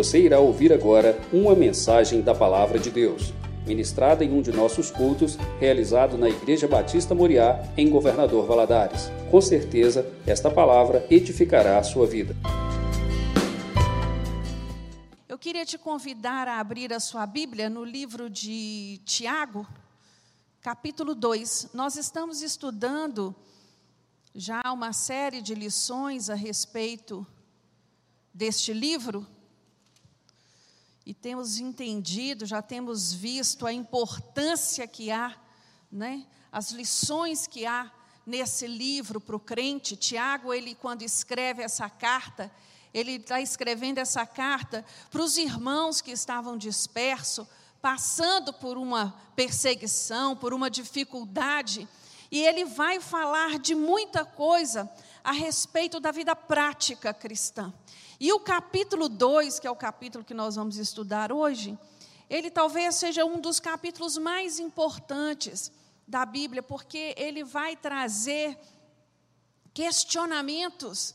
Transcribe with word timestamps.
Você 0.00 0.18
irá 0.18 0.40
ouvir 0.40 0.72
agora 0.72 1.20
uma 1.30 1.54
mensagem 1.54 2.22
da 2.22 2.34
Palavra 2.34 2.78
de 2.78 2.90
Deus, 2.90 3.34
ministrada 3.66 4.24
em 4.24 4.32
um 4.32 4.40
de 4.40 4.50
nossos 4.50 4.90
cultos, 4.90 5.36
realizado 5.58 6.16
na 6.16 6.26
Igreja 6.26 6.66
Batista 6.66 7.14
Moriá, 7.14 7.62
em 7.76 7.90
Governador 7.90 8.46
Valadares. 8.46 9.10
Com 9.30 9.42
certeza, 9.42 10.10
esta 10.26 10.50
palavra 10.50 11.06
edificará 11.10 11.76
a 11.76 11.82
sua 11.82 12.06
vida. 12.06 12.34
Eu 15.28 15.36
queria 15.36 15.66
te 15.66 15.76
convidar 15.76 16.48
a 16.48 16.60
abrir 16.60 16.94
a 16.94 16.98
sua 16.98 17.26
Bíblia 17.26 17.68
no 17.68 17.84
livro 17.84 18.30
de 18.30 19.02
Tiago, 19.04 19.66
capítulo 20.62 21.14
2. 21.14 21.72
Nós 21.74 21.96
estamos 21.96 22.40
estudando 22.40 23.34
já 24.34 24.62
uma 24.72 24.94
série 24.94 25.42
de 25.42 25.54
lições 25.54 26.30
a 26.30 26.34
respeito 26.34 27.26
deste 28.32 28.72
livro 28.72 29.26
e 31.10 31.14
temos 31.14 31.58
entendido, 31.58 32.46
já 32.46 32.62
temos 32.62 33.12
visto 33.12 33.66
a 33.66 33.72
importância 33.72 34.86
que 34.86 35.10
há, 35.10 35.36
né, 35.90 36.24
as 36.52 36.70
lições 36.70 37.48
que 37.48 37.66
há 37.66 37.90
nesse 38.24 38.68
livro 38.68 39.20
para 39.20 39.34
o 39.34 39.40
crente. 39.40 39.96
Tiago, 39.96 40.54
ele 40.54 40.72
quando 40.72 41.02
escreve 41.02 41.64
essa 41.64 41.90
carta, 41.90 42.48
ele 42.94 43.16
está 43.16 43.40
escrevendo 43.40 43.98
essa 43.98 44.24
carta 44.24 44.86
para 45.10 45.20
os 45.20 45.36
irmãos 45.36 46.00
que 46.00 46.12
estavam 46.12 46.56
dispersos, 46.56 47.44
passando 47.82 48.52
por 48.52 48.78
uma 48.78 49.12
perseguição, 49.34 50.36
por 50.36 50.54
uma 50.54 50.70
dificuldade, 50.70 51.88
e 52.30 52.40
ele 52.40 52.64
vai 52.64 53.00
falar 53.00 53.58
de 53.58 53.74
muita 53.74 54.24
coisa 54.24 54.88
a 55.24 55.32
respeito 55.32 55.98
da 55.98 56.12
vida 56.12 56.36
prática 56.36 57.12
cristã. 57.12 57.74
E 58.20 58.34
o 58.34 58.38
capítulo 58.38 59.08
2, 59.08 59.58
que 59.58 59.66
é 59.66 59.70
o 59.70 59.74
capítulo 59.74 60.22
que 60.22 60.34
nós 60.34 60.54
vamos 60.54 60.76
estudar 60.76 61.32
hoje, 61.32 61.78
ele 62.28 62.50
talvez 62.50 62.96
seja 62.96 63.24
um 63.24 63.40
dos 63.40 63.58
capítulos 63.58 64.18
mais 64.18 64.58
importantes 64.58 65.72
da 66.06 66.26
Bíblia, 66.26 66.62
porque 66.62 67.14
ele 67.16 67.42
vai 67.42 67.74
trazer 67.76 68.58
questionamentos. 69.72 71.14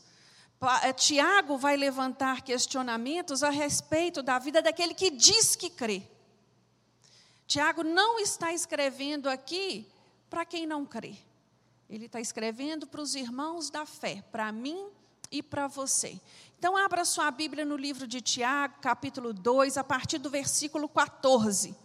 Eh, 0.82 0.92
Tiago 0.94 1.56
vai 1.56 1.76
levantar 1.76 2.42
questionamentos 2.42 3.44
a 3.44 3.50
respeito 3.50 4.20
da 4.20 4.40
vida 4.40 4.60
daquele 4.60 4.92
que 4.92 5.08
diz 5.08 5.54
que 5.54 5.70
crê. 5.70 6.02
Tiago 7.46 7.84
não 7.84 8.18
está 8.18 8.52
escrevendo 8.52 9.28
aqui 9.28 9.86
para 10.28 10.44
quem 10.44 10.66
não 10.66 10.84
crê. 10.84 11.14
Ele 11.88 12.06
está 12.06 12.20
escrevendo 12.20 12.84
para 12.84 13.00
os 13.00 13.14
irmãos 13.14 13.70
da 13.70 13.86
fé, 13.86 14.24
para 14.32 14.50
mim 14.50 14.88
e 15.30 15.42
para 15.42 15.66
você. 15.68 16.20
Então, 16.58 16.76
abra 16.76 17.04
sua 17.04 17.30
Bíblia 17.30 17.64
no 17.64 17.76
livro 17.76 18.06
de 18.06 18.20
Tiago, 18.22 18.76
capítulo 18.80 19.34
2, 19.34 19.76
a 19.76 19.84
partir 19.84 20.18
do 20.18 20.30
versículo 20.30 20.88
14. 20.88 21.76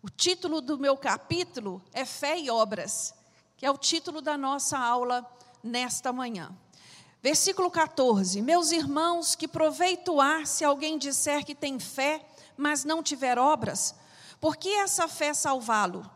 O 0.00 0.08
título 0.08 0.60
do 0.60 0.78
meu 0.78 0.96
capítulo 0.96 1.82
é 1.92 2.04
Fé 2.04 2.38
e 2.38 2.48
Obras, 2.48 3.12
que 3.56 3.66
é 3.66 3.70
o 3.70 3.76
título 3.76 4.20
da 4.20 4.36
nossa 4.36 4.78
aula 4.78 5.28
nesta 5.62 6.12
manhã. 6.12 6.56
Versículo 7.20 7.70
14: 7.70 8.40
Meus 8.40 8.70
irmãos, 8.70 9.34
que 9.34 9.48
proveito 9.48 10.20
há 10.20 10.44
se 10.46 10.64
alguém 10.64 10.96
disser 10.96 11.44
que 11.44 11.56
tem 11.56 11.78
fé, 11.78 12.24
mas 12.56 12.84
não 12.84 13.02
tiver 13.02 13.36
obras? 13.36 13.96
Por 14.40 14.56
que 14.56 14.68
essa 14.68 15.08
fé 15.08 15.34
salvá-lo? 15.34 16.08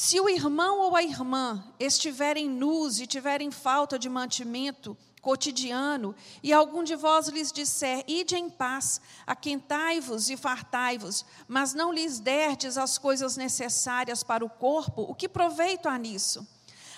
Se 0.00 0.20
o 0.20 0.28
irmão 0.28 0.78
ou 0.78 0.94
a 0.94 1.02
irmã 1.02 1.60
estiverem 1.76 2.48
nus 2.48 3.00
e 3.00 3.06
tiverem 3.06 3.50
falta 3.50 3.98
de 3.98 4.08
mantimento 4.08 4.96
cotidiano, 5.20 6.14
e 6.40 6.52
algum 6.52 6.84
de 6.84 6.94
vós 6.94 7.26
lhes 7.26 7.50
disser: 7.50 8.04
Ide 8.06 8.36
em 8.36 8.48
paz, 8.48 9.00
aquentai-vos 9.26 10.30
e 10.30 10.36
fartai-vos, 10.36 11.24
mas 11.48 11.74
não 11.74 11.92
lhes 11.92 12.20
derdes 12.20 12.78
as 12.78 12.96
coisas 12.96 13.36
necessárias 13.36 14.22
para 14.22 14.44
o 14.44 14.48
corpo, 14.48 15.02
o 15.02 15.16
que 15.16 15.28
proveito 15.28 15.88
há 15.88 15.98
nisso? 15.98 16.46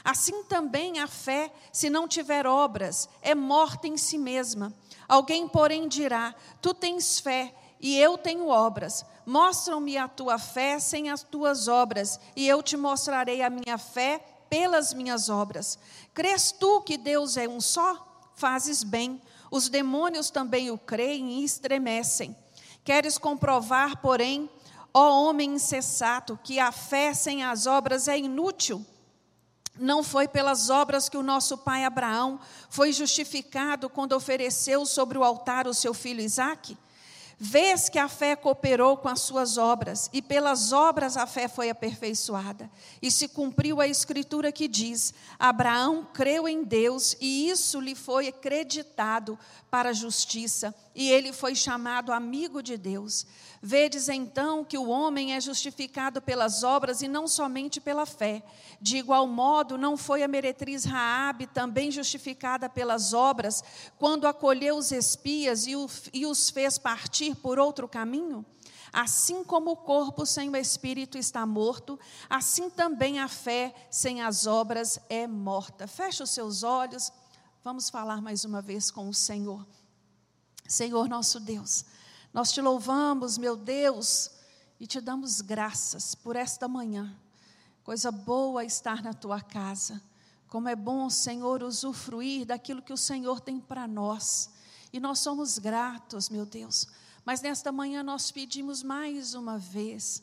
Assim 0.04 0.44
também 0.44 0.98
a 0.98 1.06
fé, 1.06 1.50
se 1.72 1.88
não 1.88 2.06
tiver 2.06 2.46
obras, 2.46 3.08
é 3.22 3.34
morta 3.34 3.88
em 3.88 3.96
si 3.96 4.18
mesma. 4.18 4.74
Alguém, 5.08 5.48
porém, 5.48 5.88
dirá: 5.88 6.34
Tu 6.60 6.74
tens 6.74 7.18
fé 7.18 7.54
e 7.80 7.98
eu 7.98 8.18
tenho 8.18 8.48
obras. 8.48 9.04
Mostra-me 9.24 9.96
a 9.96 10.06
tua 10.06 10.38
fé 10.38 10.78
sem 10.78 11.10
as 11.10 11.22
tuas 11.22 11.66
obras, 11.66 12.20
e 12.36 12.46
eu 12.46 12.62
te 12.62 12.76
mostrarei 12.76 13.42
a 13.42 13.50
minha 13.50 13.78
fé 13.78 14.20
pelas 14.50 14.92
minhas 14.92 15.28
obras. 15.28 15.78
Crês 16.12 16.52
tu 16.52 16.82
que 16.82 16.98
Deus 16.98 17.36
é 17.36 17.48
um 17.48 17.60
só? 17.60 18.30
Fazes 18.34 18.82
bem. 18.82 19.20
Os 19.50 19.68
demônios 19.68 20.30
também 20.30 20.70
o 20.70 20.78
creem 20.78 21.40
e 21.40 21.44
estremecem. 21.44 22.36
Queres 22.84 23.16
comprovar, 23.16 24.00
porém, 24.00 24.50
ó 24.92 25.22
homem 25.22 25.54
insensato, 25.54 26.38
que 26.42 26.58
a 26.58 26.72
fé 26.72 27.14
sem 27.14 27.44
as 27.44 27.66
obras 27.66 28.08
é 28.08 28.18
inútil? 28.18 28.84
Não 29.78 30.02
foi 30.02 30.28
pelas 30.28 30.68
obras 30.68 31.08
que 31.08 31.16
o 31.16 31.22
nosso 31.22 31.56
pai 31.56 31.84
Abraão 31.84 32.40
foi 32.68 32.92
justificado 32.92 33.88
quando 33.88 34.12
ofereceu 34.12 34.84
sobre 34.84 35.16
o 35.16 35.24
altar 35.24 35.66
o 35.66 35.74
seu 35.74 35.94
filho 35.94 36.20
Isaque? 36.20 36.76
Vês 37.42 37.88
que 37.88 37.98
a 37.98 38.06
fé 38.06 38.36
cooperou 38.36 38.98
com 38.98 39.08
as 39.08 39.22
suas 39.22 39.56
obras, 39.56 40.10
e 40.12 40.20
pelas 40.20 40.72
obras 40.72 41.16
a 41.16 41.26
fé 41.26 41.48
foi 41.48 41.70
aperfeiçoada. 41.70 42.70
E 43.00 43.10
se 43.10 43.28
cumpriu 43.28 43.80
a 43.80 43.88
escritura 43.88 44.52
que 44.52 44.68
diz: 44.68 45.14
Abraão 45.38 46.06
creu 46.12 46.46
em 46.46 46.62
Deus, 46.62 47.16
e 47.18 47.48
isso 47.48 47.80
lhe 47.80 47.94
foi 47.94 48.28
acreditado 48.28 49.38
para 49.70 49.88
a 49.88 49.94
justiça, 49.94 50.74
e 50.94 51.10
ele 51.10 51.32
foi 51.32 51.54
chamado 51.54 52.12
amigo 52.12 52.62
de 52.62 52.76
Deus. 52.76 53.26
Vedes 53.62 54.08
então 54.08 54.64
que 54.64 54.78
o 54.78 54.88
homem 54.88 55.34
é 55.34 55.40
justificado 55.40 56.22
pelas 56.22 56.62
obras 56.62 57.02
e 57.02 57.08
não 57.08 57.28
somente 57.28 57.78
pela 57.78 58.06
fé. 58.06 58.42
De 58.80 58.96
igual 58.96 59.26
modo, 59.26 59.76
não 59.76 59.98
foi 59.98 60.22
a 60.22 60.28
meretriz 60.28 60.84
Raabe 60.84 61.46
também 61.46 61.90
justificada 61.90 62.70
pelas 62.70 63.12
obras, 63.12 63.62
quando 63.98 64.26
acolheu 64.26 64.78
os 64.78 64.90
espias 64.92 65.66
e, 65.66 65.76
os 66.24 66.48
fez 66.48 66.78
partir 66.78 67.34
por 67.34 67.58
outro 67.58 67.86
caminho? 67.86 68.46
Assim 68.90 69.44
como 69.44 69.72
o 69.72 69.76
corpo 69.76 70.24
sem 70.24 70.48
o 70.48 70.56
espírito 70.56 71.18
está 71.18 71.44
morto, 71.44 72.00
assim 72.30 72.70
também 72.70 73.20
a 73.20 73.28
fé 73.28 73.74
sem 73.90 74.22
as 74.22 74.46
obras 74.46 74.98
é 75.10 75.26
morta. 75.26 75.86
Feche 75.86 76.22
os 76.22 76.30
seus 76.30 76.62
olhos, 76.62 77.12
vamos 77.62 77.90
falar 77.90 78.22
mais 78.22 78.42
uma 78.44 78.62
vez 78.62 78.90
com 78.90 79.06
o 79.06 79.14
Senhor. 79.14 79.66
Senhor 80.66 81.08
nosso 81.08 81.38
Deus, 81.38 81.84
nós 82.32 82.52
te 82.52 82.60
louvamos, 82.60 83.36
meu 83.36 83.56
Deus, 83.56 84.30
e 84.78 84.86
te 84.86 85.00
damos 85.00 85.40
graças 85.40 86.14
por 86.14 86.36
esta 86.36 86.68
manhã. 86.68 87.16
Coisa 87.82 88.12
boa 88.12 88.64
estar 88.64 89.02
na 89.02 89.12
tua 89.12 89.40
casa. 89.40 90.00
Como 90.46 90.68
é 90.68 90.76
bom, 90.76 91.10
Senhor, 91.10 91.62
usufruir 91.62 92.46
daquilo 92.46 92.82
que 92.82 92.92
o 92.92 92.96
Senhor 92.96 93.40
tem 93.40 93.58
para 93.58 93.86
nós. 93.88 94.50
E 94.92 95.00
nós 95.00 95.18
somos 95.18 95.58
gratos, 95.58 96.28
meu 96.28 96.46
Deus. 96.46 96.86
Mas 97.24 97.40
nesta 97.40 97.72
manhã 97.72 98.02
nós 98.02 98.30
pedimos 98.30 98.82
mais 98.82 99.34
uma 99.34 99.58
vez. 99.58 100.22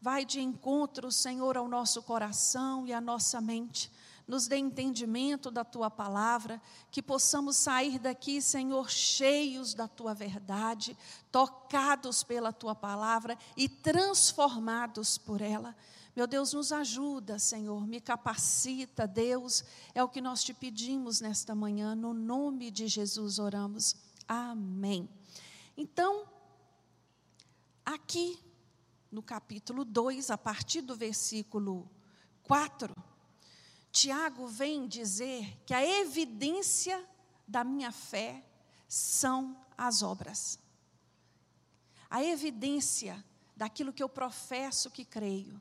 Vai 0.00 0.24
de 0.24 0.40
encontro, 0.40 1.10
Senhor, 1.10 1.56
ao 1.56 1.68
nosso 1.68 2.02
coração 2.02 2.86
e 2.86 2.92
à 2.92 3.00
nossa 3.00 3.40
mente 3.40 3.90
nos 4.28 4.46
dê 4.46 4.58
entendimento 4.58 5.50
da 5.50 5.64
tua 5.64 5.90
palavra, 5.90 6.60
que 6.90 7.02
possamos 7.02 7.56
sair 7.56 7.98
daqui, 7.98 8.42
Senhor, 8.42 8.90
cheios 8.90 9.72
da 9.72 9.88
tua 9.88 10.12
verdade, 10.12 10.94
tocados 11.32 12.22
pela 12.22 12.52
tua 12.52 12.74
palavra 12.74 13.38
e 13.56 13.70
transformados 13.70 15.16
por 15.16 15.40
ela. 15.40 15.74
Meu 16.14 16.26
Deus, 16.26 16.52
nos 16.52 16.72
ajuda, 16.72 17.38
Senhor, 17.38 17.86
me 17.86 18.02
capacita, 18.02 19.06
Deus, 19.06 19.64
é 19.94 20.04
o 20.04 20.08
que 20.08 20.20
nós 20.20 20.44
te 20.44 20.52
pedimos 20.52 21.22
nesta 21.22 21.54
manhã, 21.54 21.94
no 21.94 22.12
nome 22.12 22.70
de 22.70 22.86
Jesus 22.86 23.38
oramos. 23.38 23.96
Amém. 24.26 25.08
Então, 25.74 26.26
aqui 27.82 28.38
no 29.10 29.22
capítulo 29.22 29.86
2, 29.86 30.30
a 30.30 30.36
partir 30.36 30.82
do 30.82 30.94
versículo 30.94 31.88
4, 32.42 32.94
Tiago 33.90 34.46
vem 34.46 34.86
dizer 34.86 35.60
que 35.64 35.74
a 35.74 35.84
evidência 35.84 37.04
da 37.46 37.64
minha 37.64 37.90
fé 37.90 38.44
são 38.86 39.56
as 39.76 40.02
obras. 40.02 40.58
A 42.10 42.22
evidência 42.22 43.24
daquilo 43.56 43.92
que 43.92 44.02
eu 44.02 44.08
professo 44.08 44.90
que 44.90 45.04
creio, 45.04 45.60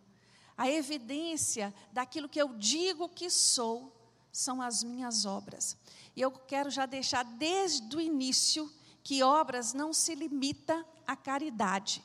a 0.58 0.70
evidência 0.70 1.74
daquilo 1.92 2.30
que 2.30 2.42
eu 2.42 2.54
digo 2.56 3.10
que 3.10 3.30
sou, 3.30 3.94
são 4.32 4.62
as 4.62 4.84
minhas 4.84 5.26
obras. 5.26 5.76
E 6.16 6.22
eu 6.22 6.32
quero 6.32 6.70
já 6.70 6.86
deixar 6.86 7.24
desde 7.24 7.96
o 7.96 8.02
início 8.02 8.72
que 9.04 9.24
obras 9.24 9.74
não 9.74 9.94
se 9.94 10.14
limita 10.14 10.86
à 11.06 11.16
caridade. 11.16 12.04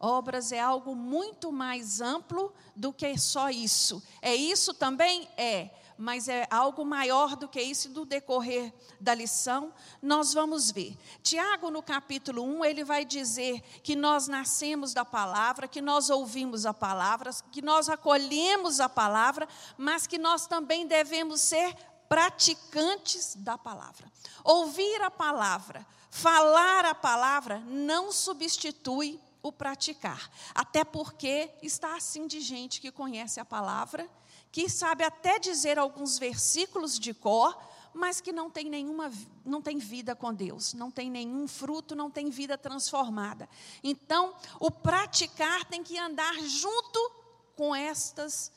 Obras 0.00 0.52
é 0.52 0.60
algo 0.60 0.94
muito 0.94 1.50
mais 1.50 2.00
amplo 2.00 2.52
do 2.74 2.92
que 2.92 3.18
só 3.18 3.50
isso. 3.50 4.02
É 4.22 4.34
isso 4.34 4.72
também? 4.72 5.28
É. 5.36 5.70
mas 6.00 6.28
é 6.28 6.46
algo 6.48 6.84
maior 6.84 7.34
do 7.34 7.48
que 7.48 7.60
isso 7.60 7.88
do 7.88 8.04
decorrer 8.04 8.72
da 9.00 9.12
lição, 9.12 9.72
nós 10.00 10.32
vamos 10.32 10.70
ver. 10.70 10.96
Tiago, 11.24 11.72
no 11.72 11.82
capítulo 11.82 12.40
1, 12.44 12.64
ele 12.64 12.84
vai 12.84 13.04
dizer 13.04 13.60
que 13.82 13.96
nós 13.96 14.28
nascemos 14.28 14.94
da 14.94 15.04
palavra, 15.04 15.66
que 15.66 15.80
nós 15.80 16.08
ouvimos 16.08 16.64
a 16.64 16.72
palavra, 16.72 17.32
que 17.50 17.60
nós 17.60 17.88
acolhemos 17.88 18.78
a 18.78 18.88
palavra, 18.88 19.48
mas 19.76 20.06
que 20.06 20.18
nós 20.18 20.46
também 20.46 20.86
devemos 20.86 21.40
ser 21.40 21.74
praticantes 22.08 23.34
da 23.34 23.58
palavra. 23.58 24.06
Ouvir 24.44 25.02
a 25.02 25.10
palavra, 25.10 25.84
falar 26.10 26.84
a 26.84 26.94
palavra, 26.94 27.58
não 27.66 28.12
substitui 28.12 29.20
o 29.42 29.52
praticar. 29.52 30.30
Até 30.54 30.84
porque 30.84 31.50
está 31.62 31.96
assim 31.96 32.26
de 32.26 32.40
gente 32.40 32.80
que 32.80 32.90
conhece 32.90 33.40
a 33.40 33.44
palavra, 33.44 34.08
que 34.50 34.68
sabe 34.68 35.04
até 35.04 35.38
dizer 35.38 35.78
alguns 35.78 36.18
versículos 36.18 36.98
de 36.98 37.12
cor, 37.14 37.56
mas 37.94 38.20
que 38.20 38.32
não 38.32 38.50
tem 38.50 38.68
nenhuma 38.68 39.10
não 39.44 39.62
tem 39.62 39.78
vida 39.78 40.14
com 40.14 40.32
Deus, 40.32 40.74
não 40.74 40.90
tem 40.90 41.10
nenhum 41.10 41.48
fruto, 41.48 41.96
não 41.96 42.10
tem 42.10 42.28
vida 42.28 42.58
transformada. 42.58 43.48
Então, 43.82 44.34
o 44.60 44.70
praticar 44.70 45.64
tem 45.64 45.82
que 45.82 45.98
andar 45.98 46.34
junto 46.42 47.12
com 47.56 47.74
estas 47.74 48.52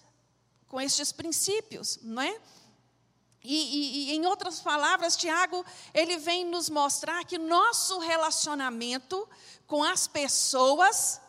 com 0.68 0.80
estes 0.80 1.12
princípios, 1.12 2.00
não 2.02 2.22
é? 2.22 2.40
E, 3.44 3.56
e, 3.56 4.12
e, 4.12 4.16
em 4.16 4.26
outras 4.26 4.60
palavras, 4.60 5.16
Tiago, 5.16 5.66
ele 5.94 6.18
vem 6.18 6.46
nos 6.46 6.70
mostrar 6.70 7.26
que 7.26 7.38
nosso 7.38 8.00
relacionamento 8.00 9.28
com 9.66 9.84
as 9.84 10.08
pessoas 10.08 11.20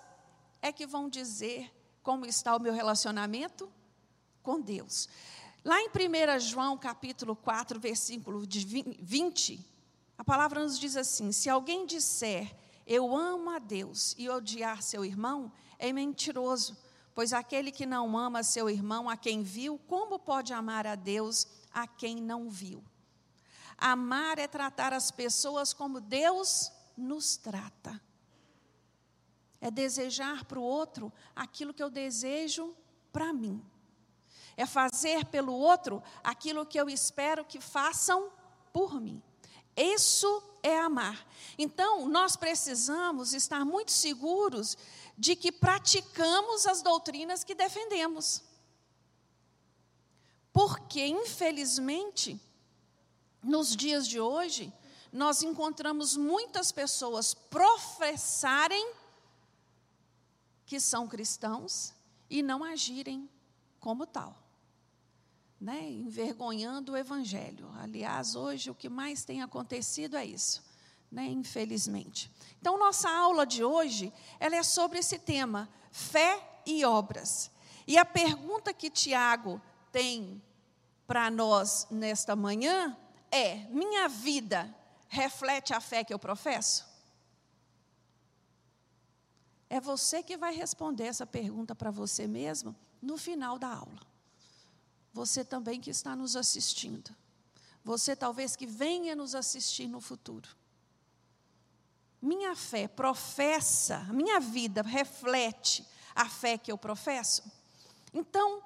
é 0.60 0.70
que 0.70 0.86
vão 0.86 1.08
dizer 1.08 1.72
como 2.02 2.26
está 2.26 2.54
o 2.54 2.60
meu 2.60 2.72
relacionamento 2.72 3.72
com 4.42 4.60
Deus. 4.60 5.08
Lá 5.64 5.80
em 5.80 5.88
1 5.88 6.40
João, 6.40 6.76
capítulo 6.76 7.34
4, 7.36 7.80
versículo 7.80 8.40
20, 8.40 9.64
a 10.18 10.24
palavra 10.24 10.62
nos 10.62 10.78
diz 10.78 10.96
assim: 10.96 11.32
Se 11.32 11.48
alguém 11.48 11.86
disser 11.86 12.54
eu 12.86 13.16
amo 13.16 13.50
a 13.50 13.58
Deus 13.58 14.14
e 14.18 14.28
odiar 14.28 14.82
seu 14.82 15.04
irmão, 15.04 15.52
é 15.78 15.92
mentiroso, 15.92 16.76
pois 17.14 17.32
aquele 17.32 17.70
que 17.70 17.86
não 17.86 18.16
ama 18.18 18.42
seu 18.42 18.68
irmão, 18.68 19.08
a 19.08 19.16
quem 19.16 19.42
viu, 19.42 19.78
como 19.86 20.18
pode 20.18 20.52
amar 20.52 20.86
a 20.86 20.94
Deus? 20.94 21.46
A 21.72 21.86
quem 21.86 22.16
não 22.16 22.50
viu. 22.50 22.82
Amar 23.78 24.38
é 24.38 24.46
tratar 24.46 24.92
as 24.92 25.10
pessoas 25.10 25.72
como 25.72 26.00
Deus 26.00 26.70
nos 26.96 27.36
trata. 27.36 28.00
É 29.60 29.70
desejar 29.70 30.44
para 30.44 30.58
o 30.58 30.62
outro 30.62 31.12
aquilo 31.34 31.74
que 31.74 31.82
eu 31.82 31.90
desejo 31.90 32.76
para 33.12 33.32
mim. 33.32 33.64
É 34.56 34.66
fazer 34.66 35.24
pelo 35.26 35.52
outro 35.52 36.02
aquilo 36.22 36.66
que 36.66 36.78
eu 36.78 36.88
espero 36.88 37.44
que 37.44 37.60
façam 37.60 38.30
por 38.72 39.00
mim. 39.00 39.22
Isso 39.76 40.42
é 40.62 40.78
amar. 40.78 41.26
Então, 41.58 42.08
nós 42.08 42.36
precisamos 42.36 43.32
estar 43.32 43.64
muito 43.64 43.90
seguros 43.90 44.76
de 45.16 45.34
que 45.34 45.50
praticamos 45.50 46.66
as 46.66 46.82
doutrinas 46.82 47.42
que 47.42 47.54
defendemos. 47.54 48.42
Porque, 50.52 51.06
infelizmente, 51.06 52.40
nos 53.42 53.74
dias 53.74 54.06
de 54.06 54.20
hoje, 54.20 54.72
nós 55.12 55.42
encontramos 55.42 56.16
muitas 56.16 56.70
pessoas 56.70 57.34
professarem 57.34 58.94
que 60.64 60.80
são 60.80 61.06
cristãos 61.06 61.92
e 62.30 62.42
não 62.42 62.64
agirem 62.64 63.28
como 63.78 64.06
tal. 64.06 64.38
Né? 65.60 65.90
Envergonhando 65.90 66.92
o 66.92 66.96
evangelho. 66.96 67.70
Aliás, 67.78 68.34
hoje 68.34 68.70
o 68.70 68.74
que 68.74 68.88
mais 68.88 69.24
tem 69.24 69.42
acontecido 69.42 70.16
é 70.16 70.24
isso, 70.24 70.62
né? 71.10 71.26
infelizmente. 71.26 72.30
Então, 72.60 72.78
nossa 72.78 73.10
aula 73.10 73.44
de 73.44 73.62
hoje, 73.62 74.12
ela 74.40 74.56
é 74.56 74.62
sobre 74.62 74.98
esse 74.98 75.18
tema, 75.18 75.68
fé 75.90 76.62
e 76.64 76.84
obras. 76.84 77.50
E 77.86 77.98
a 77.98 78.04
pergunta 78.04 78.72
que 78.72 78.88
Tiago 78.88 79.60
tem 79.92 80.42
para 81.06 81.30
nós 81.30 81.86
nesta 81.90 82.34
manhã 82.34 82.96
é: 83.30 83.66
minha 83.68 84.08
vida 84.08 84.74
reflete 85.08 85.74
a 85.74 85.80
fé 85.80 86.02
que 86.02 86.12
eu 86.12 86.18
professo? 86.18 86.90
É 89.68 89.80
você 89.80 90.22
que 90.22 90.36
vai 90.36 90.54
responder 90.54 91.04
essa 91.04 91.26
pergunta 91.26 91.74
para 91.74 91.90
você 91.90 92.26
mesmo 92.26 92.74
no 93.00 93.16
final 93.16 93.58
da 93.58 93.68
aula. 93.68 94.00
Você 95.12 95.44
também 95.44 95.80
que 95.80 95.90
está 95.90 96.16
nos 96.16 96.36
assistindo. 96.36 97.14
Você 97.84 98.14
talvez 98.14 98.54
que 98.54 98.66
venha 98.66 99.16
nos 99.16 99.34
assistir 99.34 99.86
no 99.88 100.00
futuro. 100.00 100.48
Minha 102.20 102.54
fé 102.54 102.86
professa, 102.86 104.00
minha 104.12 104.38
vida 104.38 104.82
reflete 104.82 105.86
a 106.14 106.28
fé 106.28 106.56
que 106.56 106.70
eu 106.70 106.78
professo? 106.78 107.42
Então, 108.14 108.62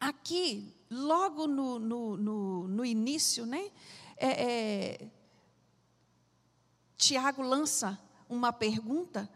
aqui, 0.00 0.74
logo 0.90 1.46
no, 1.46 1.78
no, 1.78 2.16
no, 2.16 2.68
no 2.68 2.84
início, 2.84 3.46
né, 3.46 3.70
é, 4.16 4.28
é, 4.28 5.10
Tiago 6.96 7.42
lança 7.42 8.00
uma 8.28 8.52
pergunta 8.52 9.28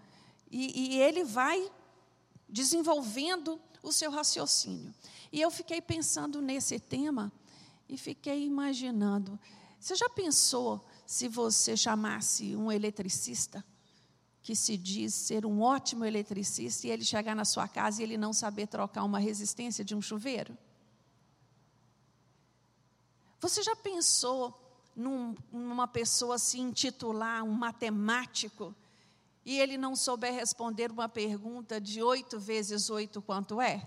e, 0.51 0.95
e 0.95 1.01
ele 1.01 1.25
vai 1.25 1.71
desenvolvendo 2.49 3.61
o 3.83 3.93
seu 3.93 4.11
raciocínio. 4.11 4.95
E 5.31 5.41
eu 5.41 5.51
fiquei 5.51 5.81
pensando 5.81 6.41
nesse 6.41 6.79
tema 6.79 7.31
e 7.89 7.99
fiquei 7.99 8.45
imaginando. 8.45 9.39
Você 9.79 9.95
já 9.95 10.09
pensou 10.09 10.85
se 11.07 11.29
você 11.29 11.77
chamasse 11.77 12.57
um 12.57 12.73
eletricista 12.73 13.65
que 14.49 14.57
se 14.57 14.79
diz 14.79 15.13
ser 15.13 15.45
um 15.45 15.61
ótimo 15.61 16.07
eletricista 16.07 16.87
e 16.87 16.91
ele 16.91 17.05
chegar 17.05 17.37
na 17.37 17.45
sua 17.45 17.69
casa 17.69 18.01
e 18.01 18.03
ele 18.03 18.17
não 18.17 18.33
saber 18.33 18.67
trocar 18.67 19.05
uma 19.05 19.19
resistência 19.19 19.85
de 19.85 19.95
um 19.95 20.01
chuveiro? 20.01 20.57
Você 23.39 23.63
já 23.63 23.77
pensou 23.77 24.59
num, 24.97 25.37
numa 25.53 25.87
pessoa 25.87 26.39
se 26.39 26.59
intitular 26.59 27.45
um 27.45 27.51
matemático 27.51 28.75
e 29.45 29.61
ele 29.61 29.77
não 29.77 29.95
souber 29.95 30.33
responder 30.33 30.91
uma 30.91 31.11
pergunta 31.11 31.79
de 31.79 32.03
oito 32.03 32.41
vezes 32.41 32.89
oito 32.89 33.21
quanto 33.21 33.61
é? 33.61 33.87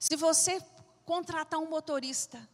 Se 0.00 0.16
você 0.16 0.60
contratar 1.04 1.60
um 1.60 1.70
motorista, 1.70 2.44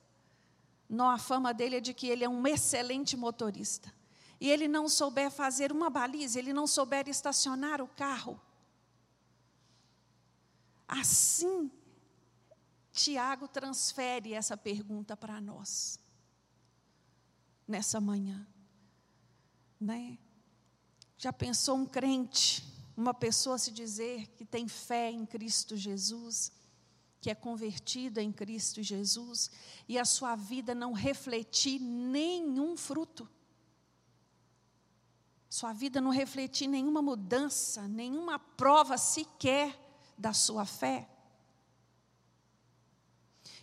não, 0.87 1.09
a 1.09 1.17
fama 1.17 1.55
dele 1.55 1.77
é 1.77 1.81
de 1.81 1.95
que 1.95 2.09
ele 2.09 2.25
é 2.25 2.29
um 2.29 2.47
excelente 2.47 3.17
motorista 3.17 3.91
e 4.43 4.51
ele 4.51 4.67
não 4.67 4.89
souber 4.89 5.31
fazer 5.31 5.71
uma 5.71 5.89
baliza, 5.89 6.37
ele 6.37 6.53
não 6.53 6.67
souber 6.67 7.09
estacionar 7.09 7.81
o 7.81 7.87
carro. 7.87 8.41
Assim, 10.89 11.71
Tiago 12.91 13.47
transfere 13.47 14.35
essa 14.35 14.57
pergunta 14.57 15.17
para 15.17 15.41
nós, 15.41 15.97
nessa 17.69 18.01
manhã. 18.01 18.45
Né? 19.81 20.19
Já 21.17 21.33
pensou 21.33 21.77
um 21.77 21.87
crente, 21.87 22.65
uma 22.97 23.15
pessoa 23.15 23.57
se 23.59 23.71
dizer 23.71 24.27
que 24.31 24.45
tem 24.45 24.67
fé 24.67 25.09
em 25.09 25.25
Cristo 25.25 25.77
Jesus, 25.77 26.51
que 27.21 27.31
é 27.31 27.35
convertida 27.37 28.21
em 28.21 28.33
Cristo 28.33 28.83
Jesus, 28.83 29.53
e 29.89 30.01
a 30.01 30.05
sua 30.05 30.35
vida 30.35 30.75
não 30.75 30.93
refletir 30.93 31.79
nenhum 31.79 32.77
fruto? 32.77 33.31
Sua 35.53 35.75
vida 35.75 36.01
não 36.01 36.11
refletir 36.11 36.67
nenhuma 36.67 37.03
mudança, 37.03 37.87
nenhuma 37.87 38.39
prova 38.39 38.97
sequer 38.97 39.79
da 40.17 40.33
sua 40.33 40.65
fé. 40.65 41.07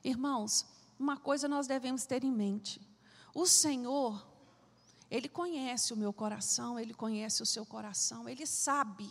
Irmãos, 0.03 0.67
uma 0.99 1.17
coisa 1.17 1.47
nós 1.47 1.65
devemos 1.65 2.05
ter 2.05 2.23
em 2.23 2.31
mente: 2.31 2.79
o 3.33 3.47
Senhor, 3.47 4.23
Ele 5.09 5.27
conhece 5.27 5.91
o 5.91 5.97
meu 5.97 6.13
coração, 6.13 6.79
Ele 6.79 6.93
conhece 6.93 7.41
o 7.41 7.45
seu 7.45 7.65
coração, 7.65 8.29
Ele 8.29 8.45
sabe 8.45 9.09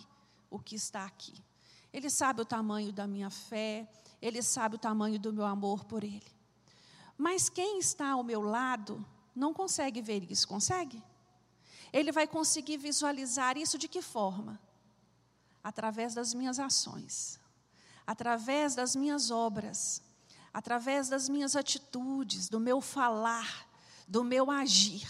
o 0.48 0.60
que 0.60 0.76
está 0.76 1.04
aqui, 1.04 1.34
Ele 1.92 2.08
sabe 2.08 2.42
o 2.42 2.44
tamanho 2.44 2.92
da 2.92 3.08
minha 3.08 3.28
fé, 3.28 3.90
Ele 4.22 4.40
sabe 4.40 4.76
o 4.76 4.78
tamanho 4.78 5.18
do 5.18 5.32
meu 5.32 5.46
amor 5.46 5.84
por 5.84 6.04
Ele. 6.04 6.32
Mas 7.16 7.48
quem 7.48 7.80
está 7.80 8.10
ao 8.10 8.22
meu 8.22 8.40
lado 8.40 9.04
não 9.34 9.52
consegue 9.52 10.00
ver 10.00 10.30
isso, 10.30 10.46
consegue? 10.46 11.02
Ele 11.92 12.12
vai 12.12 12.26
conseguir 12.26 12.76
visualizar 12.76 13.56
isso 13.56 13.78
de 13.78 13.88
que 13.88 14.02
forma? 14.02 14.60
Através 15.62 16.14
das 16.14 16.34
minhas 16.34 16.58
ações, 16.58 17.38
através 18.06 18.74
das 18.74 18.94
minhas 18.94 19.30
obras, 19.30 20.02
através 20.52 21.08
das 21.08 21.28
minhas 21.28 21.54
atitudes, 21.56 22.48
do 22.48 22.60
meu 22.60 22.80
falar, 22.80 23.68
do 24.06 24.24
meu 24.24 24.50
agir. 24.50 25.06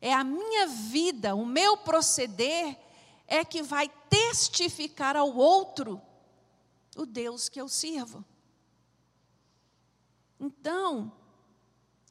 É 0.00 0.12
a 0.12 0.24
minha 0.24 0.66
vida, 0.66 1.34
o 1.34 1.46
meu 1.46 1.76
proceder 1.76 2.78
é 3.26 3.44
que 3.44 3.62
vai 3.62 3.88
testificar 4.10 5.16
ao 5.16 5.34
outro 5.34 6.00
o 6.96 7.06
Deus 7.06 7.48
que 7.48 7.60
eu 7.60 7.68
sirvo. 7.68 8.24
Então, 10.38 11.12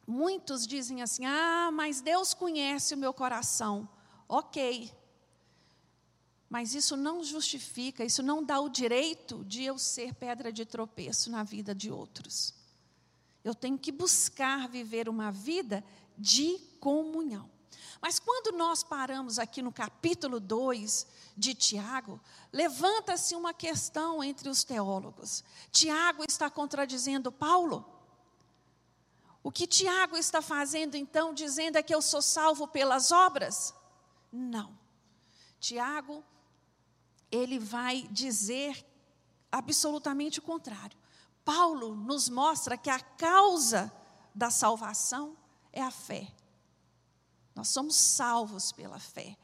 muitos 0.06 0.66
dizem 0.66 1.02
assim: 1.02 1.24
ah, 1.24 1.70
mas 1.72 2.00
Deus 2.00 2.34
conhece 2.34 2.94
o 2.94 2.98
meu 2.98 3.12
coração. 3.12 3.88
Ok. 4.28 4.92
Mas 6.48 6.74
isso 6.74 6.96
não 6.96 7.24
justifica, 7.24 8.04
isso 8.04 8.22
não 8.22 8.42
dá 8.44 8.60
o 8.60 8.68
direito 8.68 9.44
de 9.44 9.64
eu 9.64 9.78
ser 9.78 10.14
pedra 10.14 10.52
de 10.52 10.64
tropeço 10.64 11.30
na 11.30 11.42
vida 11.42 11.74
de 11.74 11.90
outros. 11.90 12.54
Eu 13.42 13.54
tenho 13.54 13.76
que 13.76 13.90
buscar 13.90 14.68
viver 14.68 15.08
uma 15.08 15.32
vida 15.32 15.84
de 16.16 16.58
comunhão. 16.80 17.50
Mas 18.00 18.18
quando 18.18 18.56
nós 18.56 18.82
paramos 18.82 19.38
aqui 19.38 19.62
no 19.62 19.72
capítulo 19.72 20.38
2 20.38 21.06
de 21.36 21.54
Tiago, 21.54 22.20
levanta-se 22.52 23.34
uma 23.34 23.52
questão 23.52 24.22
entre 24.22 24.48
os 24.48 24.62
teólogos. 24.62 25.42
Tiago 25.72 26.22
está 26.28 26.48
contradizendo 26.48 27.32
Paulo? 27.32 27.93
O 29.44 29.52
que 29.52 29.66
Tiago 29.66 30.16
está 30.16 30.40
fazendo 30.40 30.96
então, 30.96 31.34
dizendo 31.34 31.76
é 31.76 31.82
que 31.82 31.94
eu 31.94 32.00
sou 32.00 32.22
salvo 32.22 32.66
pelas 32.66 33.12
obras? 33.12 33.74
Não. 34.32 34.76
Tiago, 35.60 36.24
ele 37.30 37.58
vai 37.58 38.08
dizer 38.10 38.82
absolutamente 39.52 40.38
o 40.38 40.42
contrário. 40.42 40.96
Paulo 41.44 41.94
nos 41.94 42.30
mostra 42.30 42.78
que 42.78 42.88
a 42.88 42.98
causa 42.98 43.92
da 44.34 44.50
salvação 44.50 45.36
é 45.74 45.82
a 45.82 45.90
fé. 45.90 46.32
Nós 47.54 47.68
somos 47.68 47.96
salvos 47.96 48.72
pela 48.72 48.98
fé. 48.98 49.36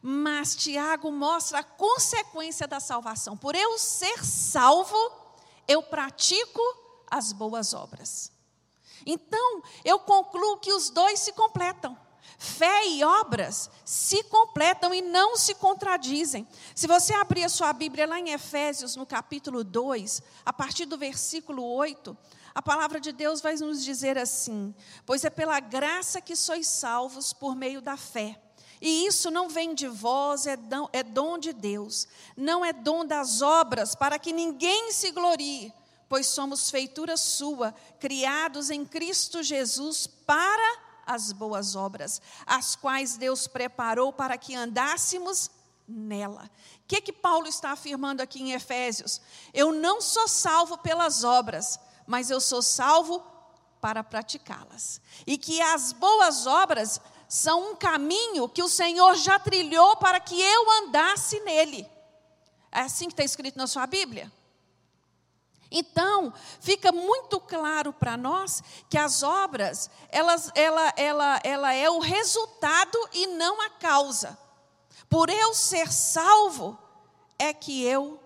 Mas 0.00 0.54
Tiago 0.54 1.10
mostra 1.10 1.58
a 1.58 1.64
consequência 1.64 2.68
da 2.68 2.78
salvação. 2.78 3.36
Por 3.36 3.56
eu 3.56 3.76
ser 3.76 4.24
salvo, 4.24 4.96
eu 5.66 5.82
pratico 5.82 6.62
as 7.10 7.32
boas 7.32 7.74
obras. 7.74 8.37
Então, 9.10 9.62
eu 9.86 9.98
concluo 9.98 10.58
que 10.58 10.70
os 10.70 10.90
dois 10.90 11.18
se 11.20 11.32
completam. 11.32 11.96
Fé 12.36 12.86
e 12.88 13.02
obras 13.02 13.70
se 13.86 14.22
completam 14.24 14.92
e 14.92 15.00
não 15.00 15.34
se 15.34 15.54
contradizem. 15.54 16.46
Se 16.74 16.86
você 16.86 17.14
abrir 17.14 17.42
a 17.42 17.48
sua 17.48 17.72
Bíblia 17.72 18.06
lá 18.06 18.20
em 18.20 18.30
Efésios, 18.30 18.96
no 18.96 19.06
capítulo 19.06 19.64
2, 19.64 20.22
a 20.44 20.52
partir 20.52 20.84
do 20.84 20.98
versículo 20.98 21.64
8, 21.64 22.14
a 22.54 22.60
palavra 22.60 23.00
de 23.00 23.10
Deus 23.10 23.40
vai 23.40 23.54
nos 23.56 23.82
dizer 23.82 24.18
assim: 24.18 24.74
Pois 25.06 25.24
é 25.24 25.30
pela 25.30 25.58
graça 25.58 26.20
que 26.20 26.36
sois 26.36 26.68
salvos 26.68 27.32
por 27.32 27.56
meio 27.56 27.80
da 27.80 27.96
fé. 27.96 28.38
E 28.80 29.06
isso 29.06 29.30
não 29.30 29.48
vem 29.48 29.74
de 29.74 29.88
vós, 29.88 30.46
é 30.46 30.56
dom, 30.56 30.88
é 30.92 31.02
dom 31.02 31.38
de 31.38 31.52
Deus. 31.52 32.06
Não 32.36 32.64
é 32.64 32.72
dom 32.72 33.04
das 33.04 33.40
obras, 33.40 33.94
para 33.94 34.18
que 34.18 34.32
ninguém 34.32 34.92
se 34.92 35.10
glorie, 35.10 35.72
pois 36.08 36.26
somos 36.26 36.70
feitura 36.70 37.16
sua, 37.16 37.74
criados 38.00 38.70
em 38.70 38.84
Cristo 38.84 39.42
Jesus 39.42 40.06
para 40.06 40.78
as 41.06 41.32
boas 41.32 41.74
obras, 41.74 42.20
as 42.46 42.76
quais 42.76 43.16
Deus 43.16 43.46
preparou 43.46 44.12
para 44.12 44.36
que 44.36 44.54
andássemos 44.54 45.50
nela. 45.86 46.50
O 46.84 46.88
que, 46.88 47.00
que 47.00 47.12
Paulo 47.12 47.46
está 47.46 47.72
afirmando 47.72 48.20
aqui 48.20 48.42
em 48.42 48.52
Efésios? 48.52 49.20
Eu 49.54 49.72
não 49.72 50.00
sou 50.00 50.28
salvo 50.28 50.76
pelas 50.78 51.24
obras, 51.24 51.80
mas 52.06 52.30
eu 52.30 52.40
sou 52.40 52.62
salvo 52.62 53.22
para 53.80 54.04
praticá-las. 54.04 55.00
E 55.26 55.38
que 55.38 55.60
as 55.60 55.92
boas 55.92 56.46
obras 56.46 57.00
são 57.28 57.72
um 57.72 57.76
caminho 57.76 58.48
que 58.48 58.62
o 58.62 58.68
Senhor 58.68 59.14
já 59.16 59.38
trilhou 59.38 59.96
para 59.96 60.20
que 60.20 60.40
eu 60.40 60.70
andasse 60.82 61.40
nele. 61.40 61.88
É 62.70 62.80
assim 62.80 63.06
que 63.06 63.12
está 63.12 63.24
escrito 63.24 63.56
na 63.56 63.66
sua 63.66 63.86
Bíblia? 63.86 64.30
Então, 65.70 66.32
fica 66.60 66.90
muito 66.90 67.38
claro 67.40 67.92
para 67.92 68.16
nós 68.16 68.62
que 68.88 68.96
as 68.96 69.22
obras, 69.22 69.90
elas, 70.08 70.50
ela, 70.54 70.92
ela, 70.96 71.40
ela 71.44 71.74
é 71.74 71.90
o 71.90 71.98
resultado 71.98 72.98
e 73.12 73.26
não 73.26 73.60
a 73.60 73.70
causa. 73.70 74.38
Por 75.08 75.28
eu 75.28 75.54
ser 75.54 75.92
salvo, 75.92 76.78
é 77.38 77.52
que 77.52 77.84
eu 77.84 78.18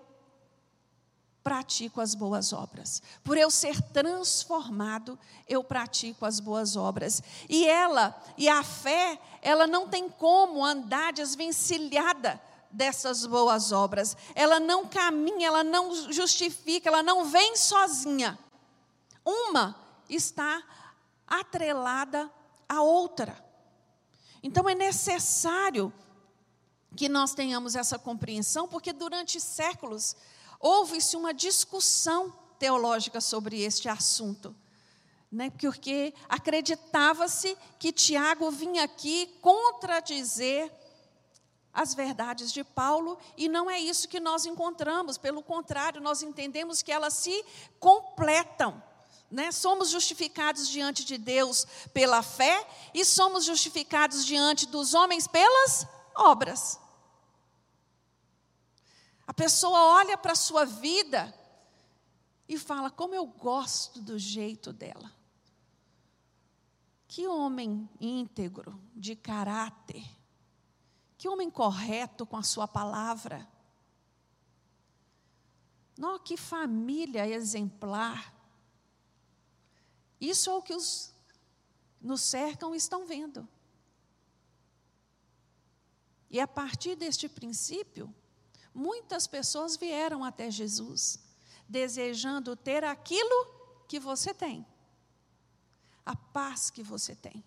pratico 1.43 1.99
as 1.99 2.15
boas 2.15 2.53
obras. 2.53 3.01
Por 3.23 3.37
eu 3.37 3.51
ser 3.51 3.81
transformado, 3.81 5.19
eu 5.47 5.61
pratico 5.63 6.25
as 6.25 6.39
boas 6.39 6.77
obras. 6.77 7.21
E 7.49 7.67
ela, 7.67 8.15
e 8.37 8.47
a 8.47 8.63
fé, 8.63 9.19
ela 9.41 9.67
não 9.67 9.89
tem 9.89 10.09
como 10.09 10.63
andar 10.63 11.11
desvencilhada 11.11 12.39
dessas 12.73 13.25
boas 13.25 13.71
obras. 13.71 14.17
Ela 14.33 14.59
não 14.59 14.87
caminha, 14.87 15.47
ela 15.47 15.63
não 15.63 16.11
justifica, 16.11 16.89
ela 16.89 17.03
não 17.03 17.25
vem 17.25 17.55
sozinha. 17.55 18.37
Uma 19.23 19.75
está 20.09 20.61
atrelada 21.27 22.29
à 22.67 22.81
outra. 22.81 23.41
Então 24.41 24.67
é 24.67 24.75
necessário 24.75 25.93
que 26.95 27.07
nós 27.07 27.33
tenhamos 27.33 27.75
essa 27.75 27.97
compreensão, 27.97 28.67
porque 28.67 28.91
durante 28.91 29.39
séculos 29.39 30.15
houve-se 30.59 31.15
uma 31.15 31.33
discussão 31.33 32.33
teológica 32.59 33.21
sobre 33.21 33.61
este 33.61 33.87
assunto. 33.87 34.55
Né, 35.31 35.49
porque 35.49 36.13
acreditava-se 36.29 37.57
que 37.79 37.91
Tiago 37.91 38.51
vinha 38.51 38.83
aqui 38.83 39.35
contradizer 39.41 40.71
as 41.73 41.93
verdades 41.95 42.51
de 42.51 42.63
Paulo, 42.63 43.17
e 43.35 43.49
não 43.49 43.69
é 43.69 43.79
isso 43.79 44.07
que 44.07 44.19
nós 44.19 44.45
encontramos, 44.45 45.17
pelo 45.17 45.41
contrário, 45.41 45.99
nós 45.99 46.21
entendemos 46.21 46.81
que 46.81 46.91
elas 46.91 47.13
se 47.13 47.43
completam. 47.79 48.81
Né? 49.31 49.51
Somos 49.51 49.89
justificados 49.89 50.69
diante 50.69 51.03
de 51.03 51.17
Deus 51.17 51.65
pela 51.91 52.21
fé 52.21 52.67
e 52.93 53.03
somos 53.03 53.43
justificados 53.43 54.23
diante 54.23 54.67
dos 54.67 54.93
homens 54.93 55.25
pelas 55.25 55.87
obras. 56.15 56.79
A 59.25 59.33
pessoa 59.33 59.95
olha 59.95 60.15
para 60.15 60.33
a 60.33 60.35
sua 60.35 60.65
vida 60.65 61.33
e 62.47 62.59
fala: 62.59 62.91
Como 62.91 63.15
eu 63.15 63.25
gosto 63.25 63.99
do 63.99 64.19
jeito 64.19 64.71
dela. 64.71 65.11
Que 67.07 67.27
homem 67.27 67.89
íntegro, 67.99 68.79
de 68.95 69.15
caráter. 69.15 70.03
Que 71.23 71.29
homem 71.29 71.49
correto 71.49 72.25
com 72.25 72.35
a 72.35 72.43
sua 72.43 72.67
palavra. 72.67 73.47
Não, 75.97 76.19
que 76.19 76.35
família 76.35 77.25
exemplar. 77.25 78.35
Isso 80.19 80.49
é 80.49 80.53
o 80.53 80.61
que 80.61 80.73
os 80.73 81.15
nos 82.01 82.19
cercam 82.19 82.75
estão 82.75 83.07
vendo. 83.07 83.47
E 86.29 86.41
a 86.41 86.47
partir 86.47 86.97
deste 86.97 87.29
princípio, 87.29 88.13
Muitas 88.73 89.27
pessoas 89.27 89.77
vieram 89.77 90.23
até 90.23 90.49
Jesus 90.49 91.19
desejando 91.69 92.55
ter 92.55 92.83
aquilo 92.83 93.85
que 93.87 93.99
você 93.99 94.33
tem, 94.33 94.65
a 96.03 96.15
paz 96.15 96.71
que 96.71 96.81
você 96.81 97.15
tem, 97.15 97.43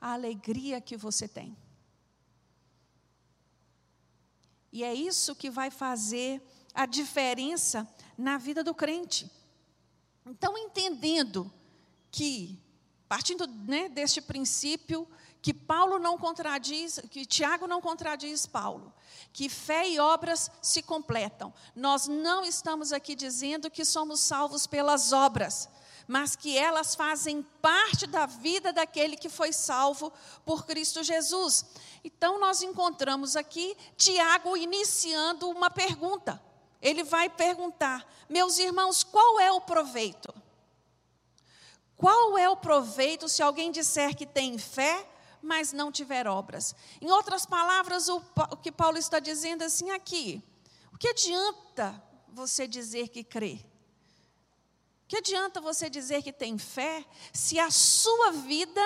a 0.00 0.14
alegria 0.14 0.80
que 0.80 0.96
você 0.96 1.28
tem. 1.28 1.56
E 4.78 4.84
é 4.84 4.94
isso 4.94 5.34
que 5.34 5.50
vai 5.50 5.72
fazer 5.72 6.40
a 6.72 6.86
diferença 6.86 7.84
na 8.16 8.38
vida 8.38 8.62
do 8.62 8.72
crente. 8.72 9.28
Então, 10.24 10.56
entendendo 10.56 11.52
que, 12.12 12.56
partindo 13.08 13.44
né, 13.44 13.88
deste 13.88 14.20
princípio, 14.20 15.08
que 15.42 15.52
Paulo 15.52 15.98
não 15.98 16.16
contradiz, 16.16 17.00
que 17.10 17.26
Tiago 17.26 17.66
não 17.66 17.80
contradiz 17.80 18.46
Paulo, 18.46 18.94
que 19.32 19.48
fé 19.48 19.88
e 19.88 19.98
obras 19.98 20.48
se 20.62 20.80
completam. 20.80 21.52
Nós 21.74 22.06
não 22.06 22.44
estamos 22.44 22.92
aqui 22.92 23.16
dizendo 23.16 23.68
que 23.68 23.84
somos 23.84 24.20
salvos 24.20 24.64
pelas 24.64 25.12
obras, 25.12 25.68
mas 26.08 26.34
que 26.34 26.56
elas 26.56 26.94
fazem 26.94 27.42
parte 27.60 28.06
da 28.06 28.24
vida 28.24 28.72
daquele 28.72 29.14
que 29.14 29.28
foi 29.28 29.52
salvo 29.52 30.10
por 30.44 30.64
Cristo 30.64 31.02
Jesus. 31.02 31.66
Então 32.02 32.40
nós 32.40 32.62
encontramos 32.62 33.36
aqui 33.36 33.76
Tiago 33.94 34.56
iniciando 34.56 35.50
uma 35.50 35.68
pergunta. 35.68 36.42
Ele 36.80 37.04
vai 37.04 37.28
perguntar: 37.28 38.10
"Meus 38.26 38.58
irmãos, 38.58 39.04
qual 39.04 39.38
é 39.38 39.52
o 39.52 39.60
proveito?" 39.60 40.34
Qual 41.94 42.38
é 42.38 42.48
o 42.48 42.56
proveito 42.56 43.28
se 43.28 43.42
alguém 43.42 43.72
disser 43.72 44.16
que 44.16 44.24
tem 44.24 44.56
fé, 44.56 45.04
mas 45.42 45.72
não 45.72 45.90
tiver 45.90 46.26
obras. 46.28 46.74
Em 47.00 47.10
outras 47.10 47.44
palavras, 47.44 48.08
o, 48.08 48.22
o 48.52 48.56
que 48.56 48.70
Paulo 48.70 48.98
está 48.98 49.18
dizendo 49.18 49.62
assim 49.62 49.90
aqui: 49.90 50.42
o 50.92 50.96
que 50.96 51.08
adianta 51.08 52.00
você 52.28 52.66
dizer 52.66 53.08
que 53.08 53.24
crê? 53.24 53.64
Que 55.08 55.16
adianta 55.16 55.58
você 55.58 55.88
dizer 55.88 56.22
que 56.22 56.32
tem 56.32 56.58
fé 56.58 57.02
se 57.32 57.58
a 57.58 57.70
sua 57.70 58.30
vida 58.30 58.82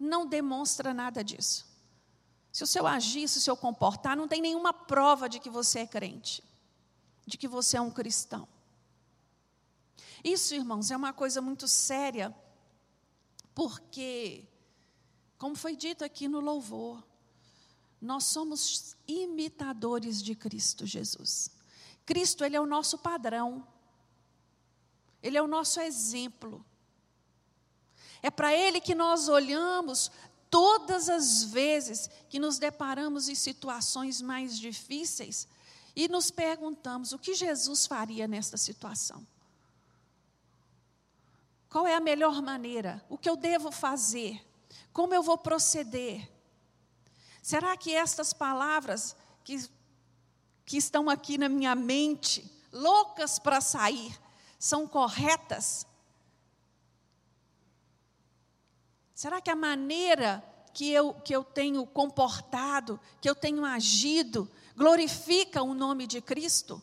não 0.00 0.26
demonstra 0.26 0.94
nada 0.94 1.22
disso? 1.22 1.66
Se 2.50 2.64
o 2.64 2.66
seu 2.66 2.86
agir, 2.86 3.28
se 3.28 3.36
o 3.36 3.40
seu 3.42 3.54
comportar, 3.54 4.16
não 4.16 4.26
tem 4.26 4.40
nenhuma 4.40 4.72
prova 4.72 5.28
de 5.28 5.38
que 5.38 5.50
você 5.50 5.80
é 5.80 5.86
crente, 5.86 6.42
de 7.26 7.36
que 7.36 7.46
você 7.46 7.76
é 7.76 7.80
um 7.80 7.90
cristão. 7.90 8.48
Isso, 10.24 10.54
irmãos, 10.54 10.90
é 10.90 10.96
uma 10.96 11.12
coisa 11.12 11.42
muito 11.42 11.68
séria, 11.68 12.34
porque, 13.54 14.48
como 15.36 15.54
foi 15.54 15.76
dito 15.76 16.02
aqui 16.02 16.26
no 16.26 16.40
louvor, 16.40 17.06
nós 18.00 18.24
somos 18.24 18.96
imitadores 19.06 20.22
de 20.22 20.34
Cristo 20.34 20.86
Jesus. 20.86 21.50
Cristo, 22.06 22.42
Ele 22.42 22.56
é 22.56 22.60
o 22.60 22.66
nosso 22.66 22.96
padrão, 22.96 23.66
Ele 25.26 25.36
é 25.36 25.42
o 25.42 25.48
nosso 25.48 25.80
exemplo. 25.80 26.64
É 28.22 28.30
para 28.30 28.54
Ele 28.54 28.80
que 28.80 28.94
nós 28.94 29.28
olhamos 29.28 30.10
todas 30.48 31.08
as 31.08 31.42
vezes 31.42 32.08
que 32.28 32.38
nos 32.38 32.58
deparamos 32.58 33.28
em 33.28 33.34
situações 33.34 34.22
mais 34.22 34.56
difíceis 34.56 35.48
e 35.96 36.06
nos 36.06 36.30
perguntamos 36.30 37.12
o 37.12 37.18
que 37.18 37.34
Jesus 37.34 37.86
faria 37.86 38.28
nesta 38.28 38.56
situação. 38.56 39.26
Qual 41.68 41.88
é 41.88 41.94
a 41.94 42.00
melhor 42.00 42.40
maneira? 42.40 43.04
O 43.08 43.18
que 43.18 43.28
eu 43.28 43.36
devo 43.36 43.72
fazer? 43.72 44.40
Como 44.92 45.12
eu 45.12 45.24
vou 45.24 45.36
proceder? 45.36 46.30
Será 47.42 47.76
que 47.76 47.92
estas 47.92 48.32
palavras 48.32 49.16
que, 49.42 49.68
que 50.64 50.76
estão 50.76 51.10
aqui 51.10 51.36
na 51.36 51.48
minha 51.48 51.74
mente, 51.74 52.48
loucas 52.72 53.40
para 53.40 53.60
sair, 53.60 54.16
são 54.58 54.86
corretas? 54.86 55.86
Será 59.14 59.40
que 59.40 59.50
a 59.50 59.56
maneira 59.56 60.44
que 60.74 60.92
eu, 60.92 61.14
que 61.14 61.34
eu 61.34 61.42
tenho 61.42 61.86
comportado, 61.86 63.00
que 63.20 63.28
eu 63.28 63.34
tenho 63.34 63.64
agido, 63.64 64.50
glorifica 64.76 65.62
o 65.62 65.72
nome 65.72 66.06
de 66.06 66.20
Cristo? 66.20 66.82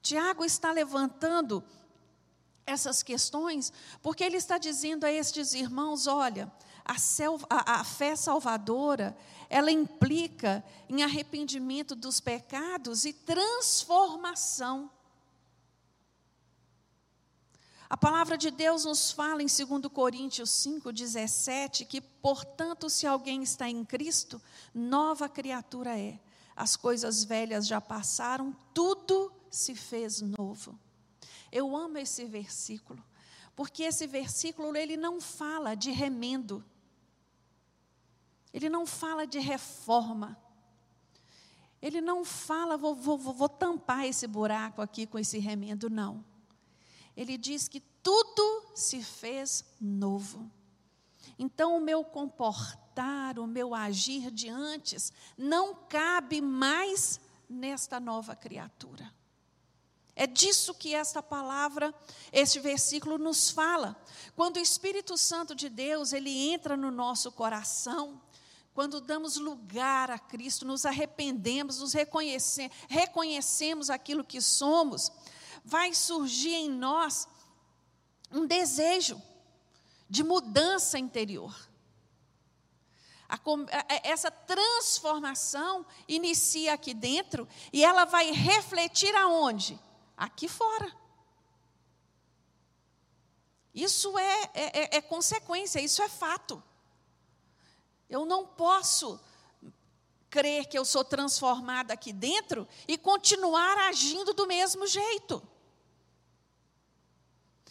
Tiago 0.00 0.44
está 0.44 0.72
levantando 0.72 1.62
essas 2.64 3.02
questões 3.02 3.72
porque 4.00 4.24
ele 4.24 4.36
está 4.36 4.56
dizendo 4.56 5.04
a 5.04 5.12
estes 5.12 5.52
irmãos: 5.52 6.06
olha, 6.06 6.50
a, 6.84 6.96
selva, 6.96 7.46
a, 7.50 7.80
a 7.80 7.84
fé 7.84 8.14
salvadora, 8.16 9.16
ela 9.48 9.70
implica 9.70 10.64
em 10.88 11.02
arrependimento 11.02 11.94
dos 11.94 12.20
pecados 12.20 13.04
e 13.04 13.12
transformação. 13.12 14.90
A 17.88 17.96
palavra 17.96 18.36
de 18.36 18.50
Deus 18.50 18.84
nos 18.84 19.12
fala 19.12 19.42
em 19.42 19.46
2 19.46 19.92
Coríntios 19.92 20.50
5,17 20.50 21.86
que, 21.86 22.00
portanto, 22.00 22.90
se 22.90 23.06
alguém 23.06 23.44
está 23.44 23.68
em 23.68 23.84
Cristo, 23.84 24.42
nova 24.74 25.28
criatura 25.28 25.96
é. 25.96 26.18
As 26.56 26.74
coisas 26.74 27.22
velhas 27.22 27.66
já 27.66 27.80
passaram, 27.80 28.56
tudo 28.74 29.32
se 29.50 29.74
fez 29.74 30.20
novo. 30.20 30.76
Eu 31.52 31.76
amo 31.76 31.98
esse 31.98 32.24
versículo, 32.24 33.02
porque 33.54 33.84
esse 33.84 34.06
versículo 34.06 34.76
ele 34.76 34.96
não 34.96 35.20
fala 35.20 35.76
de 35.76 35.92
remendo, 35.92 36.64
ele 38.56 38.68
não 38.68 38.86
fala 38.86 39.26
de 39.26 39.38
reforma, 39.38 40.36
ele 41.80 42.00
não 42.00 42.24
fala, 42.24 42.76
vou, 42.76 42.96
vou, 42.96 43.18
vou 43.18 43.48
tampar 43.48 44.06
esse 44.06 44.26
buraco 44.26 44.82
aqui 44.82 45.06
com 45.06 45.18
esse 45.18 45.38
remendo, 45.38 45.88
não 45.88 46.24
ele 47.16 47.38
diz 47.38 47.66
que 47.66 47.80
tudo 48.02 48.66
se 48.74 49.02
fez 49.02 49.64
novo. 49.80 50.50
Então, 51.38 51.76
o 51.76 51.80
meu 51.80 52.04
comportar, 52.04 53.38
o 53.38 53.46
meu 53.46 53.74
agir 53.74 54.30
de 54.30 54.48
antes, 54.48 55.12
não 55.36 55.74
cabe 55.74 56.40
mais 56.40 57.18
nesta 57.48 57.98
nova 57.98 58.36
criatura. 58.36 59.12
É 60.14 60.26
disso 60.26 60.74
que 60.74 60.94
esta 60.94 61.22
palavra, 61.22 61.94
este 62.32 62.58
versículo 62.58 63.18
nos 63.18 63.50
fala. 63.50 64.00
Quando 64.34 64.56
o 64.56 64.60
Espírito 64.60 65.16
Santo 65.16 65.54
de 65.54 65.68
Deus, 65.68 66.12
ele 66.12 66.30
entra 66.50 66.76
no 66.76 66.90
nosso 66.90 67.30
coração, 67.32 68.20
quando 68.76 69.00
damos 69.00 69.38
lugar 69.38 70.10
a 70.10 70.18
Cristo, 70.18 70.66
nos 70.66 70.84
arrependemos, 70.84 71.80
nos 71.80 71.94
reconhece, 71.94 72.70
reconhecemos 72.90 73.88
aquilo 73.88 74.22
que 74.22 74.38
somos, 74.38 75.10
vai 75.64 75.94
surgir 75.94 76.52
em 76.52 76.68
nós 76.68 77.26
um 78.30 78.46
desejo 78.46 79.18
de 80.10 80.22
mudança 80.22 80.98
interior. 80.98 81.56
A, 83.26 83.40
essa 84.04 84.30
transformação 84.30 85.86
inicia 86.06 86.74
aqui 86.74 86.92
dentro 86.92 87.48
e 87.72 87.82
ela 87.82 88.04
vai 88.04 88.30
refletir 88.30 89.16
aonde? 89.16 89.80
Aqui 90.14 90.48
fora. 90.48 90.94
Isso 93.72 94.18
é, 94.18 94.42
é, 94.52 94.80
é, 94.80 94.96
é 94.98 95.00
consequência, 95.00 95.80
isso 95.80 96.02
é 96.02 96.10
fato. 96.10 96.62
Eu 98.08 98.24
não 98.24 98.46
posso 98.46 99.20
crer 100.30 100.66
que 100.66 100.78
eu 100.78 100.84
sou 100.84 101.04
transformada 101.04 101.94
aqui 101.94 102.12
dentro 102.12 102.66
e 102.86 102.98
continuar 102.98 103.78
agindo 103.88 104.34
do 104.34 104.46
mesmo 104.46 104.86
jeito. 104.86 105.42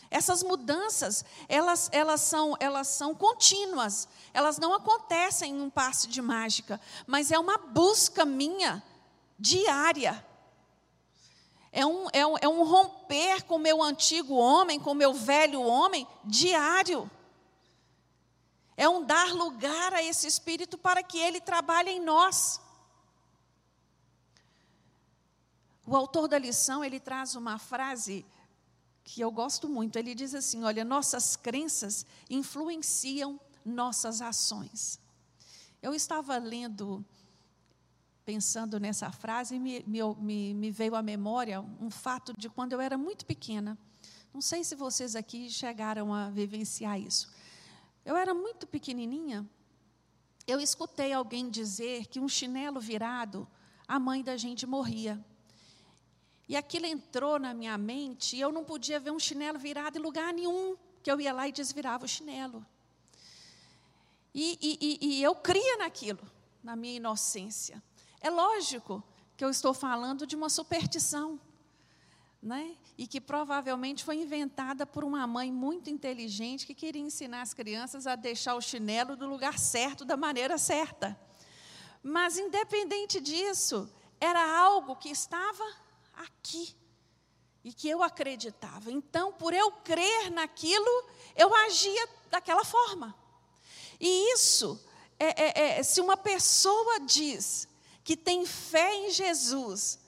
Essas 0.10 0.44
mudanças, 0.44 1.26
elas, 1.50 1.90
elas, 1.92 2.22
são, 2.22 2.56
elas 2.60 2.88
são 2.88 3.14
contínuas, 3.14 4.08
elas 4.34 4.58
não 4.58 4.74
acontecem 4.74 5.52
em 5.52 5.62
um 5.62 5.70
passe 5.70 6.08
de 6.08 6.22
mágica, 6.22 6.80
mas 7.06 7.32
é 7.32 7.40
uma 7.40 7.58
busca 7.58 8.26
minha 8.26 8.84
diária. 9.38 10.26
É 11.72 11.86
um, 11.86 12.08
é 12.14 12.26
um, 12.26 12.36
é 12.42 12.48
um 12.48 12.64
romper 12.64 13.44
com 13.44 13.56
o 13.56 13.60
meu 13.60 13.84
antigo 13.84 14.36
homem, 14.36 14.80
com 14.80 14.92
o 14.92 14.96
meu 14.96 15.14
velho 15.14 15.62
homem, 15.62 16.08
diário. 16.24 17.12
É 18.78 18.90
um 18.90 19.06
dar 19.06 19.34
lugar 19.34 19.94
a 19.94 20.04
esse 20.04 20.28
Espírito 20.28 20.78
para 20.78 21.02
que 21.02 21.18
ele 21.18 21.40
trabalhe 21.40 21.90
em 21.90 22.00
nós. 22.00 22.60
O 25.86 25.96
autor 25.96 26.28
da 26.28 26.38
lição, 26.38 26.84
ele 26.84 27.00
traz 27.00 27.36
uma 27.36 27.58
frase 27.58 28.26
que 29.04 29.22
eu 29.22 29.32
gosto 29.32 29.70
muito. 29.70 29.98
Ele 29.98 30.14
diz 30.16 30.34
assim: 30.34 30.64
olha, 30.64 30.84
nossas 30.84 31.36
crenças 31.36 32.06
influenciam 32.30 33.40
nossas 33.64 34.22
ações. 34.22 35.00
Eu 35.82 35.94
estava 35.94 36.38
lendo, 36.38 37.06
pensando 38.26 38.80
nessa 38.80 39.12
frase, 39.12 39.60
me, 39.60 39.84
me, 39.88 40.54
me 40.54 40.72
veio 40.72 40.96
à 40.96 41.02
memória 41.02 41.62
um 41.80 41.90
fato 41.92 42.34
de 42.36 42.50
quando 42.50 42.74
eu 42.74 42.82
era 42.82 42.98
muito 42.98 43.26
pequena. 43.26 43.78
Não 44.34 44.42
sei 44.42 44.64
se 44.64 44.76
vocês 44.76 45.16
aqui 45.16 45.50
chegaram 45.50 46.14
a 46.14 46.30
vivenciar 46.30 47.00
isso. 47.00 47.32
Eu 48.06 48.16
era 48.16 48.34
muito 48.34 48.68
pequenininha, 48.68 49.50
eu 50.48 50.60
escutei 50.60 51.12
alguém 51.12 51.50
dizer 51.50 52.06
que 52.06 52.20
um 52.20 52.30
chinelo 52.30 52.80
virado, 52.80 53.48
a 53.88 53.98
mãe 54.00 54.24
da 54.24 54.38
gente 54.38 54.68
morria. 54.68 55.24
E 56.48 56.56
aquilo 56.56 56.86
entrou 56.86 57.40
na 57.40 57.54
minha 57.54 57.76
mente 57.78 58.36
e 58.36 58.42
eu 58.42 58.52
não 58.52 58.64
podia 58.64 59.00
ver 59.00 59.12
um 59.12 59.20
chinelo 59.20 59.58
virado 59.58 59.98
em 59.98 60.02
lugar 60.02 60.32
nenhum, 60.32 60.78
que 61.02 61.12
eu 61.12 61.20
ia 61.20 61.34
lá 61.34 61.48
e 61.48 61.52
desvirava 61.52 62.06
o 62.06 62.08
chinelo. 62.08 62.64
E, 64.34 64.60
e, 64.62 64.78
e, 64.82 65.16
e 65.18 65.24
eu 65.24 65.34
cria 65.34 65.78
naquilo, 65.78 66.22
na 66.62 66.76
minha 66.76 66.98
inocência. 66.98 67.82
É 68.22 68.30
lógico 68.30 69.04
que 69.36 69.44
eu 69.44 69.50
estou 69.50 69.74
falando 69.74 70.28
de 70.28 70.36
uma 70.36 70.50
superstição, 70.50 71.40
né? 72.46 72.78
e 72.96 73.08
que 73.08 73.20
provavelmente 73.20 74.04
foi 74.04 74.18
inventada 74.18 74.86
por 74.86 75.04
uma 75.04 75.26
mãe 75.26 75.52
muito 75.52 75.90
inteligente 75.90 76.68
que 76.68 76.76
queria 76.76 77.02
ensinar 77.02 77.42
as 77.42 77.56
crianças 77.56 78.06
a 78.06 78.16
deixar 78.16 78.54
o 78.54 78.62
chinelo 78.62 79.16
do 79.16 79.28
lugar 79.28 79.58
certo, 79.58 80.06
da 80.06 80.16
maneira 80.16 80.56
certa. 80.60 81.20
Mas, 82.04 82.38
independente 82.38 83.20
disso, 83.20 83.92
era 84.20 84.60
algo 84.60 84.96
que 84.96 85.10
estava 85.10 85.64
aqui. 86.14 86.76
E 87.64 87.74
que 87.74 87.90
eu 87.90 88.04
acreditava. 88.04 88.92
Então, 88.92 89.34
por 89.34 89.52
eu 89.52 89.72
crer 89.72 90.30
naquilo, 90.30 91.10
eu 91.36 91.54
agia 91.66 92.08
daquela 92.30 92.64
forma. 92.64 93.16
E 94.00 94.34
isso, 94.34 94.80
é, 95.20 95.44
é, 95.44 95.80
é, 95.80 95.84
se 95.84 96.00
uma 96.00 96.16
pessoa 96.16 97.00
diz 97.00 97.68
que 98.04 98.16
tem 98.16 98.46
fé 98.46 98.94
em 98.94 99.10
Jesus, 99.10 100.00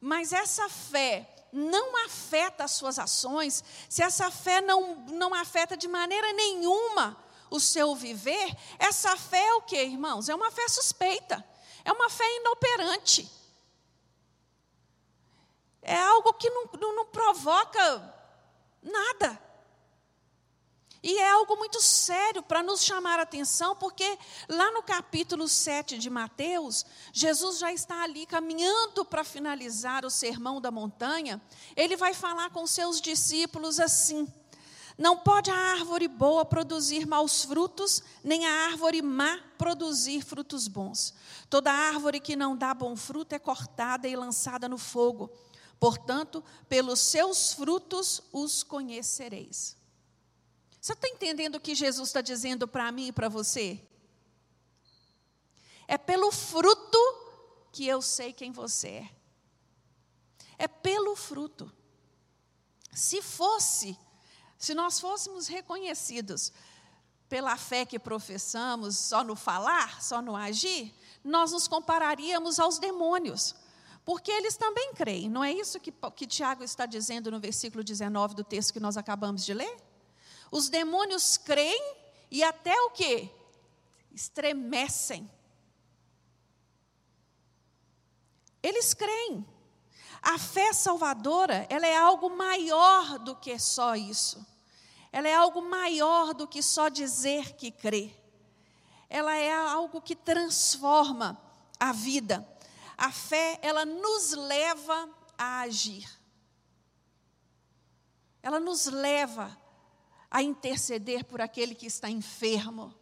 mas 0.00 0.32
essa 0.32 0.68
fé 0.68 1.33
não 1.54 2.04
afeta 2.04 2.64
as 2.64 2.72
suas 2.72 2.98
ações, 2.98 3.62
se 3.88 4.02
essa 4.02 4.30
fé 4.30 4.60
não, 4.60 4.96
não 5.06 5.32
afeta 5.32 5.76
de 5.76 5.88
maneira 5.88 6.32
nenhuma 6.32 7.16
o 7.50 7.60
seu 7.60 7.94
viver, 7.94 8.54
essa 8.78 9.16
fé 9.16 9.42
é 9.42 9.54
o 9.54 9.62
que, 9.62 9.80
irmãos? 9.80 10.28
É 10.28 10.34
uma 10.34 10.50
fé 10.50 10.68
suspeita, 10.68 11.44
é 11.84 11.92
uma 11.92 12.10
fé 12.10 12.24
inoperante 12.36 13.30
é 15.84 16.00
algo 16.00 16.32
que 16.32 16.48
não, 16.48 16.64
não, 16.80 16.96
não 16.96 17.06
provoca 17.06 18.14
nada. 18.82 19.38
E 21.06 21.18
é 21.18 21.30
algo 21.32 21.54
muito 21.56 21.82
sério 21.82 22.42
para 22.42 22.62
nos 22.62 22.82
chamar 22.82 23.18
a 23.18 23.24
atenção, 23.24 23.76
porque 23.76 24.18
lá 24.48 24.70
no 24.70 24.82
capítulo 24.82 25.46
7 25.46 25.98
de 25.98 26.08
Mateus, 26.08 26.86
Jesus 27.12 27.58
já 27.58 27.70
está 27.70 28.04
ali 28.04 28.24
caminhando 28.24 29.04
para 29.04 29.22
finalizar 29.22 30.06
o 30.06 30.10
sermão 30.10 30.62
da 30.62 30.70
montanha. 30.70 31.42
Ele 31.76 31.94
vai 31.94 32.14
falar 32.14 32.48
com 32.48 32.66
seus 32.66 33.02
discípulos 33.02 33.78
assim: 33.78 34.26
Não 34.96 35.18
pode 35.18 35.50
a 35.50 35.54
árvore 35.54 36.08
boa 36.08 36.42
produzir 36.42 37.06
maus 37.06 37.44
frutos, 37.44 38.02
nem 38.24 38.46
a 38.46 38.64
árvore 38.68 39.02
má 39.02 39.38
produzir 39.58 40.22
frutos 40.22 40.66
bons. 40.66 41.12
Toda 41.50 41.70
árvore 41.70 42.18
que 42.18 42.34
não 42.34 42.56
dá 42.56 42.72
bom 42.72 42.96
fruto 42.96 43.34
é 43.34 43.38
cortada 43.38 44.08
e 44.08 44.16
lançada 44.16 44.70
no 44.70 44.78
fogo. 44.78 45.30
Portanto, 45.78 46.42
pelos 46.66 47.00
seus 47.00 47.52
frutos 47.52 48.22
os 48.32 48.62
conhecereis. 48.62 49.83
Você 50.84 50.92
está 50.92 51.08
entendendo 51.08 51.54
o 51.54 51.60
que 51.60 51.74
Jesus 51.74 52.10
está 52.10 52.20
dizendo 52.20 52.68
para 52.68 52.92
mim 52.92 53.06
e 53.06 53.12
para 53.12 53.26
você? 53.26 53.80
É 55.88 55.96
pelo 55.96 56.30
fruto 56.30 56.98
que 57.72 57.86
eu 57.86 58.02
sei 58.02 58.34
quem 58.34 58.52
você 58.52 58.88
é. 58.88 59.10
É 60.58 60.68
pelo 60.68 61.16
fruto. 61.16 61.72
Se 62.92 63.22
fosse, 63.22 63.98
se 64.58 64.74
nós 64.74 65.00
fôssemos 65.00 65.46
reconhecidos 65.46 66.52
pela 67.30 67.56
fé 67.56 67.86
que 67.86 67.98
professamos, 67.98 68.98
só 68.98 69.24
no 69.24 69.34
falar, 69.34 70.02
só 70.02 70.20
no 70.20 70.36
agir, 70.36 70.94
nós 71.24 71.52
nos 71.52 71.66
compararíamos 71.66 72.60
aos 72.60 72.78
demônios. 72.78 73.54
Porque 74.04 74.30
eles 74.30 74.58
também 74.58 74.92
creem, 74.92 75.30
não 75.30 75.42
é 75.42 75.50
isso 75.50 75.80
que, 75.80 75.94
que 76.14 76.26
Tiago 76.26 76.62
está 76.62 76.84
dizendo 76.84 77.30
no 77.30 77.40
versículo 77.40 77.82
19 77.82 78.34
do 78.34 78.44
texto 78.44 78.74
que 78.74 78.80
nós 78.80 78.98
acabamos 78.98 79.46
de 79.46 79.54
ler? 79.54 79.93
Os 80.54 80.68
demônios 80.68 81.36
creem 81.36 81.96
e 82.30 82.40
até 82.44 82.80
o 82.82 82.90
que? 82.90 83.28
Estremecem. 84.12 85.28
Eles 88.62 88.94
creem. 88.94 89.44
A 90.22 90.38
fé 90.38 90.72
salvadora, 90.72 91.66
ela 91.68 91.88
é 91.88 91.96
algo 91.96 92.30
maior 92.30 93.18
do 93.18 93.34
que 93.34 93.58
só 93.58 93.96
isso. 93.96 94.46
Ela 95.10 95.26
é 95.28 95.34
algo 95.34 95.60
maior 95.60 96.32
do 96.32 96.46
que 96.46 96.62
só 96.62 96.88
dizer 96.88 97.56
que 97.56 97.72
crê. 97.72 98.14
Ela 99.10 99.34
é 99.36 99.52
algo 99.52 100.00
que 100.00 100.14
transforma 100.14 101.36
a 101.80 101.90
vida. 101.90 102.48
A 102.96 103.10
fé, 103.10 103.58
ela 103.60 103.84
nos 103.84 104.30
leva 104.30 105.10
a 105.36 105.62
agir. 105.62 106.08
Ela 108.40 108.60
nos 108.60 108.86
leva 108.86 109.63
a 110.34 110.42
interceder 110.42 111.24
por 111.24 111.40
aquele 111.40 111.76
que 111.76 111.86
está 111.86 112.10
enfermo. 112.10 112.92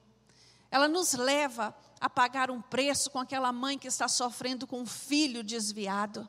Ela 0.71 0.87
nos 0.87 1.15
leva 1.15 1.75
a 1.99 2.11
pagar 2.11 2.51
um 2.51 2.61
preço 2.61 3.11
com 3.11 3.19
aquela 3.19 3.51
mãe 3.51 3.79
que 3.79 3.89
está 3.89 4.07
sofrendo 4.07 4.67
com 4.67 4.83
um 4.83 4.87
filho 4.87 5.43
desviado. 5.43 6.29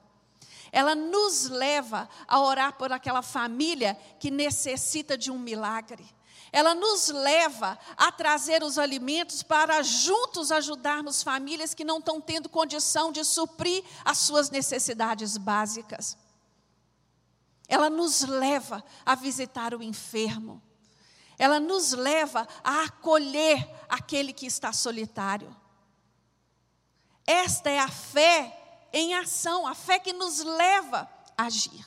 Ela 0.71 0.95
nos 0.95 1.49
leva 1.49 2.07
a 2.25 2.39
orar 2.39 2.77
por 2.77 2.93
aquela 2.93 3.21
família 3.21 3.99
que 4.17 4.31
necessita 4.31 5.17
de 5.17 5.29
um 5.29 5.37
milagre. 5.37 6.05
Ela 6.53 6.73
nos 6.73 7.09
leva 7.09 7.77
a 7.97 8.09
trazer 8.09 8.63
os 8.63 8.77
alimentos 8.79 9.43
para 9.43 9.83
juntos 9.83 10.53
ajudarmos 10.53 11.21
famílias 11.21 11.73
que 11.73 11.83
não 11.83 11.97
estão 11.97 12.21
tendo 12.21 12.47
condição 12.47 13.11
de 13.11 13.25
suprir 13.25 13.83
as 14.05 14.19
suas 14.19 14.49
necessidades 14.49 15.35
básicas. 15.35 16.17
Ela 17.67 17.89
nos 17.89 18.21
leva 18.21 18.81
a 19.05 19.15
visitar 19.15 19.73
o 19.73 19.83
enfermo 19.83 20.61
ela 21.43 21.59
nos 21.59 21.91
leva 21.91 22.47
a 22.63 22.85
acolher 22.85 23.69
aquele 23.89 24.31
que 24.31 24.45
está 24.45 24.71
solitário. 24.71 25.53
Esta 27.27 27.69
é 27.69 27.79
a 27.79 27.89
fé 27.89 28.87
em 28.93 29.13
ação, 29.13 29.67
a 29.67 29.75
fé 29.75 29.99
que 29.99 30.13
nos 30.13 30.39
leva 30.39 31.01
a 31.37 31.43
agir. 31.43 31.85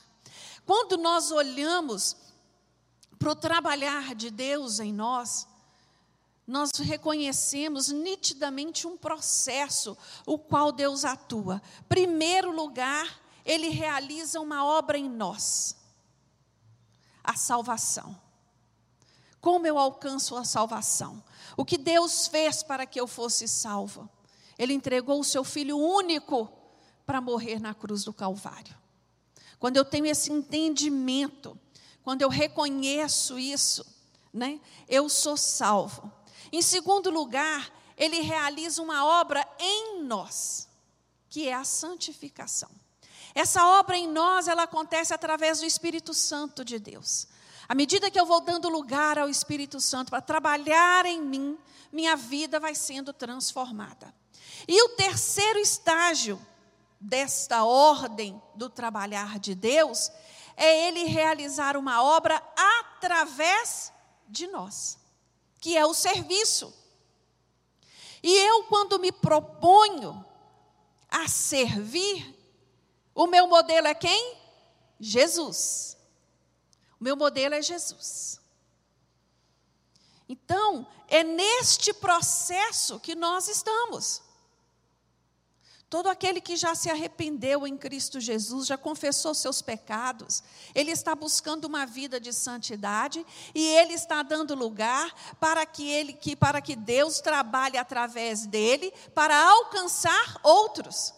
Quando 0.63 0.95
nós 0.95 1.31
olhamos 1.31 2.15
para 3.17 3.31
o 3.31 3.35
trabalhar 3.35 4.13
de 4.13 4.29
Deus 4.29 4.79
em 4.79 4.93
nós, 4.93 5.47
nós 6.45 6.69
reconhecemos 6.77 7.87
nitidamente 7.89 8.85
um 8.85 8.95
processo 8.95 9.97
o 10.23 10.37
qual 10.37 10.71
Deus 10.71 11.03
atua. 11.03 11.63
Primeiro 11.89 12.51
lugar, 12.51 13.23
ele 13.43 13.69
realiza 13.69 14.39
uma 14.39 14.63
obra 14.63 14.99
em 14.99 15.09
nós, 15.09 15.75
a 17.23 17.35
salvação. 17.35 18.26
Como 19.47 19.65
eu 19.65 19.77
alcanço 19.77 20.35
a 20.35 20.43
salvação? 20.43 21.23
O 21.55 21.63
que 21.63 21.77
Deus 21.77 22.27
fez 22.27 22.63
para 22.63 22.85
que 22.85 22.99
eu 22.99 23.07
fosse 23.07 23.47
salvo? 23.47 24.09
Ele 24.59 24.73
entregou 24.73 25.21
o 25.21 25.23
seu 25.23 25.41
filho 25.41 25.77
único 25.77 26.51
para 27.05 27.21
morrer 27.21 27.57
na 27.57 27.73
cruz 27.73 28.03
do 28.03 28.11
Calvário. 28.11 28.75
Quando 29.57 29.77
eu 29.77 29.85
tenho 29.85 30.05
esse 30.05 30.33
entendimento, 30.33 31.57
quando 32.03 32.23
eu 32.23 32.27
reconheço 32.27 33.39
isso, 33.39 33.85
né, 34.33 34.59
eu 34.85 35.07
sou 35.07 35.37
salvo. 35.37 36.11
Em 36.51 36.61
segundo 36.61 37.09
lugar, 37.09 37.71
ele 37.95 38.19
realiza 38.19 38.81
uma 38.81 39.05
obra 39.05 39.47
em 39.57 40.03
nós, 40.03 40.67
que 41.29 41.47
é 41.47 41.53
a 41.53 41.63
santificação. 41.63 42.69
Essa 43.33 43.65
obra 43.79 43.95
em 43.95 44.09
nós, 44.09 44.49
ela 44.49 44.63
acontece 44.63 45.13
através 45.13 45.59
do 45.61 45.65
Espírito 45.65 46.13
Santo 46.13 46.65
de 46.65 46.77
Deus. 46.77 47.29
À 47.67 47.75
medida 47.75 48.09
que 48.09 48.19
eu 48.19 48.25
vou 48.25 48.39
dando 48.39 48.69
lugar 48.69 49.17
ao 49.19 49.29
Espírito 49.29 49.79
Santo 49.79 50.09
para 50.09 50.21
trabalhar 50.21 51.05
em 51.05 51.21
mim, 51.21 51.57
minha 51.91 52.15
vida 52.15 52.59
vai 52.59 52.73
sendo 52.73 53.11
transformada. 53.11 54.13
E 54.67 54.81
o 54.83 54.89
terceiro 54.89 55.59
estágio 55.59 56.39
desta 56.99 57.65
ordem 57.65 58.41
do 58.55 58.69
trabalhar 58.69 59.37
de 59.39 59.53
Deus 59.53 60.09
é 60.55 60.87
ele 60.87 61.03
realizar 61.03 61.75
uma 61.75 62.01
obra 62.03 62.41
através 62.55 63.91
de 64.27 64.47
nós, 64.47 64.97
que 65.59 65.77
é 65.77 65.85
o 65.85 65.93
serviço. 65.93 66.73
E 68.23 68.33
eu, 68.33 68.63
quando 68.63 68.97
me 68.99 69.11
proponho 69.11 70.25
a 71.09 71.27
servir, 71.27 72.33
o 73.13 73.27
meu 73.27 73.47
modelo 73.47 73.87
é 73.87 73.93
quem? 73.93 74.37
Jesus. 74.99 75.96
O 76.99 77.03
meu 77.03 77.15
modelo 77.15 77.55
é 77.55 77.61
Jesus. 77.61 78.39
Então, 80.27 80.87
é 81.07 81.23
neste 81.23 81.93
processo 81.93 82.99
que 82.99 83.15
nós 83.15 83.47
estamos. 83.47 84.21
Todo 85.89 86.09
aquele 86.09 86.41
que 86.41 86.57
já 86.57 86.75
se 86.75 86.89
arrependeu 86.89 87.65
em 87.65 87.77
Cristo 87.77 88.19
Jesus, 88.19 88.67
já 88.67 88.77
confessou 88.77 89.33
seus 89.33 89.61
pecados, 89.61 90.43
ele 90.75 90.91
está 90.91 91.15
buscando 91.15 91.63
uma 91.63 91.85
vida 91.85 92.19
de 92.19 92.33
santidade 92.33 93.25
e 93.55 93.63
ele 93.63 93.93
está 93.93 94.21
dando 94.21 94.53
lugar 94.53 95.13
para 95.39 95.65
que 95.65 95.89
ele 95.89 96.11
que 96.11 96.35
para 96.35 96.59
que 96.59 96.75
Deus 96.75 97.21
trabalhe 97.21 97.77
através 97.77 98.45
dele 98.45 98.91
para 99.15 99.41
alcançar 99.41 100.41
outros. 100.43 101.13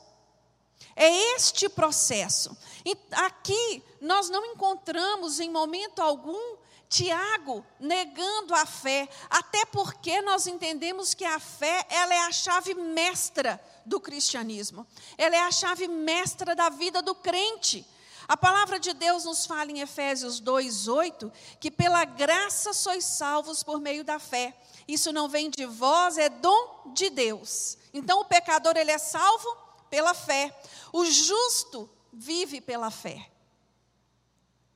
É 1.02 1.36
este 1.38 1.70
processo. 1.70 2.58
E 2.86 2.94
aqui 3.14 3.82
nós 4.02 4.30
não 4.30 4.46
encontramos 4.48 5.40
em 5.40 5.50
momento 5.50 6.02
algum 6.02 6.58
Tiago 6.90 7.66
negando 7.80 8.54
a 8.54 8.66
fé, 8.66 9.08
até 9.30 9.64
porque 9.64 10.22
nós 10.24 10.46
entendemos 10.46 11.14
que 11.14 11.24
a 11.24 11.40
fé, 11.40 11.86
ela 11.90 12.14
é 12.14 12.20
a 12.20 12.34
chave 12.34 12.74
mestra 12.74 13.64
do 13.86 14.02
cristianismo. 14.02 14.86
Ela 15.18 15.38
é 15.38 15.40
a 15.40 15.52
chave 15.52 15.88
mestra 15.88 16.54
da 16.54 16.68
vida 16.68 17.02
do 17.02 17.16
crente. 17.16 17.88
A 18.28 18.36
palavra 18.36 18.78
de 18.78 18.92
Deus 18.92 19.24
nos 19.24 19.46
fala 19.46 19.72
em 19.72 19.80
Efésios 19.80 20.42
2:8 20.42 21.32
que 21.62 21.72
pela 21.72 22.04
graça 22.04 22.74
sois 22.74 23.06
salvos 23.06 23.64
por 23.64 23.80
meio 23.80 24.04
da 24.04 24.20
fé. 24.20 24.54
Isso 24.86 25.14
não 25.14 25.30
vem 25.30 25.50
de 25.50 25.66
vós, 25.66 26.18
é 26.18 26.28
dom 26.28 26.92
de 26.94 27.10
Deus. 27.10 27.78
Então 27.94 28.20
o 28.20 28.26
pecador 28.26 28.76
ele 28.76 28.92
é 28.92 28.98
salvo 28.98 29.69
pela 29.90 30.14
fé. 30.14 30.58
O 30.92 31.06
justo 31.06 31.90
vive 32.12 32.62
pela 32.62 32.90
fé. 32.92 33.30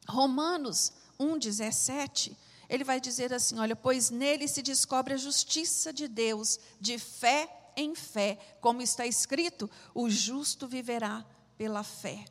Romanos 0.07 0.91
1,17, 1.19 2.35
ele 2.69 2.83
vai 2.83 2.99
dizer 2.99 3.33
assim: 3.33 3.59
olha, 3.59 3.75
pois 3.75 4.09
nele 4.09 4.47
se 4.47 4.61
descobre 4.61 5.13
a 5.13 5.17
justiça 5.17 5.93
de 5.93 6.07
Deus, 6.07 6.59
de 6.79 6.97
fé 6.97 7.49
em 7.75 7.95
fé, 7.95 8.37
como 8.61 8.81
está 8.81 9.05
escrito: 9.05 9.69
o 9.93 10.09
justo 10.09 10.67
viverá 10.67 11.25
pela 11.57 11.83
fé. 11.83 12.25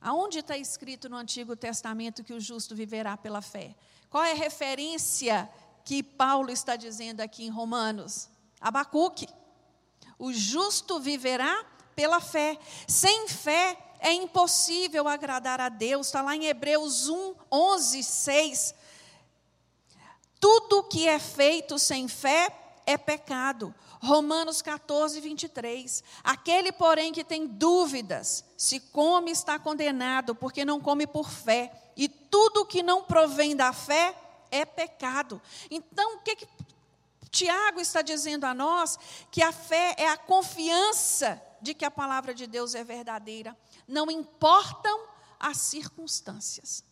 Aonde 0.00 0.38
está 0.38 0.56
escrito 0.56 1.08
no 1.08 1.16
Antigo 1.16 1.54
Testamento 1.54 2.24
que 2.24 2.32
o 2.32 2.40
justo 2.40 2.74
viverá 2.74 3.16
pela 3.16 3.42
fé? 3.42 3.76
Qual 4.08 4.24
é 4.24 4.32
a 4.32 4.36
referência 4.36 5.48
que 5.84 6.02
Paulo 6.02 6.50
está 6.50 6.74
dizendo 6.74 7.20
aqui 7.20 7.44
em 7.44 7.50
Romanos? 7.50 8.28
Abacuque. 8.60 9.28
O 10.20 10.34
justo 10.34 11.00
viverá 11.00 11.64
pela 11.96 12.20
fé. 12.20 12.58
Sem 12.86 13.26
fé 13.26 13.76
é 13.98 14.12
impossível 14.12 15.08
agradar 15.08 15.62
a 15.62 15.70
Deus. 15.70 16.08
Está 16.08 16.20
lá 16.20 16.36
em 16.36 16.44
Hebreus 16.44 17.08
1, 17.08 17.34
11, 17.50 18.04
6. 18.04 18.74
Tudo 20.38 20.82
que 20.82 21.08
é 21.08 21.18
feito 21.18 21.78
sem 21.78 22.06
fé 22.06 22.54
é 22.84 22.98
pecado. 22.98 23.74
Romanos 23.98 24.60
14, 24.60 25.18
23. 25.20 26.04
Aquele, 26.22 26.70
porém, 26.70 27.12
que 27.12 27.24
tem 27.24 27.46
dúvidas, 27.46 28.44
se 28.58 28.78
come, 28.78 29.30
está 29.30 29.58
condenado, 29.58 30.34
porque 30.34 30.66
não 30.66 30.80
come 30.80 31.06
por 31.06 31.30
fé. 31.30 31.72
E 31.96 32.08
tudo 32.08 32.66
que 32.66 32.82
não 32.82 33.02
provém 33.02 33.56
da 33.56 33.72
fé 33.72 34.14
é 34.50 34.66
pecado. 34.66 35.40
Então, 35.70 36.16
o 36.16 36.18
que, 36.18 36.36
que 36.36 36.46
Tiago 37.30 37.80
está 37.80 38.02
dizendo 38.02 38.44
a 38.44 38.52
nós? 38.52 38.98
Que 39.30 39.42
a 39.42 39.52
fé 39.52 39.94
é 39.96 40.08
a 40.08 40.16
confiança 40.16 41.40
de 41.62 41.74
que 41.74 41.84
a 41.84 41.90
palavra 41.90 42.34
de 42.34 42.46
Deus 42.46 42.74
é 42.74 42.82
verdadeira. 42.82 43.56
Não 43.86 44.10
importam 44.10 45.08
as 45.38 45.58
circunstâncias. 45.58 46.84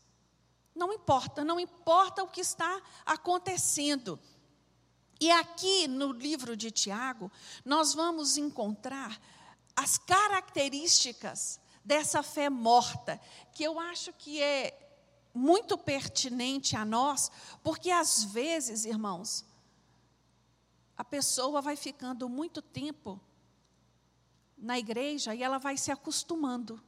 Não 0.75 0.93
importa, 0.93 1.45
não 1.45 1.59
importa 1.59 2.23
o 2.23 2.29
que 2.29 2.41
está 2.41 2.81
acontecendo. 3.05 4.19
E 5.21 5.31
aqui 5.31 5.89
no 5.89 6.13
livro 6.13 6.57
de 6.57 6.71
Tiago, 6.71 7.31
nós 7.65 7.93
vamos 7.93 8.37
encontrar 8.37 9.21
as 9.75 9.99
características 9.99 11.61
dessa 11.85 12.23
fé 12.23 12.49
morta, 12.49 13.21
que 13.53 13.65
eu 13.65 13.81
acho 13.81 14.13
que 14.13 14.41
é 14.41 14.87
muito 15.35 15.77
pertinente 15.77 16.77
a 16.77 16.85
nós, 16.85 17.31
porque 17.63 17.91
às 17.91 18.23
vezes, 18.25 18.85
irmãos, 18.85 19.45
a 20.99 21.05
pessoa 21.05 21.63
vai 21.63 21.77
ficando 21.77 22.29
muito 22.29 22.61
tempo 22.61 23.19
na 24.59 24.79
igreja 24.79 25.35
e 25.35 25.43
ela 25.43 25.57
vai 25.57 25.79
se 25.79 25.91
acostumando, 25.91 26.83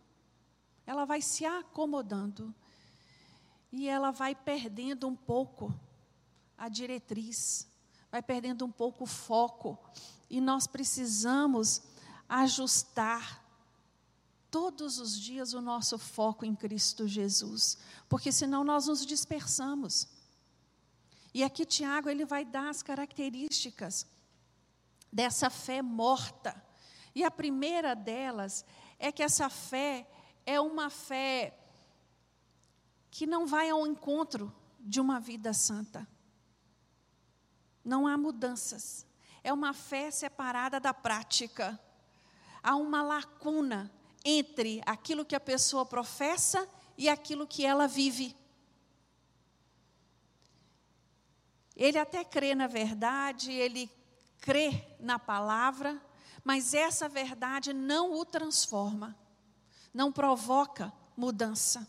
ela 0.85 1.07
vai 1.07 1.23
se 1.23 1.47
acomodando, 1.47 2.55
e 3.73 3.89
ela 3.89 4.11
vai 4.11 4.35
perdendo 4.35 5.07
um 5.07 5.17
pouco 5.17 5.73
a 6.59 6.69
diretriz 6.69 7.71
vai 8.11 8.23
perdendo 8.23 8.65
um 8.65 8.71
pouco 8.71 9.05
o 9.05 9.07
foco. 9.07 9.79
E 10.29 10.41
nós 10.41 10.67
precisamos 10.67 11.83
ajustar 12.29 13.45
todos 14.51 14.99
os 14.99 15.19
dias 15.19 15.55
o 15.55 15.61
nosso 15.61 15.97
foco 15.97 16.45
em 16.45 16.55
Cristo 16.55 17.07
Jesus, 17.07 17.79
porque 18.09 18.33
senão 18.33 18.65
nós 18.65 18.89
nos 18.89 19.07
dispersamos. 19.07 20.09
E 21.33 21.45
aqui 21.45 21.65
Tiago 21.65 22.09
ele 22.09 22.25
vai 22.25 22.45
dar 22.45 22.69
as 22.69 22.83
características 22.83 24.07
dessa 25.13 25.49
fé 25.49 25.83
morta. 25.83 26.61
E 27.15 27.25
a 27.25 27.31
primeira 27.31 27.95
delas 27.95 28.65
é 28.99 29.11
que 29.11 29.23
essa 29.23 29.49
fé 29.49 30.09
é 30.45 30.61
uma 30.61 30.91
fé 30.91 31.57
que 33.11 33.27
não 33.27 33.47
vai 33.47 33.71
ao 33.71 33.87
encontro 33.87 34.53
de 34.79 35.01
uma 35.01 35.21
vida 35.21 35.53
santa. 35.53 36.07
Não 37.85 38.07
há 38.07 38.17
mudanças. 38.17 39.07
É 39.43 39.53
uma 39.53 39.73
fé 39.73 40.11
separada 40.11 40.79
da 40.79 40.93
prática. 40.93 41.79
Há 42.63 42.77
uma 42.77 43.03
lacuna 43.03 43.91
entre 44.25 44.83
aquilo 44.85 45.25
que 45.25 45.35
a 45.35 45.41
pessoa 45.41 45.85
professa 45.87 46.69
e 46.97 47.09
aquilo 47.09 47.47
que 47.47 47.65
ela 47.65 47.89
vive. 47.89 48.37
Ele 51.81 51.99
até 51.99 52.23
crê 52.23 52.55
na 52.55 52.67
verdade, 52.67 53.51
ele 53.51 53.91
crê 54.39 54.85
na 55.01 55.19
palavra, 55.19 55.99
mas 56.45 56.75
essa 56.75 57.09
verdade 57.09 57.73
não 57.73 58.13
o 58.13 58.23
transforma, 58.23 59.17
não 59.93 60.13
provoca 60.13 60.93
mudança. 61.17 61.89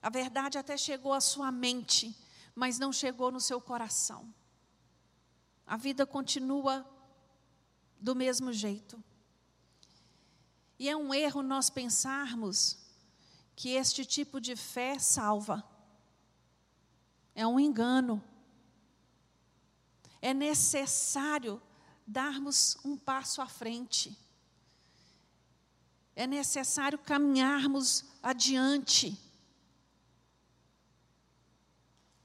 A 0.00 0.08
verdade 0.08 0.56
até 0.56 0.76
chegou 0.76 1.12
à 1.12 1.20
sua 1.20 1.50
mente, 1.50 2.16
mas 2.54 2.78
não 2.78 2.92
chegou 2.92 3.32
no 3.32 3.40
seu 3.40 3.60
coração. 3.60 4.32
A 5.66 5.76
vida 5.76 6.06
continua 6.06 6.88
do 8.00 8.14
mesmo 8.14 8.52
jeito. 8.52 9.02
E 10.78 10.88
é 10.88 10.96
um 10.96 11.12
erro 11.12 11.42
nós 11.42 11.68
pensarmos 11.68 12.78
que 13.56 13.70
este 13.70 14.04
tipo 14.04 14.40
de 14.40 14.54
fé 14.54 14.96
salva. 14.96 15.64
É 17.34 17.44
um 17.44 17.58
engano. 17.58 18.22
É 20.26 20.34
necessário 20.34 21.62
darmos 22.04 22.76
um 22.84 22.96
passo 22.96 23.40
à 23.40 23.46
frente. 23.46 24.18
É 26.16 26.26
necessário 26.26 26.98
caminharmos 26.98 28.04
adiante. 28.20 29.16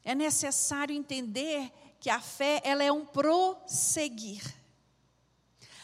É 0.04 0.16
necessário 0.16 0.96
entender 0.96 1.72
que 2.00 2.10
a 2.10 2.20
fé 2.20 2.60
ela 2.64 2.84
é 2.84 2.92
um 2.92 3.06
prosseguir. 3.06 4.52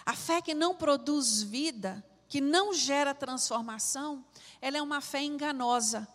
A 0.03 0.15
fé 0.15 0.41
que 0.41 0.55
não 0.55 0.73
produz 0.73 1.43
vida, 1.43 2.03
que 2.27 2.41
não 2.41 2.73
gera 2.73 3.13
transformação, 3.13 4.25
ela 4.59 4.79
é 4.79 4.81
uma 4.81 5.01
fé 5.01 5.21
enganosa. 5.21 6.07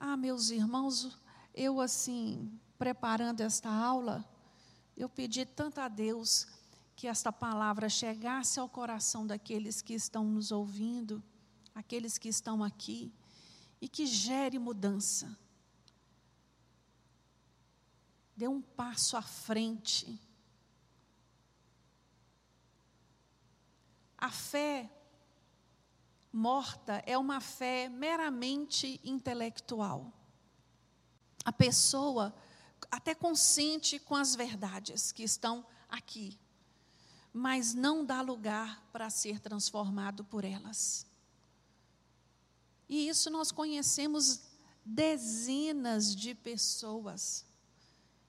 Ah, 0.00 0.16
meus 0.16 0.50
irmãos, 0.50 1.18
eu 1.52 1.80
assim, 1.80 2.56
preparando 2.78 3.40
esta 3.40 3.68
aula, 3.68 4.24
eu 4.96 5.08
pedi 5.08 5.44
tanto 5.44 5.80
a 5.80 5.88
Deus 5.88 6.46
que 6.94 7.08
esta 7.08 7.32
palavra 7.32 7.88
chegasse 7.88 8.60
ao 8.60 8.68
coração 8.68 9.26
daqueles 9.26 9.82
que 9.82 9.94
estão 9.94 10.22
nos 10.22 10.52
ouvindo, 10.52 11.20
aqueles 11.74 12.16
que 12.16 12.28
estão 12.28 12.62
aqui 12.62 13.12
e 13.80 13.88
que 13.88 14.06
gere 14.06 14.56
mudança. 14.56 15.36
Dê 18.36 18.46
um 18.46 18.62
passo 18.62 19.16
à 19.16 19.22
frente. 19.22 20.16
A 24.16 24.30
fé 24.30 24.88
morta 26.32 27.02
é 27.06 27.16
uma 27.16 27.40
fé 27.40 27.88
meramente 27.88 29.00
intelectual. 29.04 30.12
A 31.44 31.52
pessoa 31.52 32.34
até 32.90 33.14
consente 33.14 33.98
com 33.98 34.14
as 34.14 34.34
verdades 34.34 35.12
que 35.12 35.22
estão 35.22 35.64
aqui, 35.88 36.38
mas 37.32 37.74
não 37.74 38.04
dá 38.04 38.20
lugar 38.20 38.86
para 38.92 39.10
ser 39.10 39.40
transformado 39.40 40.24
por 40.24 40.44
elas. 40.44 41.06
E 42.88 43.08
isso 43.08 43.30
nós 43.30 43.52
conhecemos 43.52 44.40
dezenas 44.84 46.14
de 46.14 46.34
pessoas 46.34 47.44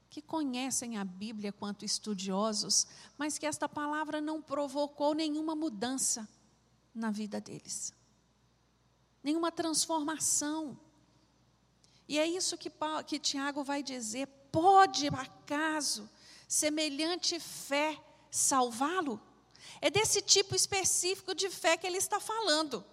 que 0.10 0.22
conhecem 0.22 0.98
a 0.98 1.06
Bíblia 1.06 1.54
quanto 1.54 1.86
estudiosos, 1.86 2.88
mas 3.18 3.38
que 3.38 3.46
esta 3.46 3.70
palavra 3.70 4.20
não 4.20 4.42
provocou 4.42 5.14
nenhuma 5.14 5.56
mudança 5.56 6.28
na 6.94 7.12
vida 7.12 7.40
deles, 7.40 7.94
nenhuma 9.24 9.52
transformação. 9.52 10.80
E 12.08 12.18
é 12.18 12.26
isso 12.26 12.58
que, 12.58 12.72
que 13.06 13.20
Tiago 13.20 13.64
vai 13.64 13.84
dizer: 13.84 14.28
pode 14.52 15.08
acaso 15.08 16.10
semelhante 16.48 17.40
fé 17.40 18.00
salvá-lo? 18.32 19.22
É 19.82 19.90
desse 19.90 20.22
tipo 20.22 20.56
específico 20.56 21.36
de 21.36 21.50
fé 21.50 21.78
que 21.78 21.86
ele 21.86 21.98
está 21.98 22.20
falando 22.20 22.84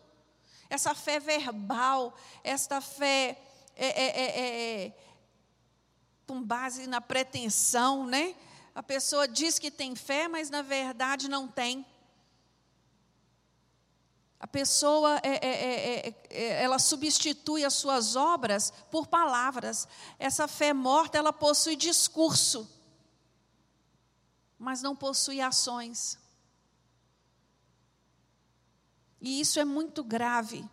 essa 0.68 0.94
fé 0.94 1.18
verbal, 1.18 2.14
esta 2.42 2.80
fé 2.80 3.40
é, 3.74 3.86
é, 3.86 4.20
é, 4.20 4.84
é, 4.86 4.92
com 6.26 6.42
base 6.42 6.86
na 6.86 7.00
pretensão, 7.00 8.06
né? 8.06 8.34
A 8.74 8.82
pessoa 8.82 9.26
diz 9.26 9.58
que 9.58 9.70
tem 9.70 9.94
fé, 9.94 10.28
mas 10.28 10.50
na 10.50 10.62
verdade 10.62 11.28
não 11.28 11.48
tem. 11.48 11.86
A 14.38 14.46
pessoa, 14.46 15.18
é, 15.22 16.14
é, 16.30 16.62
ela 16.62 16.78
substitui 16.78 17.64
as 17.64 17.74
suas 17.74 18.16
obras 18.16 18.72
por 18.90 19.06
palavras. 19.06 19.88
Essa 20.18 20.46
fé 20.46 20.72
morta, 20.74 21.16
ela 21.16 21.32
possui 21.32 21.74
discurso, 21.74 22.68
mas 24.58 24.82
não 24.82 24.94
possui 24.94 25.40
ações. 25.40 26.18
E 29.20 29.40
isso 29.40 29.58
é 29.58 29.64
muito 29.64 30.04
grave. 30.04 30.64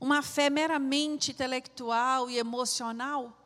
Uma 0.00 0.22
fé 0.22 0.48
meramente 0.48 1.32
intelectual 1.32 2.30
e 2.30 2.38
emocional, 2.38 3.36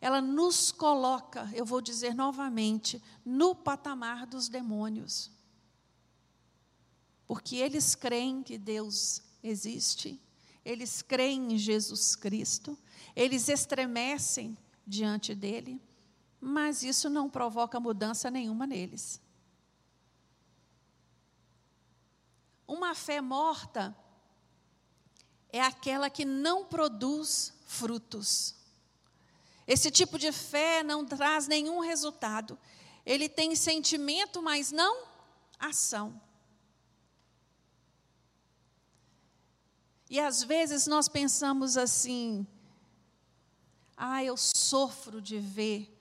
ela 0.00 0.20
nos 0.20 0.72
coloca, 0.72 1.48
eu 1.54 1.64
vou 1.64 1.80
dizer 1.80 2.14
novamente, 2.14 3.02
no 3.24 3.54
patamar 3.54 4.26
dos 4.26 4.48
demônios. 4.48 5.30
Porque 7.30 7.54
eles 7.54 7.94
creem 7.94 8.42
que 8.42 8.58
Deus 8.58 9.22
existe, 9.40 10.20
eles 10.64 11.00
creem 11.00 11.52
em 11.52 11.56
Jesus 11.56 12.16
Cristo, 12.16 12.76
eles 13.14 13.48
estremecem 13.48 14.58
diante 14.84 15.32
dele, 15.32 15.80
mas 16.40 16.82
isso 16.82 17.08
não 17.08 17.30
provoca 17.30 17.78
mudança 17.78 18.32
nenhuma 18.32 18.66
neles. 18.66 19.22
Uma 22.66 22.96
fé 22.96 23.20
morta 23.20 23.96
é 25.50 25.62
aquela 25.62 26.10
que 26.10 26.24
não 26.24 26.64
produz 26.64 27.54
frutos. 27.64 28.56
Esse 29.68 29.88
tipo 29.88 30.18
de 30.18 30.32
fé 30.32 30.82
não 30.82 31.06
traz 31.06 31.46
nenhum 31.46 31.78
resultado. 31.78 32.58
Ele 33.06 33.28
tem 33.28 33.54
sentimento, 33.54 34.42
mas 34.42 34.72
não 34.72 35.06
ação. 35.60 36.20
E 40.10 40.18
às 40.18 40.42
vezes 40.42 40.88
nós 40.88 41.08
pensamos 41.08 41.76
assim: 41.76 42.44
ah, 43.96 44.24
eu 44.24 44.36
sofro 44.36 45.22
de 45.22 45.38
ver 45.38 45.96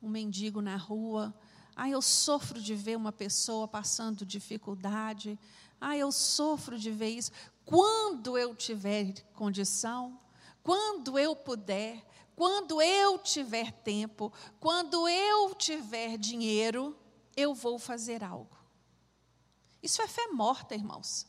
um 0.00 0.08
mendigo 0.08 0.62
na 0.62 0.76
rua, 0.76 1.34
ah, 1.74 1.88
eu 1.88 2.00
sofro 2.00 2.62
de 2.62 2.72
ver 2.76 2.96
uma 2.96 3.10
pessoa 3.10 3.66
passando 3.66 4.24
dificuldade, 4.24 5.36
ah, 5.80 5.96
eu 5.96 6.12
sofro 6.12 6.78
de 6.78 6.92
ver 6.92 7.08
isso. 7.08 7.32
Quando 7.64 8.38
eu 8.38 8.54
tiver 8.54 9.12
condição, 9.32 10.16
quando 10.62 11.18
eu 11.18 11.34
puder, 11.34 12.00
quando 12.36 12.80
eu 12.80 13.18
tiver 13.18 13.72
tempo, 13.72 14.32
quando 14.60 15.08
eu 15.08 15.52
tiver 15.56 16.16
dinheiro, 16.16 16.96
eu 17.36 17.54
vou 17.54 17.76
fazer 17.76 18.22
algo. 18.22 18.56
Isso 19.82 20.00
é 20.00 20.06
fé 20.06 20.28
morta, 20.28 20.76
irmãos. 20.76 21.26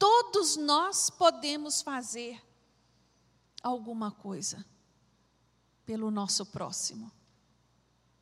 Todos 0.00 0.56
nós 0.56 1.10
podemos 1.10 1.82
fazer 1.82 2.42
alguma 3.62 4.10
coisa 4.10 4.64
pelo 5.84 6.10
nosso 6.10 6.46
próximo. 6.46 7.12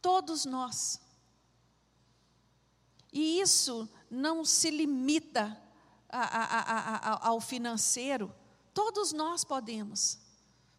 Todos 0.03 0.45
nós. 0.45 1.01
E 3.13 3.41
isso 3.41 3.89
não 4.11 4.45
se 4.45 4.73
limita 4.73 5.57
a, 6.09 6.21
a, 6.21 7.15
a, 7.15 7.29
ao 7.29 7.41
financeiro. 7.41 8.35
Todos 8.75 9.13
nós 9.13 9.45
podemos. 9.45 10.19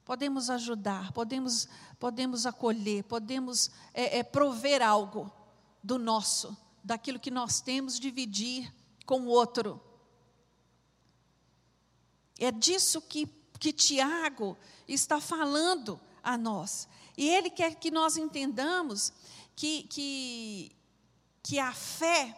Podemos 0.04 0.50
ajudar, 0.50 1.14
podemos, 1.14 1.70
podemos 1.98 2.46
acolher, 2.46 3.06
podemos 3.06 3.72
é, 3.94 4.18
é, 4.18 4.24
prover 4.24 4.82
algo 4.82 5.32
do 5.82 5.98
nosso, 5.98 6.58
daquilo 6.84 7.22
que 7.22 7.32
nós 7.32 7.62
temos, 7.62 7.98
dividir 7.98 8.70
com 9.06 9.22
o 9.22 9.28
outro. 9.28 9.82
É 12.40 12.52
disso 12.52 13.02
que, 13.02 13.28
que 13.60 13.74
Tiago 13.74 14.58
está 14.88 15.20
falando 15.20 16.00
a 16.24 16.38
nós. 16.38 16.88
E 17.18 17.30
ele 17.30 17.50
quer 17.50 17.76
que 17.76 17.92
nós 17.92 18.16
entendamos 18.16 19.12
que, 19.56 19.84
que, 19.84 20.72
que 21.44 21.60
a 21.60 21.74
fé, 21.74 22.36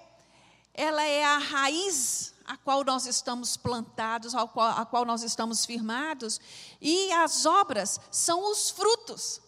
ela 0.73 1.03
é 1.03 1.23
a 1.23 1.37
raiz 1.37 2.33
a 2.45 2.57
qual 2.57 2.83
nós 2.83 3.05
estamos 3.05 3.55
plantados, 3.55 4.33
a 4.33 4.47
qual, 4.47 4.79
a 4.79 4.85
qual 4.85 5.05
nós 5.05 5.21
estamos 5.21 5.65
firmados, 5.65 6.41
e 6.81 7.11
as 7.13 7.45
obras 7.45 7.99
são 8.09 8.51
os 8.51 8.71
frutos. 8.71 9.39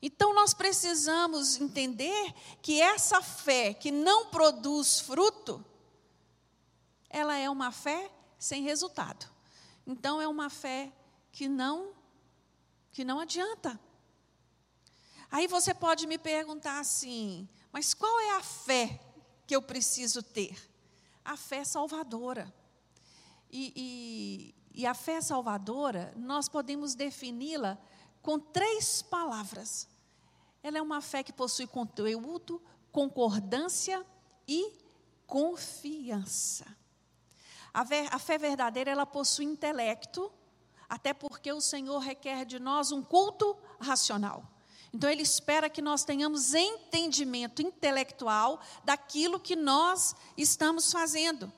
Então 0.00 0.34
nós 0.34 0.52
precisamos 0.52 1.60
entender 1.60 2.34
que 2.60 2.80
essa 2.80 3.22
fé 3.22 3.72
que 3.72 3.90
não 3.90 4.26
produz 4.26 5.00
fruto, 5.00 5.64
ela 7.08 7.36
é 7.36 7.48
uma 7.48 7.70
fé 7.70 8.10
sem 8.38 8.62
resultado. 8.62 9.26
Então 9.86 10.20
é 10.20 10.28
uma 10.28 10.48
fé 10.50 10.92
que 11.32 11.48
não 11.48 11.92
que 12.90 13.04
não 13.04 13.18
adianta. 13.18 13.78
Aí 15.30 15.48
você 15.48 15.74
pode 15.74 16.06
me 16.06 16.16
perguntar 16.16 16.78
assim: 16.78 17.48
mas 17.72 17.92
qual 17.92 18.20
é 18.20 18.36
a 18.36 18.42
fé 18.42 19.00
que 19.46 19.54
eu 19.54 19.60
preciso 19.60 20.22
ter? 20.22 20.56
A 21.24 21.36
fé 21.36 21.64
salvadora. 21.64 22.54
E, 23.50 23.72
e, 23.74 24.80
e 24.82 24.86
a 24.86 24.94
fé 24.94 25.20
salvadora, 25.20 26.12
nós 26.16 26.48
podemos 26.48 26.94
defini-la 26.94 27.78
com 28.22 28.38
três 28.38 29.02
palavras. 29.02 29.88
Ela 30.62 30.78
é 30.78 30.82
uma 30.82 31.00
fé 31.00 31.22
que 31.22 31.32
possui 31.32 31.66
conteúdo, 31.66 32.62
concordância 32.92 34.04
e 34.46 34.72
confiança. 35.26 36.64
A, 37.74 37.82
ver, 37.82 38.08
a 38.12 38.20
fé 38.20 38.38
verdadeira, 38.38 38.92
ela 38.92 39.04
possui 39.04 39.44
intelecto, 39.44 40.32
até 40.88 41.12
porque 41.12 41.52
o 41.52 41.60
Senhor 41.60 41.98
requer 41.98 42.44
de 42.44 42.60
nós 42.60 42.92
um 42.92 43.02
culto 43.02 43.56
racional. 43.80 44.48
Então, 44.92 45.10
Ele 45.10 45.22
espera 45.22 45.68
que 45.68 45.82
nós 45.82 46.04
tenhamos 46.04 46.54
entendimento 46.54 47.60
intelectual 47.60 48.60
daquilo 48.84 49.40
que 49.40 49.56
nós 49.56 50.14
estamos 50.36 50.92
fazendo. 50.92 51.52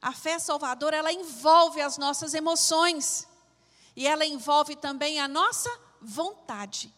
A 0.00 0.12
fé 0.12 0.38
salvadora, 0.38 0.96
ela 0.96 1.12
envolve 1.12 1.82
as 1.82 1.98
nossas 1.98 2.32
emoções, 2.32 3.28
e 3.94 4.06
ela 4.06 4.24
envolve 4.24 4.74
também 4.76 5.20
a 5.20 5.28
nossa 5.28 5.70
vontade. 6.00 6.90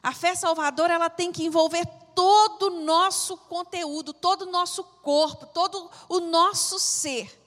A 0.00 0.12
fé 0.12 0.36
salvadora, 0.36 0.94
ela 0.94 1.10
tem 1.10 1.32
que 1.32 1.42
envolver 1.42 1.84
todo 2.16 2.68
o 2.68 2.80
nosso 2.82 3.36
conteúdo, 3.36 4.14
todo 4.14 4.46
o 4.46 4.50
nosso 4.50 4.82
corpo, 4.82 5.44
todo 5.44 5.90
o 6.08 6.18
nosso 6.18 6.78
ser. 6.78 7.38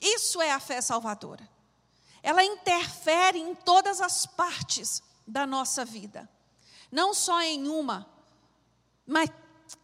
Isso 0.00 0.40
é 0.40 0.52
a 0.52 0.60
fé 0.60 0.80
salvadora. 0.80 1.46
Ela 2.22 2.44
interfere 2.44 3.40
em 3.40 3.56
todas 3.56 4.00
as 4.00 4.24
partes 4.26 5.02
da 5.26 5.44
nossa 5.44 5.84
vida. 5.84 6.30
Não 6.90 7.12
só 7.12 7.42
em 7.42 7.66
uma, 7.66 8.08
mas, 9.04 9.28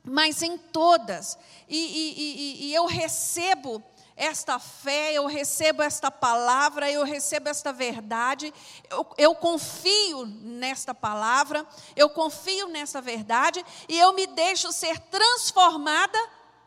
mas 0.04 0.40
em 0.40 0.56
todas. 0.56 1.36
E, 1.68 1.76
e, 1.76 2.20
e, 2.20 2.66
e 2.66 2.74
eu 2.74 2.86
recebo 2.86 3.82
esta 4.16 4.58
fé, 4.58 5.12
eu 5.12 5.26
recebo 5.26 5.82
esta 5.82 6.10
palavra, 6.10 6.90
eu 6.90 7.04
recebo 7.04 7.48
esta 7.48 7.72
verdade, 7.72 8.54
eu, 8.88 9.06
eu, 9.18 9.34
confio 9.34 10.24
nesta 10.26 10.94
palavra, 10.94 11.66
eu 11.96 12.08
confio 12.08 12.68
nesta 12.68 13.00
verdade 13.00 13.64
e 13.88 13.98
eu 13.98 14.12
me 14.12 14.26
deixo 14.28 14.72
ser 14.72 14.98
transformada 15.00 16.18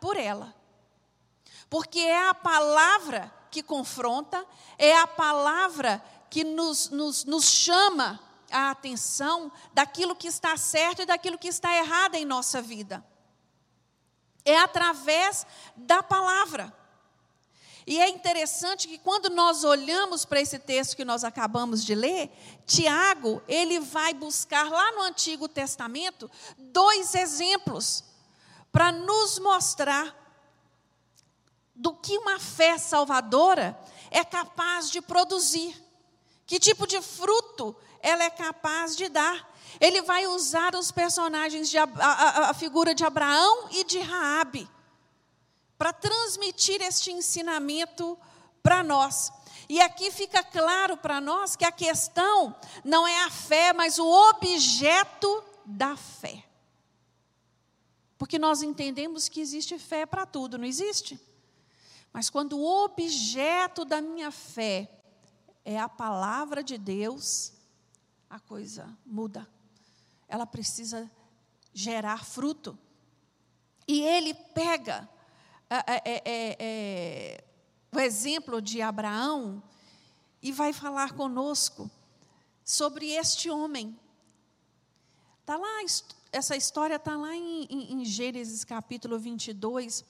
por 0.02 0.18
ela. 0.18 0.54
Porque 1.70 2.00
é 2.00 2.28
a 2.28 2.34
palavra 2.34 3.34
que 3.50 3.64
confronta, 3.64 4.46
é 4.78 4.98
a 4.98 5.08
palavra 5.08 6.04
que 6.30 6.44
nos, 6.44 6.90
nos, 6.90 7.24
nos 7.24 7.46
chama 7.46 8.20
a 8.52 8.72
atenção 8.72 9.52
daquilo 9.74 10.16
que 10.16 10.28
está 10.28 10.56
certo 10.58 11.02
e 11.02 11.06
daquilo 11.06 11.38
que 11.38 11.48
está 11.48 11.74
errado 11.76 12.16
em 12.16 12.26
nossa 12.26 12.62
vida. 12.62 13.04
É 14.44 14.58
através 14.58 15.46
da 15.76 16.02
palavra. 16.02 16.74
E 17.88 18.02
é 18.02 18.10
interessante 18.10 18.86
que 18.86 18.98
quando 18.98 19.30
nós 19.30 19.64
olhamos 19.64 20.26
para 20.26 20.42
esse 20.42 20.60
texto 20.60 20.98
que 20.98 21.06
nós 21.06 21.24
acabamos 21.24 21.86
de 21.86 21.96
ler, 21.96 22.30
Tiago, 22.66 23.42
ele 23.48 23.80
vai 23.80 24.14
buscar 24.14 24.70
lá 24.70 24.92
no 24.92 25.04
Antigo 25.04 25.48
Testamento 25.48 26.30
dois 26.58 27.16
exemplos 27.16 28.04
para 28.74 28.92
nos 28.92 29.40
mostrar 29.40 30.14
do 31.74 31.94
que 31.94 32.18
uma 32.18 32.38
fé 32.40 32.78
salvadora 32.78 33.80
é 34.12 34.22
capaz 34.26 34.92
de 34.92 35.02
produzir. 35.02 35.82
Que 36.46 36.60
tipo 36.60 36.86
de 36.86 37.02
fruto 37.02 37.74
ela 38.02 38.26
é 38.26 38.30
capaz 38.30 38.98
de 38.98 39.08
dar. 39.08 39.50
Ele 39.80 40.02
vai 40.02 40.28
usar 40.28 40.76
os 40.76 40.92
personagens, 40.92 41.70
de, 41.70 41.78
a, 41.78 41.86
a, 41.86 42.50
a 42.50 42.54
figura 42.54 42.94
de 42.94 43.06
Abraão 43.06 43.70
e 43.72 43.86
de 43.86 44.00
Raabe, 44.00 44.70
para 45.78 45.94
transmitir 45.94 46.82
este 46.82 47.12
ensinamento 47.12 48.18
para 48.64 48.84
nós. 48.84 49.32
E 49.70 49.82
aqui 49.82 50.12
fica 50.12 50.44
claro 50.44 50.98
para 50.98 51.20
nós 51.20 51.56
que 51.56 51.66
a 51.66 51.72
questão 51.72 52.56
não 52.84 53.08
é 53.08 53.24
a 53.24 53.30
fé, 53.30 53.74
mas 53.74 54.00
o 54.00 54.08
objeto 54.30 55.44
da 55.66 55.96
fé. 55.96 56.44
Porque 58.18 58.40
nós 58.40 58.62
entendemos 58.62 59.30
que 59.30 59.42
existe 59.42 59.78
fé 59.78 60.06
para 60.06 60.26
tudo, 60.26 60.58
não 60.58 60.66
existe? 60.66 61.20
Mas 62.12 62.30
quando 62.30 62.58
o 62.58 62.84
objeto 62.84 63.86
da 63.86 64.02
minha 64.02 64.32
fé 64.32 64.90
é 65.64 65.78
a 65.78 65.90
palavra 65.90 66.64
de 66.64 66.78
Deus, 66.78 67.54
a 68.30 68.40
coisa 68.40 68.98
muda. 69.06 69.48
Ela 70.28 70.46
precisa 70.46 71.12
gerar 71.74 72.26
fruto. 72.26 72.78
E 73.88 74.02
ele 74.02 74.34
pega 74.34 75.08
é, 75.70 75.76
é, 75.76 76.22
é, 76.26 76.58
é, 76.60 77.44
o 77.94 78.00
exemplo 78.00 78.62
de 78.62 78.82
Abraão 78.82 79.62
e 80.42 80.52
vai 80.52 80.72
falar 80.72 81.14
conosco 81.14 81.92
sobre 82.64 83.12
este 83.12 83.50
homem. 83.50 83.98
Tá 85.46 85.58
lá, 85.58 85.84
essa 86.32 86.56
história 86.56 86.96
está 86.96 87.18
lá 87.18 87.36
em, 87.36 87.66
em, 87.66 87.94
em 87.94 88.06
Gênesis 88.06 88.64
capítulo 88.64 89.20
22. 89.20 90.06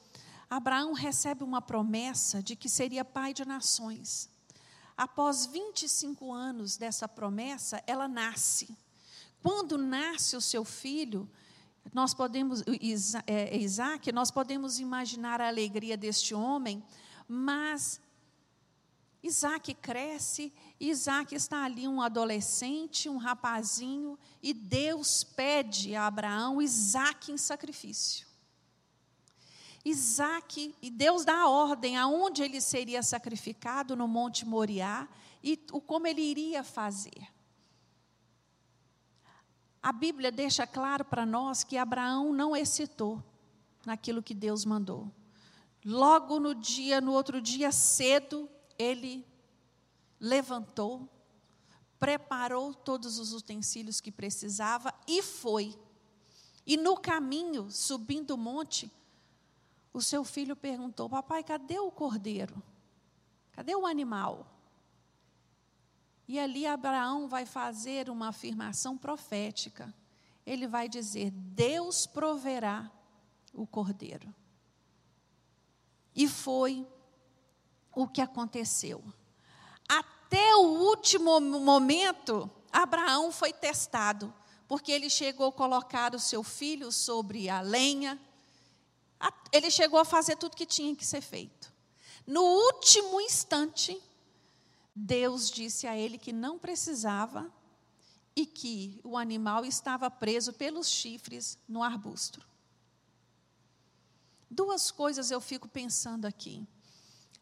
Abraão 0.49 0.93
recebe 0.93 1.43
uma 1.43 1.61
promessa 1.61 2.41
de 2.41 2.55
que 2.55 2.69
seria 2.69 3.03
pai 3.03 3.33
de 3.33 3.45
nações. 3.45 4.29
Após 4.95 5.45
25 5.47 6.31
anos 6.33 6.77
dessa 6.77 7.07
promessa, 7.07 7.83
ela 7.87 8.07
nasce. 8.07 8.75
Quando 9.41 9.77
nasce 9.77 10.35
o 10.35 10.41
seu 10.41 10.63
filho, 10.63 11.29
nós 11.93 12.13
podemos, 12.13 12.63
é, 13.25 13.57
Isaac, 13.57 14.11
nós 14.11 14.31
podemos 14.31 14.79
imaginar 14.79 15.41
a 15.41 15.47
alegria 15.47 15.97
deste 15.97 16.33
homem, 16.33 16.83
mas 17.27 17.99
Isaac 19.21 19.73
cresce, 19.75 20.53
Isaac 20.79 21.35
está 21.35 21.63
ali 21.63 21.87
um 21.87 22.01
adolescente, 22.01 23.09
um 23.09 23.17
rapazinho, 23.17 24.17
e 24.41 24.53
Deus 24.53 25.23
pede 25.23 25.95
a 25.95 26.07
Abraão 26.07 26.61
Isaac 26.61 27.31
em 27.31 27.37
sacrifício. 27.37 28.27
Isaac, 29.83 30.75
e 30.81 30.89
Deus 30.89 31.23
dá 31.23 31.41
a 31.41 31.49
ordem 31.49 31.97
aonde 31.97 32.43
ele 32.43 32.59
seria 32.59 33.01
sacrificado 33.01 33.95
no 33.95 34.07
Monte 34.07 34.45
Moriá 34.45 35.07
e 35.43 35.59
o 35.71 35.79
como 35.79 36.07
ele 36.07 36.21
iria 36.21 36.63
fazer. 36.63 37.27
A 39.81 39.91
Bíblia 39.91 40.31
deixa 40.31 40.65
claro 40.65 41.05
para 41.05 41.25
nós 41.25 41.63
que 41.63 41.77
Abraão 41.77 42.33
não 42.33 42.55
hesitou 42.55 43.23
naquilo 43.85 44.23
que 44.23 44.33
Deus 44.33 44.65
mandou. 44.65 45.11
Logo 45.85 46.39
no 46.39 46.53
dia, 46.53 46.99
no 46.99 47.13
outro 47.13 47.41
dia 47.41 47.71
cedo, 47.71 48.49
ele 48.77 49.25
levantou, 50.19 51.07
preparou 51.99 52.73
todos 52.73 53.19
os 53.19 53.33
utensílios 53.33 54.01
que 54.01 54.11
precisava 54.11 54.93
e 55.07 55.21
foi. 55.21 55.77
E 56.65 56.75
no 56.75 56.97
caminho, 56.97 57.71
subindo 57.71 58.31
o 58.31 58.37
monte, 58.37 58.91
o 59.93 60.01
seu 60.01 60.23
filho 60.23 60.55
perguntou: 60.55 61.09
Papai, 61.09 61.43
cadê 61.43 61.79
o 61.79 61.89
cordeiro? 61.89 62.61
Cadê 63.53 63.75
o 63.75 63.85
animal? 63.85 64.56
E 66.27 66.37
ali 66.37 66.65
Abraão 66.65 67.27
vai 67.27 67.45
fazer 67.45 68.09
uma 68.09 68.29
afirmação 68.29 68.97
profética. 68.97 69.93
Ele 70.45 70.67
vai 70.67 70.89
dizer: 70.89 71.31
Deus 71.31 72.05
proverá 72.05 72.91
o 73.53 73.65
cordeiro. 73.65 74.33
E 76.13 76.27
foi 76.27 76.85
o 77.95 78.07
que 78.07 78.21
aconteceu. 78.21 79.03
Até 79.87 80.55
o 80.55 80.89
último 80.89 81.39
momento, 81.39 82.49
Abraão 82.71 83.31
foi 83.31 83.53
testado, 83.53 84.33
porque 84.67 84.91
ele 84.91 85.09
chegou 85.09 85.47
a 85.47 85.51
colocar 85.51 86.13
o 86.13 86.19
seu 86.19 86.43
filho 86.43 86.91
sobre 86.91 87.49
a 87.49 87.61
lenha, 87.61 88.19
ele 89.51 89.71
chegou 89.71 89.99
a 89.99 90.05
fazer 90.05 90.35
tudo 90.35 90.55
que 90.55 90.65
tinha 90.65 90.95
que 90.95 91.05
ser 91.05 91.21
feito. 91.21 91.73
No 92.25 92.41
último 92.41 93.21
instante, 93.21 93.99
Deus 94.99 95.51
disse 95.51 95.85
a 95.85 95.95
ele 95.95 96.17
que 96.17 96.33
não 96.33 96.57
precisava 96.57 97.53
e 98.35 98.47
que 98.47 98.99
o 99.03 99.15
animal 99.15 99.63
estava 99.63 100.09
preso 100.09 100.51
pelos 100.51 100.89
chifres 100.89 101.59
no 101.67 101.83
arbusto. 101.83 102.41
Duas 104.49 104.89
coisas 104.89 105.29
eu 105.29 105.39
fico 105.39 105.67
pensando 105.67 106.25
aqui. 106.25 106.67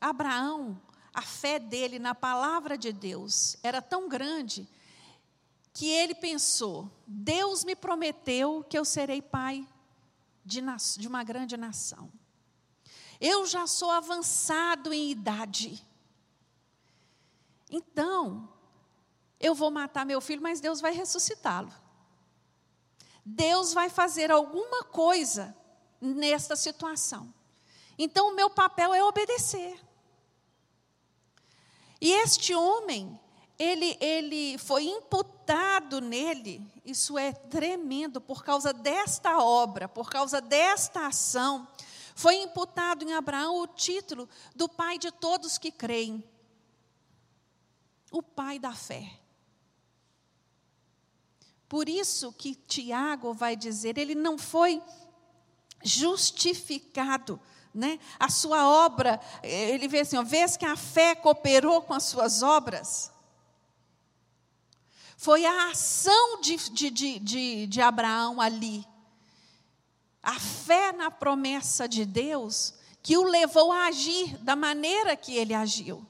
Abraão, 0.02 0.82
a 1.14 1.22
fé 1.22 1.58
dele 1.58 1.98
na 1.98 2.14
palavra 2.14 2.78
de 2.78 2.92
Deus 2.92 3.56
era 3.64 3.82
tão 3.82 4.10
grande 4.10 4.68
que 5.74 5.90
ele 5.90 6.14
pensou: 6.14 6.92
Deus 7.08 7.64
me 7.64 7.76
prometeu 7.76 8.66
que 8.70 8.78
eu 8.78 8.84
serei 8.84 9.22
pai 9.22 9.66
de, 10.44 10.62
de 10.98 11.08
uma 11.08 11.24
grande 11.24 11.56
nação. 11.56 12.12
Eu 13.20 13.46
já 13.48 13.66
sou 13.66 13.92
avançado 13.92 14.92
em 14.92 15.10
idade. 15.10 15.82
Então, 17.78 18.48
eu 19.38 19.54
vou 19.54 19.70
matar 19.70 20.06
meu 20.06 20.22
filho, 20.22 20.42
mas 20.42 20.62
Deus 20.62 20.80
vai 20.80 20.94
ressuscitá-lo. 20.94 21.74
Deus 23.26 23.74
vai 23.74 23.90
fazer 23.90 24.32
alguma 24.32 24.86
coisa 24.86 25.54
nesta 26.00 26.56
situação. 26.56 27.34
Então, 27.98 28.30
o 28.30 28.34
meu 28.34 28.50
papel 28.50 28.94
é 28.94 29.04
obedecer. 29.04 29.78
E 32.00 32.14
este 32.14 32.56
homem, 32.56 33.20
ele, 33.60 33.98
ele 34.00 34.58
foi 34.58 34.86
imputado 34.86 36.00
nele, 36.00 36.66
isso 36.86 37.18
é 37.18 37.34
tremendo, 37.34 38.22
por 38.22 38.42
causa 38.42 38.72
desta 38.72 39.44
obra, 39.44 39.90
por 39.90 40.10
causa 40.10 40.40
desta 40.40 41.08
ação, 41.08 41.68
foi 42.16 42.36
imputado 42.36 43.04
em 43.04 43.14
Abraão 43.14 43.60
o 43.60 43.68
título 43.68 44.30
do 44.56 44.70
pai 44.70 44.98
de 44.98 45.12
todos 45.12 45.58
que 45.58 45.72
creem, 45.72 46.24
o 48.18 48.24
pai 48.24 48.60
da 48.60 48.74
fé. 48.74 49.20
Por 51.68 51.90
isso 51.90 52.32
que 52.34 52.56
Tiago 52.56 53.34
vai 53.34 53.56
dizer, 53.56 53.98
ele 53.98 54.16
não 54.16 54.38
foi 54.38 54.82
justificado 55.84 57.40
né? 57.76 58.00
A 58.18 58.30
sua 58.30 58.70
obra, 58.86 59.20
ele 59.44 59.90
vê 59.90 60.00
assim, 60.00 60.16
ó, 60.16 60.24
vês 60.24 60.56
que 60.56 60.66
a 60.66 60.78
fé 60.78 61.14
cooperou 61.14 61.82
com 61.82 61.94
as 61.94 62.04
suas 62.04 62.42
obras. 62.42 63.12
Foi 65.18 65.46
a 65.46 65.72
ação 65.72 66.40
de, 66.40 66.56
de, 66.70 66.90
de, 66.90 67.20
de, 67.20 67.68
de 67.68 67.82
Abraão 67.82 68.40
ali, 68.40 68.88
a 70.24 70.40
fé 70.40 70.94
na 70.94 71.12
promessa 71.12 71.88
de 71.88 72.06
Deus, 72.06 72.74
que 73.04 73.18
o 73.18 73.24
levou 73.24 73.74
a 73.74 73.88
agir 73.88 74.38
da 74.38 74.56
maneira 74.56 75.16
que 75.18 75.36
ele 75.36 75.54
agiu. 75.54 76.06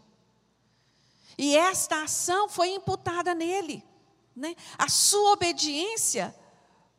E 1.37 1.55
esta 1.55 2.03
ação 2.03 2.47
foi 2.47 2.69
imputada 2.69 3.33
nele. 3.33 3.83
Né? 4.35 4.55
A 4.77 4.89
sua 4.89 5.33
obediência 5.33 6.35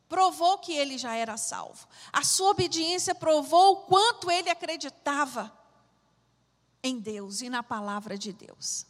provou 0.09 0.59
que 0.59 0.73
ele 0.73 0.99
já 0.99 1.15
era 1.15 1.37
salvo. 1.37 1.87
A 2.13 2.23
sua 2.23 2.51
obediência 2.51 3.15
provou 3.15 3.73
o 3.73 3.77
quanto 3.83 4.31
ele 4.31 4.51
acreditava 4.51 5.53
em 6.83 6.99
Deus 6.99 7.41
e 7.41 7.51
na 7.51 7.63
palavra 7.63 8.17
de 8.17 8.33
Deus. 8.33 8.87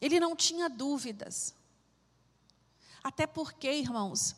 Ele 0.00 0.20
não 0.20 0.36
tinha 0.36 0.68
dúvidas. 0.68 1.54
Até 3.02 3.26
porque, 3.26 3.70
irmãos, 3.72 4.36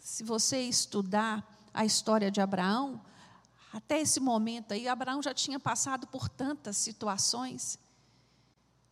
se 0.00 0.22
você 0.22 0.62
estudar 0.62 1.44
a 1.74 1.84
história 1.84 2.30
de 2.30 2.40
Abraão, 2.40 3.04
até 3.72 4.00
esse 4.00 4.20
momento 4.20 4.72
aí, 4.72 4.88
Abraão 4.88 5.22
já 5.22 5.34
tinha 5.34 5.60
passado 5.60 6.06
por 6.06 6.28
tantas 6.28 6.76
situações 6.76 7.78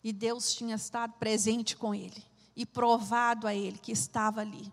e 0.05 0.13
Deus 0.13 0.55
tinha 0.55 0.77
estado 0.77 1.15
presente 1.15 1.75
com 1.75 1.95
ele 1.95 2.23
e 2.55 2.67
provado 2.67 3.47
a 3.47 3.55
ele 3.55 3.79
que 3.79 3.91
estava 3.91 4.43
ali. 4.43 4.71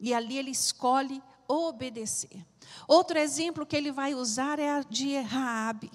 E 0.00 0.14
ali 0.14 0.38
ele 0.38 0.50
escolhe 0.50 1.22
obedecer. 1.46 2.46
Outro 2.88 3.18
exemplo 3.18 3.66
que 3.66 3.76
ele 3.76 3.92
vai 3.92 4.14
usar 4.14 4.58
é 4.58 4.70
a 4.70 4.80
de 4.80 5.14
Raabe. 5.18 5.90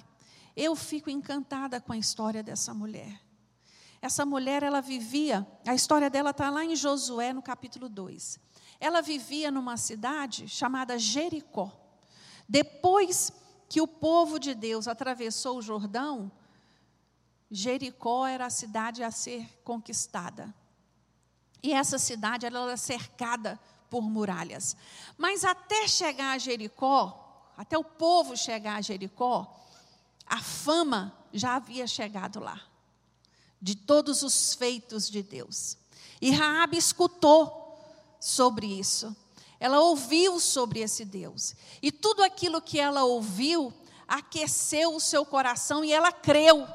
Eu 0.55 0.75
fico 0.75 1.09
encantada 1.09 1.81
com 1.81 1.91
a 1.91 1.97
história 1.97 2.43
dessa 2.43 2.71
mulher. 2.71 3.19
Essa 3.99 4.23
mulher, 4.23 4.61
ela 4.61 4.79
vivia, 4.79 5.45
a 5.65 5.73
história 5.73 6.09
dela 6.09 6.29
está 6.29 6.51
lá 6.51 6.63
em 6.63 6.75
Josué, 6.75 7.33
no 7.33 7.41
capítulo 7.41 7.89
2. 7.89 8.39
Ela 8.79 9.01
vivia 9.01 9.49
numa 9.49 9.75
cidade 9.75 10.47
chamada 10.47 10.99
Jericó. 10.99 11.71
Depois 12.47 13.33
que 13.67 13.81
o 13.81 13.87
povo 13.87 14.37
de 14.37 14.53
Deus 14.53 14.87
atravessou 14.87 15.57
o 15.57 15.61
Jordão, 15.63 16.31
Jericó 17.55 18.27
era 18.27 18.47
a 18.47 18.49
cidade 18.49 19.01
a 19.01 19.09
ser 19.09 19.47
conquistada. 19.63 20.53
E 21.63 21.71
essa 21.71 21.97
cidade 21.97 22.45
era 22.45 22.75
cercada 22.75 23.57
por 23.89 24.01
muralhas. 24.01 24.75
Mas 25.17 25.45
até 25.45 25.87
chegar 25.87 26.33
a 26.33 26.37
Jericó, 26.37 27.53
até 27.55 27.77
o 27.77 27.83
povo 27.83 28.35
chegar 28.35 28.75
a 28.75 28.81
Jericó, 28.81 29.65
a 30.25 30.41
fama 30.41 31.17
já 31.31 31.55
havia 31.55 31.87
chegado 31.87 32.41
lá 32.41 32.61
de 33.61 33.73
todos 33.73 34.21
os 34.21 34.53
feitos 34.53 35.09
de 35.09 35.23
Deus. 35.23 35.77
E 36.21 36.31
Raabe 36.31 36.77
escutou 36.77 37.79
sobre 38.19 38.67
isso. 38.67 39.15
Ela 39.59 39.79
ouviu 39.79 40.41
sobre 40.41 40.81
esse 40.81 41.05
Deus. 41.05 41.55
E 41.81 41.89
tudo 41.89 42.21
aquilo 42.21 42.61
que 42.61 42.79
ela 42.79 43.05
ouviu 43.05 43.73
aqueceu 44.07 44.93
o 44.93 44.99
seu 44.99 45.25
coração 45.25 45.85
e 45.85 45.93
ela 45.93 46.11
creu. 46.11 46.67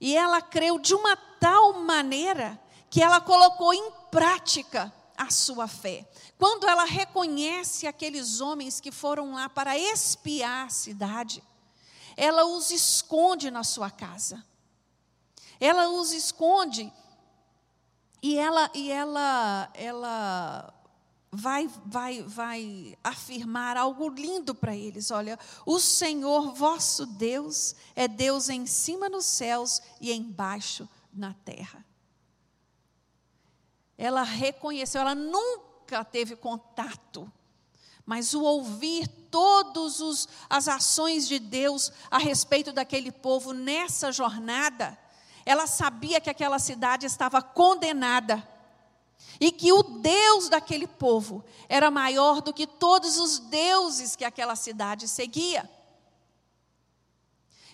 E 0.00 0.16
ela 0.16 0.42
creu 0.42 0.78
de 0.78 0.94
uma 0.94 1.16
tal 1.16 1.74
maneira 1.74 2.60
que 2.90 3.02
ela 3.02 3.20
colocou 3.20 3.72
em 3.72 3.90
prática 4.10 4.92
a 5.16 5.30
sua 5.30 5.66
fé. 5.66 6.08
Quando 6.38 6.66
ela 6.66 6.84
reconhece 6.84 7.86
aqueles 7.86 8.40
homens 8.40 8.80
que 8.80 8.92
foram 8.92 9.32
lá 9.32 9.48
para 9.48 9.78
espiar 9.78 10.66
a 10.66 10.70
cidade, 10.70 11.42
ela 12.16 12.44
os 12.44 12.70
esconde 12.70 13.50
na 13.50 13.64
sua 13.64 13.90
casa. 13.90 14.44
Ela 15.58 15.88
os 15.88 16.12
esconde 16.12 16.92
e 18.22 18.36
ela 18.38 18.70
e 18.74 18.90
ela 18.90 19.70
ela 19.74 20.74
vai 21.30 21.68
vai 21.84 22.22
vai 22.22 22.98
afirmar 23.02 23.76
algo 23.76 24.08
lindo 24.08 24.54
para 24.54 24.74
eles. 24.74 25.10
Olha, 25.10 25.38
o 25.64 25.78
Senhor 25.78 26.52
vosso 26.54 27.06
Deus 27.06 27.74
é 27.94 28.08
Deus 28.08 28.48
em 28.48 28.66
cima 28.66 29.08
nos 29.08 29.26
céus 29.26 29.80
e 30.00 30.12
embaixo 30.12 30.88
na 31.12 31.34
terra 31.44 31.84
ela 33.98 34.22
reconheceu, 34.22 35.00
ela 35.00 35.14
nunca 35.14 36.04
teve 36.04 36.36
contato. 36.36 37.30
Mas 38.04 38.34
o 38.34 38.42
ouvir 38.42 39.08
todas 39.30 40.28
as 40.48 40.68
ações 40.68 41.26
de 41.26 41.38
Deus 41.38 41.92
a 42.10 42.18
respeito 42.18 42.72
daquele 42.72 43.10
povo 43.10 43.52
nessa 43.52 44.12
jornada, 44.12 44.96
ela 45.44 45.66
sabia 45.66 46.20
que 46.20 46.30
aquela 46.30 46.58
cidade 46.58 47.06
estava 47.06 47.42
condenada 47.42 48.46
e 49.40 49.50
que 49.52 49.72
o 49.72 49.82
Deus 49.82 50.48
daquele 50.48 50.86
povo 50.86 51.44
era 51.68 51.90
maior 51.90 52.40
do 52.40 52.52
que 52.52 52.66
todos 52.66 53.18
os 53.18 53.38
deuses 53.38 54.16
que 54.16 54.24
aquela 54.24 54.56
cidade 54.56 55.06
seguia. 55.06 55.68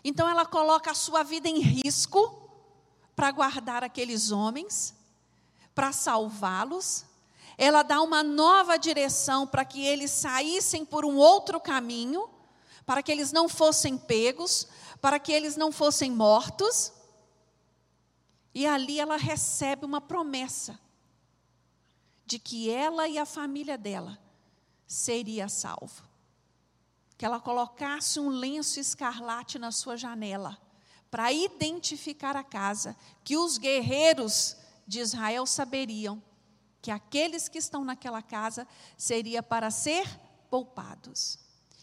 Então 0.05 0.29
ela 0.29 0.45
coloca 0.45 0.91
a 0.91 0.95
sua 0.95 1.23
vida 1.23 1.49
em 1.49 1.61
risco 1.61 2.51
para 3.15 3.31
guardar 3.31 3.85
aqueles 3.85 4.33
homens, 4.33 4.95
para 5.75 5.93
salvá-los. 5.93 7.05
Ela 7.57 7.83
dá 7.83 8.01
uma 8.01 8.23
nova 8.23 8.77
direção 8.77 9.47
para 9.47 9.65
que 9.65 9.85
eles 9.85 10.11
saíssem 10.11 10.85
por 10.85 11.05
um 11.05 11.17
outro 11.17 11.61
caminho, 11.61 12.29
para 12.85 13.03
que 13.03 13.13
eles 13.13 13.31
não 13.31 13.49
fossem 13.49 13.97
pegos, 13.97 14.67
para 15.01 15.21
que 15.21 15.33
eles 15.33 15.57
não 15.57 15.71
fossem 15.71 16.11
mortos. 16.11 16.93
E 18.53 18.67
ali 18.67 18.99
ela 18.99 19.17
recebe 19.17 19.85
uma 19.85 20.01
promessa 20.01 20.79
de 22.33 22.39
que 22.39 22.71
ela 22.71 23.07
e 23.07 23.19
a 23.19 23.27
família 23.27 23.77
dela 23.77 24.19
seria 24.87 25.51
salvo. 25.51 26.03
Que 27.19 27.27
ela 27.27 27.39
colocasse 27.39 28.19
um 28.19 28.31
lenço 28.31 28.81
escarlate 28.81 29.59
na 29.59 29.71
sua 29.71 29.99
janela 29.99 30.59
para 31.11 31.31
identificar 31.31 32.35
a 32.35 32.43
casa, 32.43 32.97
que 33.23 33.37
os 33.37 33.59
guerreiros 33.59 34.57
de 34.87 35.01
Israel 35.01 35.45
saberiam 35.45 36.23
que 36.81 36.91
aqueles 36.91 37.51
que 37.51 37.59
estão 37.59 37.85
naquela 37.85 38.23
casa 38.23 38.67
seria 38.97 39.43
para 39.43 39.71
ser 39.71 40.09
poupados. 40.49 41.39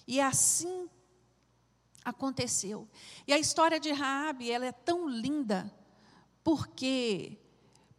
E 0.07 0.19
assim 0.19 0.89
aconteceu. 2.03 2.89
E 3.27 3.33
a 3.33 3.37
história 3.37 3.79
de 3.79 3.91
Raabe, 3.91 4.49
ela 4.49 4.65
é 4.65 4.71
tão 4.71 5.07
linda 5.07 5.71
porque 6.43 7.37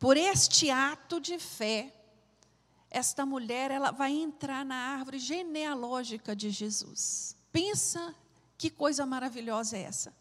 por 0.01 0.17
este 0.17 0.69
ato 0.69 1.21
de 1.21 1.39
fé 1.39 1.95
esta 2.91 3.25
mulher 3.25 3.71
ela 3.71 3.93
vai 3.93 4.13
entrar 4.13 4.65
na 4.65 4.75
árvore 4.75 5.19
genealógica 5.19 6.35
de 6.35 6.51
Jesus. 6.51 7.37
Pensa 7.53 8.15
que 8.59 8.69
coisa 8.69 9.07
maravilhosa 9.07 9.77
é 9.77 9.83
essa. 9.83 10.15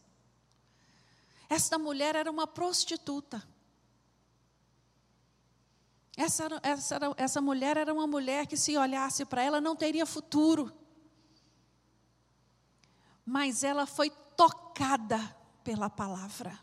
Esta 1.49 1.79
mulher 1.79 2.15
era 2.15 2.29
uma 2.29 2.45
prostituta. 2.45 3.43
Essa, 6.15 6.47
essa, 6.61 6.99
essa 7.17 7.41
mulher 7.41 7.75
era 7.75 7.91
uma 7.91 8.05
mulher 8.05 8.45
que, 8.45 8.55
se 8.55 8.77
olhasse 8.77 9.25
para 9.25 9.41
ela, 9.41 9.59
não 9.59 9.75
teria 9.75 10.05
futuro. 10.05 10.71
Mas 13.25 13.63
ela 13.63 13.87
foi 13.87 14.11
tocada 14.35 15.35
pela 15.63 15.89
palavra. 15.89 16.59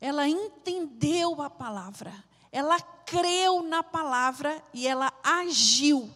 Ela 0.00 0.28
entendeu 0.28 1.42
a 1.42 1.50
palavra. 1.50 2.27
Ela 2.50 2.80
creu 2.80 3.62
na 3.62 3.82
palavra 3.82 4.62
e 4.72 4.86
ela 4.86 5.12
agiu 5.22 6.12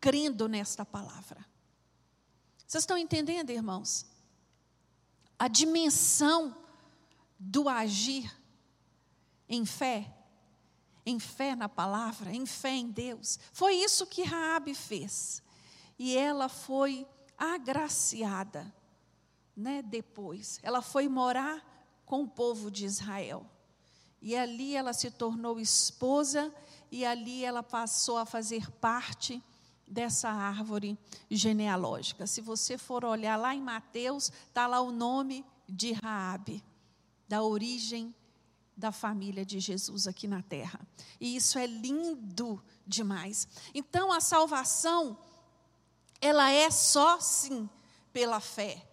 crendo 0.00 0.48
nesta 0.48 0.84
palavra. 0.84 1.44
Vocês 2.66 2.82
estão 2.82 2.96
entendendo, 2.96 3.50
irmãos? 3.50 4.06
A 5.38 5.48
dimensão 5.48 6.56
do 7.38 7.68
agir 7.68 8.30
em 9.48 9.64
fé, 9.64 10.14
em 11.04 11.18
fé 11.18 11.56
na 11.56 11.68
palavra, 11.68 12.32
em 12.32 12.46
fé 12.46 12.70
em 12.70 12.90
Deus. 12.90 13.38
Foi 13.52 13.74
isso 13.74 14.06
que 14.06 14.22
Raabe 14.22 14.74
fez. 14.74 15.42
E 15.98 16.16
ela 16.16 16.48
foi 16.48 17.06
agraciada, 17.36 18.72
né, 19.56 19.82
depois. 19.82 20.60
Ela 20.62 20.80
foi 20.80 21.08
morar 21.08 21.66
com 22.06 22.22
o 22.22 22.28
povo 22.28 22.70
de 22.70 22.84
Israel. 22.84 23.44
E 24.20 24.36
ali 24.36 24.76
ela 24.76 24.92
se 24.92 25.10
tornou 25.10 25.58
esposa, 25.58 26.52
e 26.90 27.04
ali 27.04 27.44
ela 27.44 27.62
passou 27.62 28.18
a 28.18 28.26
fazer 28.26 28.70
parte 28.72 29.42
dessa 29.86 30.28
árvore 30.28 30.98
genealógica. 31.30 32.26
Se 32.26 32.40
você 32.40 32.78
for 32.78 33.04
olhar 33.04 33.36
lá 33.36 33.54
em 33.54 33.60
Mateus, 33.60 34.30
está 34.48 34.66
lá 34.66 34.80
o 34.80 34.92
nome 34.92 35.44
de 35.68 35.92
Raabe, 35.92 36.62
da 37.28 37.42
origem 37.42 38.14
da 38.76 38.90
família 38.90 39.44
de 39.44 39.60
Jesus 39.60 40.06
aqui 40.06 40.26
na 40.26 40.42
terra. 40.42 40.80
E 41.20 41.36
isso 41.36 41.58
é 41.58 41.66
lindo 41.66 42.62
demais. 42.86 43.46
Então 43.74 44.10
a 44.10 44.20
salvação 44.20 45.18
ela 46.20 46.50
é 46.50 46.70
só 46.70 47.20
sim 47.20 47.68
pela 48.12 48.40
fé, 48.40 48.86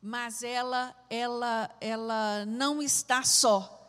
mas 0.00 0.42
ela 0.42 0.94
ela 1.10 1.70
ela 1.80 2.46
não 2.46 2.80
está 2.80 3.24
só 3.24 3.81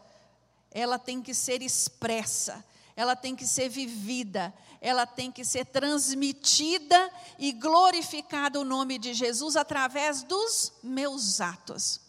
ela 0.73 0.97
tem 0.97 1.21
que 1.21 1.33
ser 1.33 1.61
expressa, 1.61 2.65
ela 2.95 3.15
tem 3.15 3.35
que 3.35 3.45
ser 3.45 3.69
vivida, 3.69 4.53
ela 4.81 5.05
tem 5.05 5.31
que 5.31 5.45
ser 5.45 5.65
transmitida 5.65 7.11
e 7.39 7.51
glorificado 7.53 8.59
o 8.59 8.65
nome 8.65 8.97
de 8.97 9.13
Jesus 9.13 9.55
através 9.55 10.23
dos 10.23 10.73
meus 10.83 11.39
atos. 11.39 12.01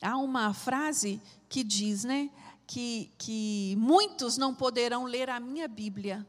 Há 0.00 0.16
uma 0.16 0.52
frase 0.52 1.22
que 1.48 1.62
diz, 1.62 2.02
né, 2.02 2.30
que, 2.66 3.12
que 3.18 3.76
muitos 3.78 4.36
não 4.36 4.54
poderão 4.54 5.04
ler 5.04 5.30
a 5.30 5.38
minha 5.38 5.68
Bíblia, 5.68 6.26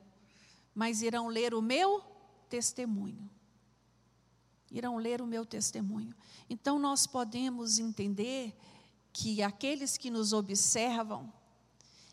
mas 0.76 1.02
irão 1.02 1.28
ler 1.28 1.54
o 1.54 1.62
meu 1.62 2.04
testemunho. 2.50 3.30
Irão 4.70 4.98
ler 4.98 5.22
o 5.22 5.26
meu 5.26 5.46
testemunho. 5.46 6.14
Então 6.50 6.78
nós 6.78 7.08
podemos 7.08 7.80
entender 7.80 8.56
que 9.14 9.44
aqueles 9.44 9.96
que 9.96 10.10
nos 10.10 10.34
observam 10.34 11.32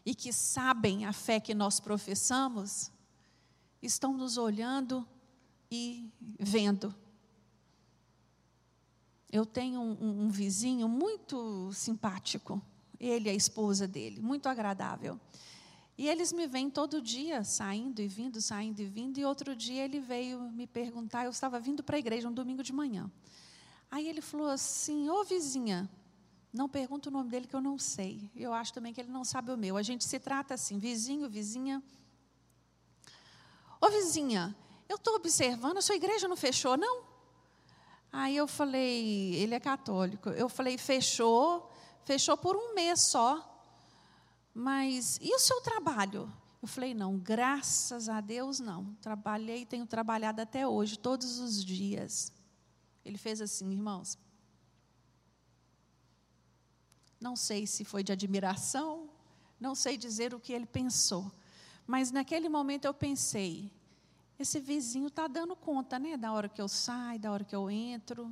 e 0.05 0.15
que 0.15 0.33
sabem 0.33 1.07
a 1.07 1.13
fé 1.13 1.41
que 1.41 1.55
nós 1.55 1.81
professamos, 1.81 2.93
estão 3.83 4.17
nos 4.17 4.37
olhando 4.37 5.07
e 5.71 6.11
vendo. 6.39 6.95
Eu 9.33 9.47
tenho 9.47 9.81
um, 9.81 10.27
um, 10.27 10.29
vizinho 10.29 10.89
muito 10.89 11.73
simpático, 11.73 12.61
ele 12.99 13.29
e 13.29 13.33
a 13.33 13.35
esposa 13.35 13.87
dele, 13.87 14.21
muito 14.21 14.49
agradável. 14.49 15.19
E 15.97 16.09
eles 16.09 16.33
me 16.33 16.47
vêm 16.47 16.71
todo 16.71 17.01
dia, 17.01 17.45
saindo 17.45 18.01
e 18.01 18.09
vindo, 18.09 18.41
saindo 18.41 18.81
e 18.81 18.87
vindo. 18.87 19.19
E 19.19 19.25
outro 19.25 19.55
dia 19.55 19.85
ele 19.85 20.01
veio 20.01 20.41
me 20.51 20.67
perguntar, 20.67 21.25
eu 21.25 21.31
estava 21.31 21.61
vindo 21.61 21.83
para 21.83 21.97
a 21.97 21.99
igreja 21.99 22.29
um 22.29 22.33
domingo 22.33 22.63
de 22.63 22.73
manhã. 22.73 23.11
Aí 23.91 24.09
ele 24.09 24.21
falou 24.21 24.49
assim: 24.49 25.09
Ô 25.11 25.23
vizinha, 25.25 25.89
não 26.53 26.69
pergunta 26.69 27.09
o 27.09 27.13
nome 27.13 27.31
dele 27.31 27.47
que 27.47 27.55
eu 27.55 27.61
não 27.61 27.79
sei. 27.79 28.31
Eu 28.35 28.53
acho 28.53 28.73
também 28.73 28.93
que 28.93 29.01
ele 29.01 29.11
não 29.11 29.25
sabe 29.25 29.53
o 29.53 29.57
meu. 29.57 29.77
A 29.77 29.83
gente 29.83 30.05
se 30.05 30.19
trata 30.19 30.55
assim, 30.55 30.79
vizinho, 30.79 31.29
vizinha. 31.29 31.83
Ô 33.81 33.89
vizinha, 33.89 34.55
eu 34.89 34.97
estou 34.97 35.15
observando, 35.15 35.79
a 35.79 35.83
sua 35.83 35.95
igreja 35.95 36.27
não 36.27 36.37
fechou, 36.37 36.77
não? 36.77 37.05
Aí 38.13 38.37
eu 38.37 38.49
falei, 38.49 39.35
ele 39.37 39.55
é 39.55 39.61
católico. 39.61 40.31
Eu 40.31 40.49
falei, 40.49 40.77
fechou, 40.77 41.71
fechou 42.05 42.37
por 42.37 42.57
um 42.57 42.75
mês 42.75 43.01
só. 43.01 43.47
Mas 44.53 45.19
e 45.23 45.33
o 45.35 45.39
seu 45.39 45.61
trabalho? 45.61 46.31
Eu 46.61 46.69
falei, 46.69 46.93
não, 46.93 47.17
graças 47.17 48.09
a 48.09 48.21
Deus 48.21 48.59
não. 48.59 48.93
Trabalhei, 49.01 49.65
tenho 49.65 49.87
trabalhado 49.87 50.43
até 50.43 50.67
hoje, 50.67 50.99
todos 50.99 51.39
os 51.39 51.65
dias. 51.65 52.33
Ele 53.05 53.17
fez 53.17 53.41
assim, 53.41 53.71
irmãos. 53.71 54.19
Não 57.21 57.37
sei 57.37 57.66
se 57.66 57.85
foi 57.85 58.03
de 58.03 58.12
admiração, 58.12 59.11
não 59.61 59.75
sei 59.75 59.97
dizer 59.97 60.33
o 60.33 60.41
que 60.41 60.53
ele 60.53 60.66
pensou. 60.66 61.31
Mas 61.87 62.11
naquele 62.11 62.49
momento 62.49 62.87
eu 62.87 62.95
pensei: 62.95 63.71
esse 64.39 64.59
vizinho 64.59 65.09
está 65.09 65.27
dando 65.29 65.55
conta, 65.55 65.99
né? 65.99 66.16
Da 66.16 66.33
hora 66.33 66.49
que 66.49 66.62
eu 66.62 66.68
saio, 66.68 67.21
da 67.21 67.31
hora 67.31 67.45
que 67.45 67.55
eu 67.55 67.71
entro. 67.71 68.31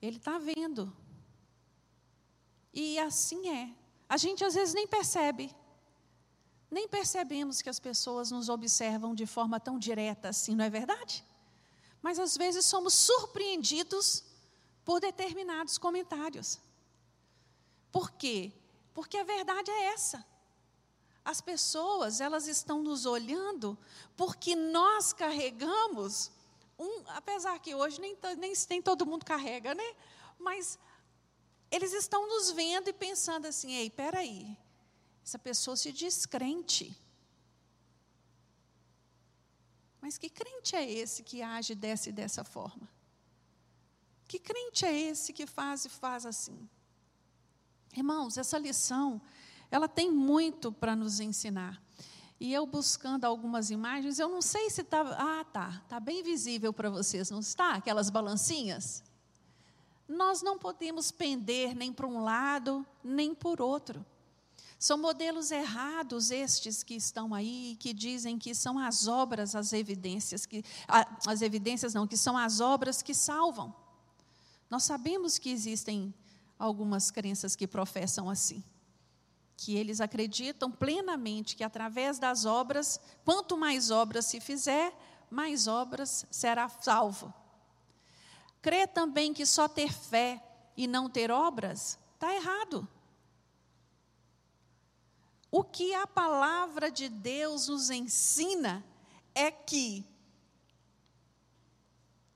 Ele 0.00 0.18
está 0.18 0.38
vendo. 0.38 0.94
E 2.72 2.98
assim 2.98 3.48
é. 3.48 3.74
A 4.08 4.16
gente 4.16 4.44
às 4.44 4.54
vezes 4.54 4.72
nem 4.72 4.86
percebe. 4.86 5.54
Nem 6.70 6.88
percebemos 6.88 7.60
que 7.60 7.68
as 7.68 7.78
pessoas 7.78 8.30
nos 8.30 8.48
observam 8.48 9.14
de 9.14 9.26
forma 9.26 9.60
tão 9.60 9.78
direta 9.78 10.28
assim, 10.28 10.54
não 10.54 10.64
é 10.64 10.70
verdade? 10.70 11.24
Mas 12.00 12.18
às 12.18 12.36
vezes 12.36 12.64
somos 12.64 12.94
surpreendidos 12.94 14.24
por 14.84 15.00
determinados 15.00 15.76
comentários. 15.76 16.58
Por 17.92 18.10
quê? 18.12 18.50
Porque 18.94 19.18
a 19.18 19.24
verdade 19.24 19.70
é 19.70 19.92
essa. 19.92 20.24
As 21.24 21.40
pessoas, 21.40 22.20
elas 22.20 22.48
estão 22.48 22.82
nos 22.82 23.06
olhando 23.06 23.78
porque 24.16 24.56
nós 24.56 25.12
carregamos 25.12 26.32
um, 26.78 27.04
apesar 27.08 27.58
que 27.60 27.74
hoje 27.74 28.00
nem, 28.00 28.16
nem, 28.38 28.52
nem 28.68 28.82
todo 28.82 29.06
mundo 29.06 29.24
carrega, 29.24 29.72
né? 29.74 29.94
Mas 30.38 30.78
eles 31.70 31.92
estão 31.92 32.26
nos 32.26 32.50
vendo 32.50 32.88
e 32.88 32.92
pensando 32.92 33.46
assim: 33.46 33.72
ei, 33.72 33.88
peraí, 33.88 34.56
Essa 35.24 35.38
pessoa 35.38 35.76
se 35.76 35.92
diz 35.92 36.26
crente. 36.26 36.98
Mas 40.00 40.18
que 40.18 40.28
crente 40.28 40.74
é 40.74 40.90
esse 40.90 41.22
que 41.22 41.40
age 41.40 41.76
dessa 41.76 42.08
e 42.08 42.12
dessa 42.12 42.42
forma? 42.42 42.88
Que 44.26 44.40
crente 44.40 44.84
é 44.84 44.92
esse 44.92 45.32
que 45.32 45.46
faz 45.46 45.84
e 45.84 45.88
faz 45.88 46.26
assim? 46.26 46.68
Irmãos, 47.94 48.38
essa 48.38 48.58
lição, 48.58 49.20
ela 49.70 49.88
tem 49.88 50.10
muito 50.10 50.72
para 50.72 50.96
nos 50.96 51.20
ensinar. 51.20 51.82
E 52.40 52.52
eu 52.52 52.66
buscando 52.66 53.24
algumas 53.24 53.70
imagens, 53.70 54.18
eu 54.18 54.28
não 54.28 54.42
sei 54.42 54.68
se 54.68 54.80
está. 54.80 55.00
Ah, 55.00 55.44
tá. 55.44 55.80
Está 55.84 56.00
bem 56.00 56.22
visível 56.22 56.72
para 56.72 56.90
vocês, 56.90 57.30
não 57.30 57.38
está? 57.38 57.74
Aquelas 57.74 58.10
balancinhas? 58.10 59.04
Nós 60.08 60.42
não 60.42 60.58
podemos 60.58 61.12
pender 61.12 61.74
nem 61.76 61.92
para 61.92 62.06
um 62.06 62.24
lado, 62.24 62.84
nem 63.04 63.34
por 63.34 63.60
outro. 63.60 64.04
São 64.78 64.98
modelos 64.98 65.52
errados 65.52 66.32
estes 66.32 66.82
que 66.82 66.94
estão 66.94 67.32
aí, 67.32 67.76
que 67.78 67.92
dizem 67.92 68.36
que 68.36 68.52
são 68.52 68.76
as 68.76 69.06
obras, 69.06 69.54
as 69.54 69.72
evidências, 69.72 70.44
que, 70.44 70.64
as 70.88 71.40
evidências 71.40 71.94
não, 71.94 72.08
que 72.08 72.16
são 72.16 72.36
as 72.36 72.58
obras 72.58 73.00
que 73.00 73.14
salvam. 73.14 73.72
Nós 74.68 74.82
sabemos 74.82 75.38
que 75.38 75.50
existem 75.50 76.12
algumas 76.64 77.10
crenças 77.10 77.56
que 77.56 77.66
professam 77.66 78.30
assim 78.30 78.62
que 79.56 79.76
eles 79.76 80.00
acreditam 80.00 80.72
plenamente 80.72 81.54
que 81.54 81.62
através 81.62 82.18
das 82.18 82.44
obras, 82.44 83.00
quanto 83.24 83.56
mais 83.56 83.92
obras 83.92 84.26
se 84.26 84.40
fizer, 84.40 84.92
mais 85.30 85.68
obras 85.68 86.26
será 86.32 86.68
salvo. 86.68 87.32
Crê 88.60 88.88
também 88.88 89.32
que 89.32 89.46
só 89.46 89.68
ter 89.68 89.92
fé 89.92 90.42
e 90.76 90.88
não 90.88 91.08
ter 91.08 91.30
obras 91.30 91.96
está 92.14 92.34
errado. 92.34 92.88
O 95.48 95.62
que 95.62 95.94
a 95.94 96.08
palavra 96.08 96.90
de 96.90 97.08
Deus 97.08 97.68
nos 97.68 97.88
ensina 97.88 98.84
é 99.32 99.50
que 99.50 100.04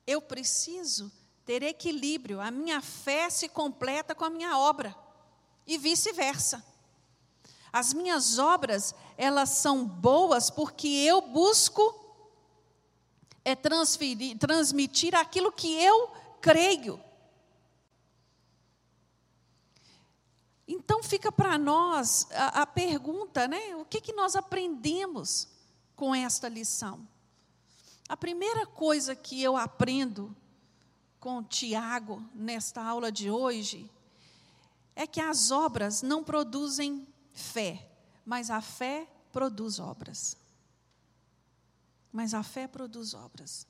eu 0.07 0.23
preciso 0.23 1.11
ter 1.47 1.63
equilíbrio, 1.63 2.41
a 2.41 2.51
minha 2.51 2.83
fé 2.83 3.31
se 3.31 3.49
completa 3.49 4.15
com 4.15 4.25
a 4.25 4.31
minha 4.31 4.59
obra, 4.59 4.95
e 5.65 5.79
vice-versa. 5.79 6.63
As 7.73 7.95
minhas 7.95 8.39
obras, 8.39 8.95
elas 9.17 9.51
são 9.51 9.87
boas 9.87 10.51
porque 10.51 10.89
eu 10.89 11.21
busco 11.21 12.03
é 13.45 13.55
transferir, 13.55 14.37
transmitir 14.39 15.15
aquilo 15.15 15.53
que 15.53 15.73
eu 15.81 16.11
creio. 16.41 17.01
Então 20.67 21.01
fica 21.01 21.31
para 21.31 21.57
nós 21.57 22.27
a, 22.33 22.63
a, 22.63 22.67
pergunta, 22.67 23.47
né? 23.47 23.77
O 23.77 23.85
que, 23.85 24.01
que 24.01 24.13
nós 24.13 24.35
aprendemos 24.35 25.47
com 25.95 26.13
esta 26.13 26.49
lição? 26.49 27.07
A 28.09 28.17
primeira 28.17 28.67
coisa 28.67 29.15
que 29.15 29.41
eu 29.41 29.57
aprendo 29.57 30.35
com 31.27 31.43
Tiago 31.43 32.25
nesta 32.33 32.81
aula 32.81 33.11
de 33.11 33.29
hoje 33.29 33.91
é 34.95 35.09
que 35.09 35.21
as 35.21 35.51
obras 35.51 36.01
não 36.01 36.23
produzem 36.23 37.05
fé, 37.33 37.91
mas 38.25 38.49
a 38.49 38.61
fé 38.61 39.09
produz 39.33 39.81
obras. 39.81 40.37
Mas 42.13 42.33
a 42.33 42.45
fé 42.45 42.69
produz 42.69 43.13
obras. 43.13 43.67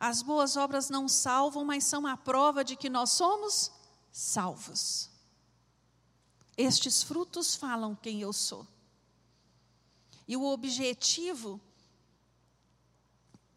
As 0.00 0.22
boas 0.22 0.56
obras 0.56 0.88
não 0.88 1.06
salvam, 1.06 1.66
mas 1.66 1.84
são 1.84 2.06
a 2.06 2.16
prova 2.16 2.64
de 2.64 2.76
que 2.76 2.88
nós 2.88 3.10
somos 3.10 3.70
salvos. 4.10 5.10
Estes 6.56 7.02
frutos 7.02 7.54
falam 7.54 7.94
quem 7.94 8.22
eu 8.22 8.32
sou. 8.32 8.66
E 10.26 10.34
o 10.34 10.46
objetivo 10.46 11.60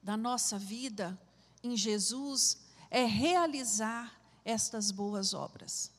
da 0.04 0.18
nossa 0.18 0.60
vida 0.60 1.18
em 1.64 1.78
Jesus 1.78 2.68
é 2.90 3.06
realizar 3.06 4.20
estas 4.44 4.92
boas 4.92 5.34
obras. 5.34 5.92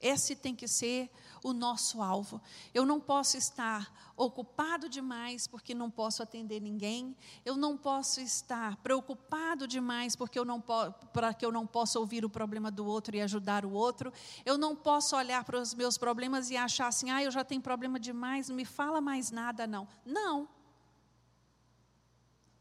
Esse 0.00 0.36
tem 0.36 0.54
que 0.54 0.68
ser 0.68 1.10
o 1.42 1.52
nosso 1.52 2.00
alvo. 2.00 2.40
Eu 2.72 2.86
não 2.86 3.00
posso 3.00 3.36
estar 3.36 3.92
ocupado 4.16 4.88
demais 4.88 5.46
porque 5.46 5.74
não 5.74 5.90
posso 5.90 6.22
atender 6.22 6.60
ninguém. 6.60 7.16
Eu 7.44 7.56
não 7.56 7.76
posso 7.76 8.20
estar 8.20 8.76
preocupado 8.76 9.66
demais 9.66 10.14
porque 10.14 10.38
eu 10.38 10.44
não 10.44 10.60
para 10.60 11.34
que 11.34 11.44
eu 11.44 11.50
não 11.50 11.66
possa 11.66 11.98
ouvir 11.98 12.24
o 12.24 12.30
problema 12.30 12.70
do 12.70 12.86
outro 12.86 13.16
e 13.16 13.20
ajudar 13.20 13.64
o 13.64 13.72
outro. 13.72 14.12
Eu 14.44 14.56
não 14.56 14.76
posso 14.76 15.16
olhar 15.16 15.44
para 15.44 15.60
os 15.60 15.74
meus 15.74 15.98
problemas 15.98 16.48
e 16.50 16.56
achar 16.56 16.86
assim: 16.88 17.10
"Ah, 17.10 17.22
eu 17.22 17.30
já 17.30 17.44
tenho 17.44 17.60
problema 17.60 17.98
demais, 17.98 18.48
não 18.48 18.56
me 18.56 18.64
fala 18.64 19.00
mais 19.00 19.32
nada 19.32 19.66
não". 19.66 19.88
Não. 20.04 20.48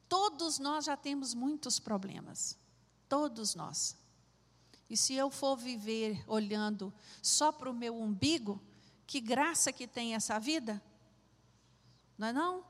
Todos 0.10 0.58
nós 0.58 0.86
já 0.86 0.98
temos 0.98 1.34
muitos 1.36 1.80
problemas. 1.80 2.58
Todos 3.08 3.55
nós. 3.55 3.97
E 4.89 4.95
se 4.95 5.14
eu 5.14 5.30
for 5.30 5.58
viver 5.58 6.24
olhando 6.28 6.93
só 7.22 7.51
para 7.51 7.70
o 7.70 7.74
meu 7.74 7.99
umbigo, 7.99 8.62
que 9.05 9.20
graça 9.20 9.72
que 9.72 9.88
tem 9.88 10.16
essa 10.16 10.39
vida? 10.39 10.82
Não 12.18 12.28
é 12.28 12.34
não? 12.34 12.66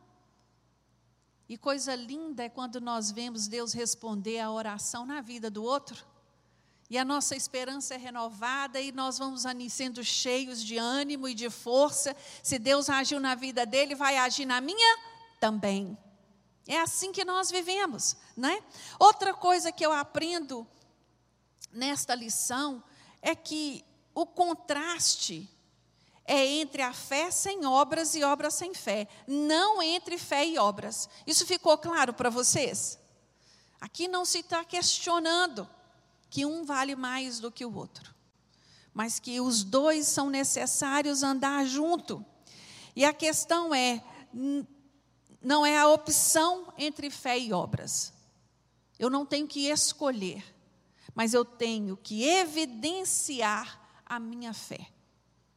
E 1.50 1.58
coisa 1.58 1.96
linda 1.96 2.44
é 2.44 2.50
quando 2.50 2.82
nós 2.82 3.12
vemos 3.12 3.48
Deus 3.48 3.74
responder 3.74 4.40
a 4.40 4.52
oração 4.52 5.06
na 5.06 5.22
vida 5.22 5.50
do 5.50 5.64
outro. 5.64 6.06
E 6.90 6.98
a 6.98 7.06
nossa 7.06 7.36
esperança 7.36 7.96
é 7.96 7.98
renovada 7.98 8.80
e 8.80 8.92
nós 8.92 9.18
vamos 9.18 9.44
sendo 9.70 10.04
cheios 10.04 10.64
de 10.64 10.78
ânimo 10.78 11.28
e 11.28 11.34
de 11.34 11.50
força. 11.50 12.16
Se 12.42 12.58
Deus 12.58 12.90
agiu 12.90 13.20
na 13.20 13.36
vida 13.36 13.66
dele, 13.66 13.94
vai 13.94 14.18
agir 14.18 14.46
na 14.46 14.62
minha 14.62 14.98
também. 15.40 15.98
É 16.68 16.80
assim 16.80 17.12
que 17.12 17.24
nós 17.24 17.50
vivemos, 17.50 18.18
né? 18.36 18.62
Outra 19.00 19.34
coisa 19.34 19.72
que 19.72 19.86
eu 19.86 19.94
aprendo 19.94 20.68
nesta 21.72 22.14
lição 22.14 22.84
é 23.22 23.34
que 23.36 23.86
o 24.14 24.26
contraste 24.26 25.50
é 26.26 26.46
entre 26.46 26.82
a 26.82 26.92
fé 26.92 27.32
sem 27.32 27.66
obras 27.66 28.14
e 28.14 28.24
obras 28.24 28.54
sem 28.54 28.74
fé, 28.74 29.08
não 29.26 29.82
entre 29.82 30.18
fé 30.18 30.46
e 30.46 30.58
obras. 30.58 31.08
Isso 31.26 31.46
ficou 31.46 31.78
claro 31.78 32.14
para 32.14 32.30
vocês? 32.30 33.00
Aqui 33.80 34.10
não 34.10 34.26
se 34.26 34.40
está 34.40 34.66
questionando 34.66 35.70
que 36.30 36.46
um 36.46 36.66
vale 36.66 36.96
mais 36.96 37.40
do 37.40 37.50
que 37.50 37.64
o 37.64 37.74
outro, 37.74 38.14
mas 38.94 39.20
que 39.20 39.40
os 39.40 39.64
dois 39.64 40.08
são 40.08 40.30
necessários 40.30 41.24
andar 41.24 41.66
junto. 41.66 42.26
E 42.94 43.06
a 43.06 43.14
questão 43.14 43.74
é, 43.74 44.04
não 45.42 45.66
é 45.66 45.78
a 45.78 45.88
opção 45.88 46.74
entre 46.78 47.10
fé 47.10 47.38
e 47.38 47.54
obras. 47.54 48.14
Eu 48.98 49.10
não 49.10 49.26
tenho 49.26 49.48
que 49.48 49.68
escolher, 49.68 50.44
mas 51.14 51.34
eu 51.34 51.46
tenho 51.46 51.96
que 51.96 52.24
evidenciar 52.24 53.80
a 54.06 54.20
minha 54.20 54.54
fé 54.54 54.92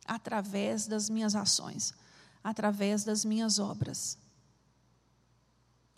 através 0.05 0.87
das 0.87 1.09
minhas 1.09 1.35
ações, 1.35 1.95
através 2.43 3.05
das 3.05 3.25
minhas 3.25 3.59
obras. 3.59 4.19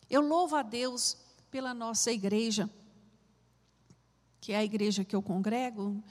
Eu 0.09 0.21
louvo 0.21 0.57
a 0.57 0.63
Deus 0.63 1.17
pela 1.51 1.73
nossa 1.73 2.13
igreja, 2.13 2.69
que 4.41 4.53
é 4.53 4.59
a 4.59 4.65
igreja 4.65 5.05
que 5.05 5.17
eu 5.17 5.23
congrego, 5.23 6.03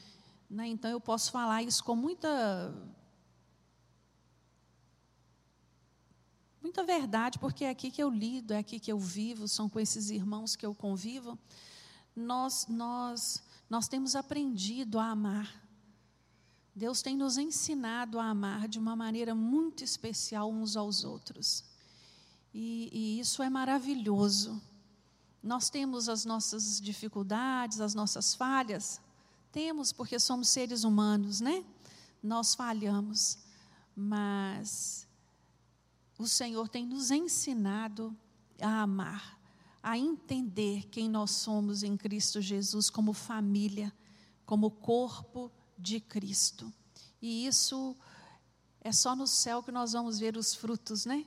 né? 0.50 0.68
então 0.68 0.90
eu 0.90 1.00
posso 1.00 1.32
falar 1.32 1.62
isso 1.64 1.84
com 1.84 1.96
muita. 1.96 2.74
Muita 6.62 6.84
verdade, 6.84 7.40
porque 7.40 7.66
é 7.66 7.70
aqui 7.70 7.90
que 7.90 8.02
eu 8.02 8.10
lido, 8.10 8.54
é 8.54 8.60
aqui 8.60 8.80
que 8.80 8.92
eu 8.92 9.00
vivo, 9.00 9.48
são 9.48 9.68
com 9.68 9.80
esses 9.80 10.12
irmãos 10.12 10.56
que 10.56 10.66
eu 10.66 10.76
convivo. 10.76 11.38
Nós, 12.16 12.68
nós, 12.70 13.42
nós 13.68 13.88
temos 13.88 14.16
aprendido 14.16 15.00
a 15.00 15.08
amar. 15.08 15.60
Deus 16.76 17.02
tem 17.02 17.18
nos 17.18 17.38
ensinado 17.38 18.20
a 18.20 18.26
amar 18.26 18.68
de 18.68 18.78
uma 18.78 18.96
maneira 18.96 19.34
muito 19.34 19.84
especial 19.84 20.52
uns 20.52 20.78
aos 20.78 21.04
outros. 21.04 21.66
E, 22.54 22.90
e, 22.92 23.20
isso 23.20 23.42
é 23.42 23.50
maravilhoso. 23.50 24.62
Nós 25.42 25.70
temos 25.70 26.08
as 26.08 26.26
nossas 26.26 26.80
dificuldades, 26.80 27.82
as 27.82 27.96
nossas 27.96 28.36
falhas. 28.36 29.02
Temos, 29.52 29.92
porque 29.92 30.20
somos 30.20 30.48
seres 30.48 30.84
humanos, 30.84 31.42
né? 31.42 31.66
Nós 32.22 32.54
falhamos. 32.54 33.40
Mas 33.96 35.08
o 36.22 36.28
Senhor 36.28 36.70
tem 36.70 36.86
nos 36.86 37.10
ensinado 37.10 38.16
a 38.62 38.84
amar, 38.84 39.40
a 39.82 39.98
entender 39.98 40.88
quem 40.90 41.10
nós 41.10 41.32
somos 41.32 41.82
em 41.82 41.98
Cristo 41.98 42.40
Jesus 42.40 42.92
como 42.92 43.12
família, 43.12 43.92
como 44.46 44.70
corpo 44.70 45.52
de 45.76 46.00
Cristo. 46.00 46.72
E 47.20 47.48
isso 47.48 47.98
é 48.82 48.92
só 48.92 49.16
no 49.16 49.26
céu 49.26 49.64
que 49.64 49.72
nós 49.72 49.94
vamos 49.94 50.20
ver 50.20 50.38
os 50.38 50.54
frutos, 50.54 51.06
né? 51.06 51.26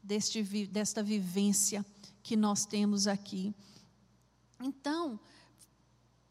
Deste, 0.00 0.42
desta 0.66 1.02
vivência 1.02 1.84
que 2.22 2.36
nós 2.36 2.64
temos 2.64 3.08
aqui. 3.08 3.52
Então, 4.60 5.18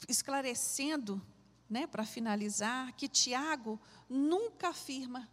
esclarecendo, 0.08 1.20
né, 1.68 1.86
para 1.86 2.06
finalizar, 2.06 2.94
que 2.94 3.06
Tiago 3.06 3.78
nunca 4.08 4.68
afirma 4.70 5.28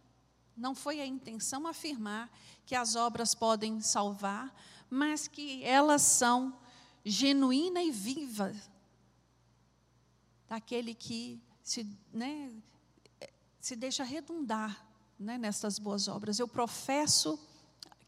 Não 0.56 0.74
foi 0.74 1.00
a 1.00 1.06
intenção 1.06 1.66
afirmar 1.66 2.30
que 2.64 2.74
as 2.74 2.96
obras 2.96 3.34
podem 3.34 3.80
salvar, 3.80 4.54
mas 4.88 5.28
que 5.28 5.62
elas 5.62 6.02
são 6.02 6.58
genuína 7.04 7.82
e 7.82 7.90
viva 7.90 8.54
daquele 10.48 10.94
que 10.94 11.40
se, 11.62 11.86
né, 12.12 12.52
se 13.60 13.76
deixa 13.76 14.04
redundar 14.04 14.86
né, 15.18 15.36
nessas 15.36 15.78
boas 15.78 16.08
obras. 16.08 16.38
Eu 16.38 16.48
professo 16.48 17.38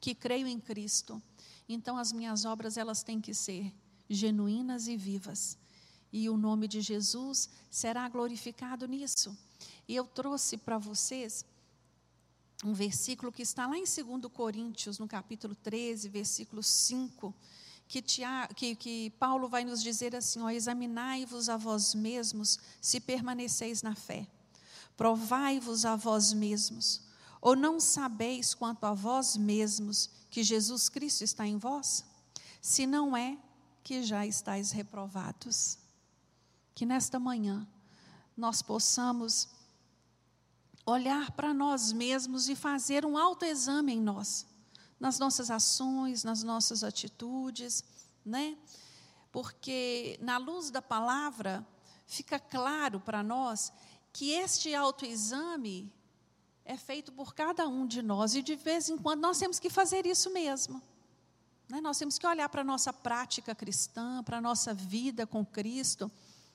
que 0.01 0.15
creio 0.15 0.47
em 0.47 0.61
Cristo, 0.61 1.21
então 1.69 1.97
as 1.97 2.13
minhas 2.13 2.45
obras 2.45 2.77
elas 2.77 3.03
têm 3.03 3.21
que 3.21 3.35
ser 3.35 3.75
genuínas 4.09 4.89
e 4.89 4.97
vivas. 4.97 5.59
E 6.13 6.31
o 6.31 6.37
nome 6.37 6.67
de 6.67 6.81
Jesus 6.81 7.51
será 7.71 8.09
glorificado 8.09 8.87
nisso. 8.87 9.37
E 9.87 9.95
eu 9.95 10.07
trouxe 10.07 10.57
para 10.57 10.79
vocês 10.79 11.45
um 12.65 12.73
versículo 12.73 13.31
que 13.31 13.43
está 13.43 13.67
lá 13.67 13.77
em 13.77 13.85
2 13.85 14.33
Coríntios, 14.33 14.99
no 14.99 15.07
capítulo 15.07 15.55
13, 15.55 16.09
versículo 16.09 16.63
5, 16.63 17.35
que, 17.87 18.03
que, 18.55 18.75
que 18.75 19.11
Paulo 19.19 19.49
vai 19.49 19.65
nos 19.65 19.83
dizer 19.83 20.15
assim: 20.15 20.47
examinai-vos 20.51 21.49
a 21.49 21.57
vós 21.57 21.95
mesmos 21.95 22.59
se 22.81 23.01
permaneceis 23.01 23.83
na 23.83 23.95
fé, 23.95 24.27
provai-vos 24.97 25.85
a 25.85 25.97
vós 25.97 26.33
mesmos, 26.33 27.03
ou 27.41 27.55
não 27.55 27.79
sabeis 27.79 28.55
quanto 28.55 28.85
a 28.85 28.93
vós 28.93 29.37
mesmos 29.37 30.11
que 30.31 30.43
Jesus 30.43 30.89
Cristo 30.89 31.23
está 31.23 31.47
em 31.47 31.57
vós? 31.57 32.05
Se 32.61 32.87
não 32.87 33.17
é, 33.17 33.39
que 33.89 34.03
já 34.03 34.27
estáis 34.27 34.71
reprovados. 34.71 35.79
Que 36.75 36.85
nesta 36.85 37.19
manhã 37.19 37.67
nós 38.37 38.61
possamos 38.61 39.49
olhar 40.91 41.31
para 41.33 41.53
nós 41.53 41.93
mesmos 41.93 42.49
e 42.49 42.57
fazer 42.57 43.05
um 43.05 43.17
autoexame 43.19 43.93
em 43.93 44.01
nós, 44.01 44.47
nas 44.99 45.19
nossas 45.19 45.51
ações, 45.51 46.25
nas 46.25 46.43
nossas 46.43 46.83
atitudes, 46.83 47.85
né? 48.25 48.57
Porque 49.31 50.19
na 50.23 50.39
luz 50.39 50.71
da 50.71 50.81
palavra 50.81 51.67
fica 52.07 52.39
claro 52.39 52.99
para 53.01 53.23
nós 53.23 53.73
que 54.13 54.31
este 54.31 54.75
autoexame 54.75 55.93
é 56.65 56.77
feito 56.77 57.13
por 57.13 57.35
cada 57.35 57.69
um 57.69 57.87
de 57.87 58.03
nós 58.03 58.35
e 58.35 58.43
de 58.43 58.57
vez 58.57 58.89
em 58.89 58.97
quando 58.97 59.21
nós 59.21 59.39
temos 59.39 59.59
que 59.59 59.71
fazer 59.71 60.07
isso 60.07 60.31
mesmo. 60.33 60.83
Né? 61.69 61.81
Nós 61.81 61.99
temos 61.99 62.19
que 62.19 62.27
olhar 62.27 62.49
para 62.49 62.63
a 62.63 62.65
nossa 62.65 62.93
prática 62.93 63.55
cristã, 63.55 64.23
para 64.23 64.39
a 64.39 64.41
nossa 64.41 64.73
vida 64.73 65.27
com 65.27 65.45
Cristo. 65.45 66.11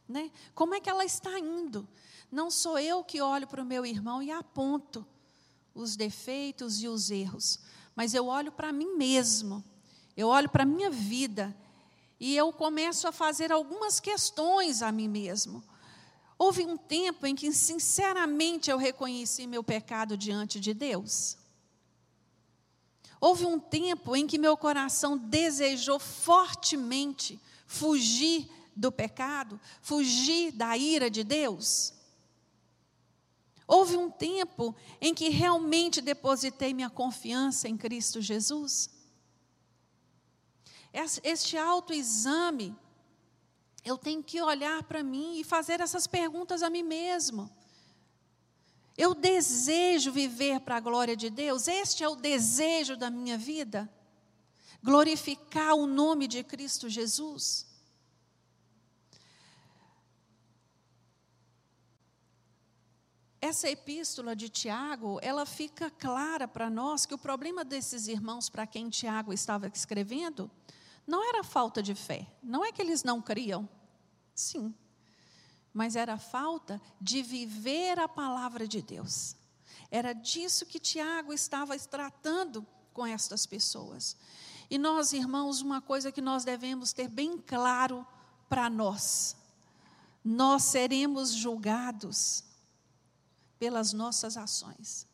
Né? 0.08 0.32
Como 0.54 0.76
é 0.76 0.80
que 0.80 0.90
ela 0.90 1.06
está 1.06 1.40
indo? 1.40 1.88
Não 2.32 2.50
sou 2.50 2.78
eu 2.80 3.04
que 3.04 3.22
olho 3.22 3.48
para 3.48 3.62
o 3.62 3.66
meu 3.66 3.86
irmão 3.86 4.22
e 4.22 4.32
aponto 4.32 5.06
os 5.74 5.96
defeitos 5.96 6.82
e 6.82 6.88
os 6.88 7.10
erros, 7.10 7.60
mas 7.96 8.14
eu 8.14 8.28
olho 8.28 8.52
para 8.52 8.72
mim 8.72 8.96
mesmo, 8.96 9.64
eu 10.16 10.28
olho 10.28 10.50
para 10.50 10.64
a 10.64 10.66
minha 10.66 10.90
vida 10.90 11.56
e 12.20 12.36
eu 12.36 12.54
começo 12.54 13.08
a 13.08 13.12
fazer 13.12 13.52
algumas 13.52 14.00
questões 14.00 14.82
a 14.82 14.92
mim 14.92 15.08
mesmo. 15.08 15.64
Houve 16.38 16.66
um 16.66 16.78
tempo 16.78 17.26
em 17.26 17.36
que, 17.36 17.52
sinceramente, 17.54 18.70
eu 18.70 18.78
reconheci 18.78 19.48
meu 19.48 19.64
pecado 19.64 20.18
diante 20.18 20.60
de 20.60 20.74
Deus. 20.74 21.38
Houve 23.20 23.46
um 23.46 23.60
tempo 23.60 24.16
em 24.16 24.28
que 24.28 24.38
meu 24.38 24.58
coração 24.58 25.18
desejou 25.18 26.00
fortemente 26.00 27.40
fugir 27.66 28.50
do 28.76 28.92
pecado, 28.92 29.60
fugir 29.82 30.52
da 30.52 30.76
ira 30.78 31.10
de 31.10 31.24
Deus. 31.24 31.94
Houve 33.68 33.96
um 33.96 34.10
tempo 34.10 34.76
em 35.00 35.14
que 35.14 35.30
realmente 35.30 36.02
depositei 36.02 36.74
minha 36.74 36.90
confiança 36.90 37.68
em 37.68 37.78
Cristo 37.78 38.22
Jesus. 38.22 38.90
Este 41.24 41.58
autoexame, 41.58 42.76
eu 43.84 43.98
tenho 43.98 44.22
que 44.22 44.42
olhar 44.42 44.84
para 44.84 45.02
mim 45.02 45.40
e 45.40 45.44
fazer 45.44 45.82
essas 45.82 46.06
perguntas 46.06 46.62
a 46.62 46.70
mim 46.70 46.84
mesmo. 46.84 47.50
Eu 48.96 49.16
desejo 49.16 50.12
viver 50.12 50.60
para 50.60 50.78
a 50.78 50.80
glória 50.80 51.16
de 51.16 51.30
Deus, 51.30 51.68
este 51.68 52.04
é 52.04 52.10
o 52.10 52.16
desejo 52.16 52.96
da 52.96 53.10
minha 53.10 53.38
vida. 53.38 53.92
Glorificar 54.84 55.74
o 55.74 55.88
nome 55.88 56.28
de 56.28 56.44
Cristo 56.44 56.88
Jesus. 56.88 57.73
Essa 63.44 63.70
epístola 63.70 64.38
de 64.38 64.48
Tiago, 64.48 65.20
ela 65.22 65.46
fica 65.46 65.90
clara 65.90 66.48
para 66.48 66.70
nós 66.70 67.06
que 67.06 67.14
o 67.14 67.18
problema 67.18 67.66
desses 67.66 68.08
irmãos 68.08 68.48
para 68.48 68.66
quem 68.66 68.90
Tiago 68.90 69.34
estava 69.34 69.68
escrevendo 69.68 70.50
não 71.06 71.28
era 71.28 71.44
falta 71.44 71.84
de 71.84 71.94
fé, 71.94 72.26
não 72.42 72.64
é 72.64 72.72
que 72.72 72.82
eles 72.82 73.04
não 73.04 73.22
criam, 73.22 73.68
sim, 74.34 74.74
mas 75.74 75.98
era 75.98 76.18
falta 76.18 76.82
de 77.02 77.22
viver 77.22 78.00
a 78.00 78.08
palavra 78.08 78.66
de 78.66 78.82
Deus. 78.82 79.36
Era 79.92 80.14
disso 80.14 80.66
que 80.66 80.80
Tiago 80.80 81.34
estava 81.34 81.78
tratando 81.78 82.66
com 82.94 83.06
estas 83.06 83.46
pessoas. 83.46 84.16
E 84.70 84.78
nós, 84.78 85.12
irmãos, 85.12 85.60
uma 85.60 85.82
coisa 85.82 86.14
que 86.14 86.22
nós 86.22 86.46
devemos 86.46 86.94
ter 86.94 87.10
bem 87.10 87.38
claro 87.38 88.08
para 88.48 88.70
nós: 88.70 89.36
nós 90.24 90.64
seremos 90.64 91.34
julgados 91.34 92.53
pelas 93.64 93.94
nossas 93.94 94.36
ações. 94.36 95.08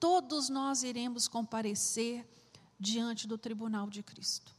Todos 0.00 0.48
nós 0.48 0.82
iremos 0.82 1.28
comparecer 1.28 2.26
diante 2.80 3.28
do 3.28 3.36
tribunal 3.36 3.90
de 3.90 4.02
Cristo. 4.02 4.50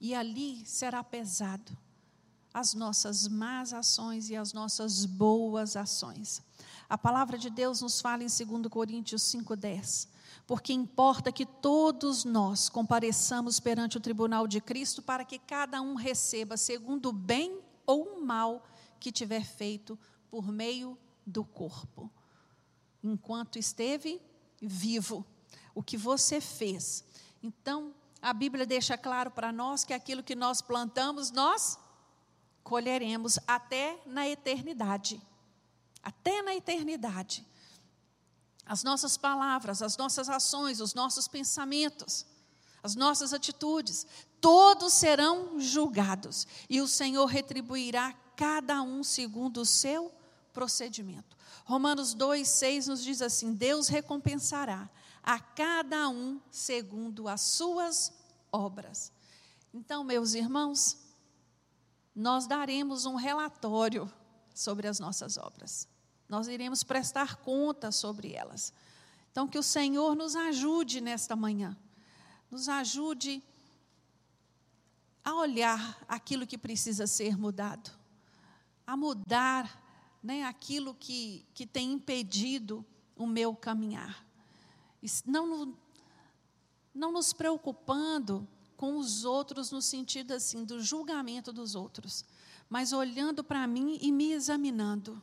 E 0.00 0.14
ali 0.14 0.64
será 0.64 1.04
pesado 1.04 1.76
as 2.54 2.72
nossas 2.72 3.28
más 3.28 3.74
ações 3.74 4.30
e 4.30 4.34
as 4.34 4.54
nossas 4.54 5.04
boas 5.04 5.76
ações. 5.76 6.40
A 6.88 6.96
palavra 6.96 7.36
de 7.36 7.50
Deus 7.50 7.82
nos 7.82 8.00
fala 8.00 8.22
em 8.22 8.26
2 8.26 8.68
Coríntios 8.70 9.24
5,10. 9.24 10.08
Porque 10.46 10.72
importa 10.72 11.30
que 11.30 11.44
todos 11.44 12.24
nós 12.24 12.70
compareçamos 12.70 13.60
perante 13.60 13.98
o 13.98 14.00
tribunal 14.00 14.46
de 14.46 14.62
Cristo 14.62 15.02
para 15.02 15.22
que 15.22 15.38
cada 15.38 15.82
um 15.82 15.96
receba 15.96 16.56
segundo 16.56 17.10
o 17.10 17.12
bem 17.12 17.60
ou 17.84 18.04
o 18.04 18.24
mal 18.24 18.64
que 18.98 19.12
tiver 19.12 19.44
feito 19.44 19.98
por 20.30 20.50
meio 20.50 20.98
do 21.26 21.44
corpo. 21.44 22.10
Enquanto 23.02 23.58
esteve 23.58 24.20
vivo, 24.60 25.24
o 25.74 25.82
que 25.82 25.96
você 25.96 26.40
fez. 26.40 27.04
Então, 27.42 27.94
a 28.20 28.32
Bíblia 28.32 28.66
deixa 28.66 28.96
claro 28.96 29.30
para 29.30 29.52
nós 29.52 29.84
que 29.84 29.92
aquilo 29.92 30.22
que 30.22 30.34
nós 30.34 30.60
plantamos, 30.60 31.30
nós 31.30 31.78
colheremos 32.64 33.38
até 33.46 34.00
na 34.06 34.28
eternidade. 34.28 35.20
Até 36.02 36.42
na 36.42 36.54
eternidade. 36.54 37.46
As 38.64 38.82
nossas 38.82 39.16
palavras, 39.16 39.82
as 39.82 39.96
nossas 39.96 40.28
ações, 40.28 40.80
os 40.80 40.94
nossos 40.94 41.28
pensamentos, 41.28 42.26
as 42.82 42.96
nossas 42.96 43.32
atitudes, 43.32 44.06
todos 44.40 44.92
serão 44.92 45.60
julgados 45.60 46.46
e 46.68 46.80
o 46.80 46.88
Senhor 46.88 47.26
retribuirá 47.26 48.14
cada 48.36 48.82
um 48.82 49.02
segundo 49.02 49.62
o 49.62 49.66
seu 49.66 50.12
procedimento. 50.52 51.36
Romanos 51.64 52.14
2, 52.14 52.46
6 52.46 52.86
nos 52.86 53.02
diz 53.02 53.20
assim: 53.22 53.52
Deus 53.52 53.88
recompensará 53.88 54.88
a 55.22 55.40
cada 55.40 56.08
um 56.08 56.40
segundo 56.50 57.28
as 57.28 57.40
suas 57.40 58.12
obras. 58.52 59.12
Então, 59.74 60.04
meus 60.04 60.34
irmãos, 60.34 60.96
nós 62.14 62.46
daremos 62.46 63.04
um 63.04 63.16
relatório 63.16 64.10
sobre 64.54 64.86
as 64.88 64.98
nossas 64.98 65.36
obras. 65.36 65.88
Nós 66.28 66.48
iremos 66.48 66.82
prestar 66.82 67.36
conta 67.36 67.92
sobre 67.92 68.32
elas. 68.32 68.72
Então, 69.30 69.46
que 69.46 69.58
o 69.58 69.62
Senhor 69.62 70.16
nos 70.16 70.34
ajude 70.34 71.00
nesta 71.00 71.36
manhã, 71.36 71.76
nos 72.50 72.68
ajude 72.68 73.42
a 75.22 75.34
olhar 75.34 75.98
aquilo 76.08 76.46
que 76.46 76.56
precisa 76.56 77.06
ser 77.06 77.36
mudado, 77.36 77.90
a 78.86 78.96
mudar 78.96 79.82
né, 80.22 80.44
aquilo 80.44 80.94
que, 80.94 81.44
que 81.54 81.66
tem 81.66 81.92
impedido 81.92 82.84
o 83.16 83.26
meu 83.26 83.54
caminhar. 83.54 84.24
Não, 85.24 85.74
não 86.94 87.12
nos 87.12 87.32
preocupando 87.32 88.46
com 88.76 88.96
os 88.98 89.24
outros 89.24 89.70
no 89.70 89.80
sentido 89.80 90.32
assim 90.32 90.64
do 90.64 90.82
julgamento 90.82 91.52
dos 91.52 91.74
outros, 91.74 92.24
mas 92.68 92.92
olhando 92.92 93.42
para 93.42 93.66
mim 93.66 93.98
e 94.00 94.12
me 94.12 94.32
examinando. 94.32 95.22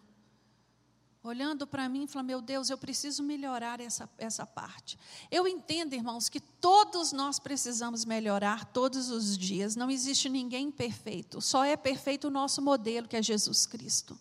Olhando 1.23 1.65
para 1.65 1.87
mim 1.87 2.03
e 2.03 2.07
falando, 2.07 2.27
meu 2.27 2.41
Deus, 2.41 2.69
eu 2.69 2.77
preciso 2.77 3.23
melhorar 3.23 3.79
essa, 3.79 4.09
essa 4.17 4.45
parte. 4.45 4.99
Eu 5.31 5.47
entendo, 5.47 5.93
irmãos, 5.93 6.27
que 6.27 6.41
todos 6.41 7.13
nós 7.13 7.39
precisamos 7.39 8.03
melhorar 8.03 8.65
todos 8.65 9.09
os 9.09 9.37
dias. 9.37 9.73
Não 9.77 9.89
existe 9.89 10.27
ninguém 10.27 10.69
perfeito. 10.69 11.39
Só 11.39 11.63
é 11.63 11.77
perfeito 11.77 12.27
o 12.27 12.29
nosso 12.29 12.61
modelo, 12.61 13.07
que 13.07 13.15
é 13.15 13.23
Jesus 13.23 13.65
Cristo. 13.65 14.19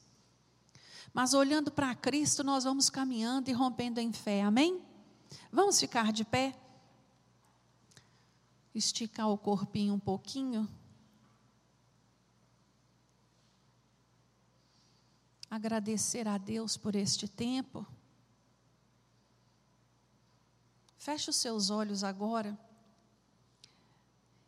Mas 1.12 1.34
olhando 1.34 1.72
para 1.72 1.92
Cristo, 1.96 2.44
nós 2.44 2.62
vamos 2.62 2.88
caminhando 2.88 3.50
e 3.50 3.53
rompendo 3.53 3.98
em 3.98 4.12
fé. 4.12 4.42
Amém? 4.42 4.80
Vamos 5.50 5.80
ficar 5.80 6.12
de 6.12 6.24
pé? 6.24 6.55
Esticar 8.72 9.28
o 9.28 9.36
corpinho 9.36 9.94
um 9.94 9.98
pouquinho. 9.98 10.68
Agradecer 15.53 16.26
a 16.26 16.38
Deus 16.38 16.78
por 16.78 16.96
este 16.96 17.28
tempo. 17.28 17.86
Feche 20.96 21.28
os 21.28 21.36
seus 21.36 21.68
olhos 21.68 22.03
agora. 22.03 22.59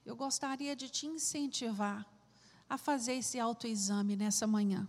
Eu 0.03 0.17
gostaria 0.17 0.75
de 0.75 0.89
te 0.89 1.07
incentivar 1.07 2.11
a 2.67 2.79
fazer 2.79 3.17
esse 3.17 3.39
autoexame 3.39 4.17
nessa 4.17 4.47
manhã. 4.47 4.89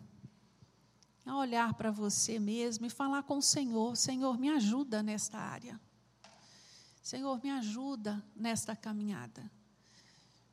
A 1.26 1.36
olhar 1.36 1.74
para 1.74 1.92
você 1.92 2.40
mesmo 2.40 2.86
e 2.86 2.90
falar 2.90 3.24
com 3.24 3.40
o 3.40 3.42
Senhor: 3.42 3.98
Senhor, 3.98 4.38
me 4.38 4.48
ajuda 4.48 5.04
nesta 5.04 5.38
área. 5.38 5.78
Senhor, 7.04 7.44
me 7.44 7.52
ajuda 7.52 8.26
nesta 8.34 8.74
caminhada. 8.74 9.52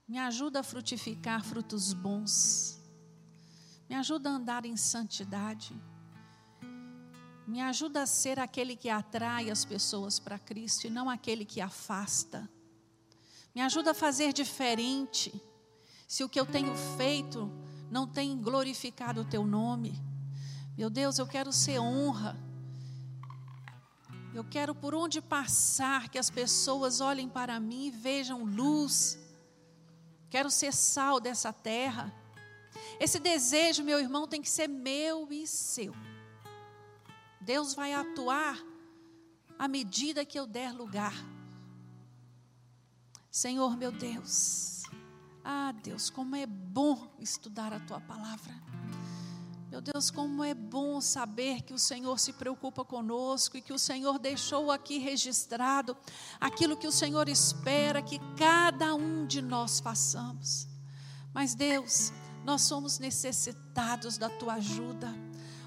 Me 0.09 0.19
ajuda 0.19 0.59
a 0.59 0.65
frutificar 0.65 1.45
frutos 1.45 1.93
bons. 1.93 2.82
Me 3.93 3.99
ajuda 3.99 4.31
a 4.31 4.33
andar 4.33 4.65
em 4.65 4.75
santidade. 4.75 5.79
Me 7.47 7.61
ajuda 7.61 8.05
a 8.05 8.07
ser 8.07 8.41
aquele 8.41 8.75
que 8.75 8.89
atrai 8.89 9.51
as 9.51 9.67
pessoas 9.67 10.19
para 10.19 10.39
Cristo 10.39 10.87
e 10.87 10.91
não 10.91 11.11
aquele 11.11 11.45
que 11.45 11.61
afasta. 11.61 12.49
Me 13.55 13.61
ajuda 13.61 13.91
a 13.91 13.95
fazer 13.95 14.33
diferente. 14.33 15.31
Se 16.09 16.25
o 16.25 16.29
que 16.31 16.41
eu 16.41 16.47
tenho 16.47 16.75
feito 16.97 17.53
não 17.91 18.07
tem 18.07 18.41
glorificado 18.41 19.21
o 19.21 19.25
teu 19.27 19.45
nome. 19.45 20.03
Meu 20.75 20.89
Deus, 20.89 21.19
eu 21.19 21.27
quero 21.27 21.53
ser 21.53 21.79
honra. 21.79 22.35
Eu 24.33 24.43
quero 24.43 24.75
por 24.75 24.95
onde 24.95 25.21
passar 25.21 26.09
que 26.09 26.17
as 26.19 26.31
pessoas 26.31 27.03
olhem 27.03 27.29
para 27.29 27.61
mim 27.61 27.89
e 27.89 27.91
vejam 27.91 28.43
luz. 28.43 29.19
Quero 30.31 30.51
ser 30.51 30.73
sal 30.73 31.21
dessa 31.21 31.53
terra. 31.53 32.22
Esse 32.99 33.19
desejo, 33.19 33.83
meu 33.83 33.99
irmão, 33.99 34.27
tem 34.27 34.43
que 34.43 34.51
ser 34.51 34.69
meu 34.69 35.29
e 35.31 35.47
seu. 35.47 35.95
Deus 37.41 37.75
vai 37.75 37.93
atuar 37.93 38.59
à 39.59 39.67
medida 39.67 40.25
que 40.25 40.39
eu 40.39 40.47
der 40.47 40.73
lugar. 40.73 41.15
Senhor 43.31 43.77
meu 43.79 43.91
Deus, 43.91 44.83
ah 45.43 45.73
Deus, 45.83 46.11
como 46.11 46.37
é 46.37 46.47
bom 46.47 47.11
estudar 47.19 47.73
a 47.73 47.81
tua 47.81 48.01
palavra. 48.01 48.53
Meu 49.71 49.81
Deus, 49.81 50.11
como 50.11 50.45
é 50.45 50.53
bom 50.53 51.01
saber 51.01 51.63
que 51.63 51.73
o 51.73 51.79
Senhor 51.79 52.19
se 52.19 52.35
preocupa 52.35 52.85
conosco 52.85 53.57
e 53.57 53.63
que 53.63 53.73
o 53.73 53.79
Senhor 53.79 54.19
deixou 54.19 54.71
aqui 54.71 54.99
registrado 54.99 55.97
aquilo 56.39 56.77
que 56.77 56.87
o 56.87 56.93
Senhor 56.93 57.27
espera 57.27 58.03
que 58.03 58.19
cada 58.37 58.95
um 58.95 59.27
de 59.27 59.41
nós 59.41 59.81
façamos. 59.81 60.69
Mas 61.33 61.55
Deus, 61.55 62.13
nós 62.45 62.63
somos 62.63 62.99
necessitados 62.99 64.19
da 64.19 64.29
tua 64.29 64.55
ajuda. 64.55 65.13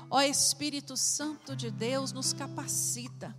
Ó 0.10 0.22
Espírito 0.22 0.96
Santo 0.96 1.56
de 1.56 1.72
Deus, 1.72 2.12
nos 2.12 2.34
capacita 2.34 3.36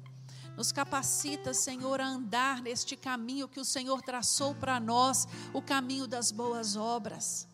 nos 0.57 0.73
capacita, 0.73 1.53
Senhor, 1.53 2.01
a 2.01 2.07
andar 2.07 2.63
neste 2.63 2.97
caminho 2.97 3.47
que 3.47 3.61
o 3.61 3.65
Senhor 3.65 4.01
traçou 4.01 4.55
para 4.55 4.81
nós, 4.81 5.29
o 5.53 5.61
caminho 5.61 6.07
das 6.07 6.33
boas 6.33 6.77
obras. 6.77 7.47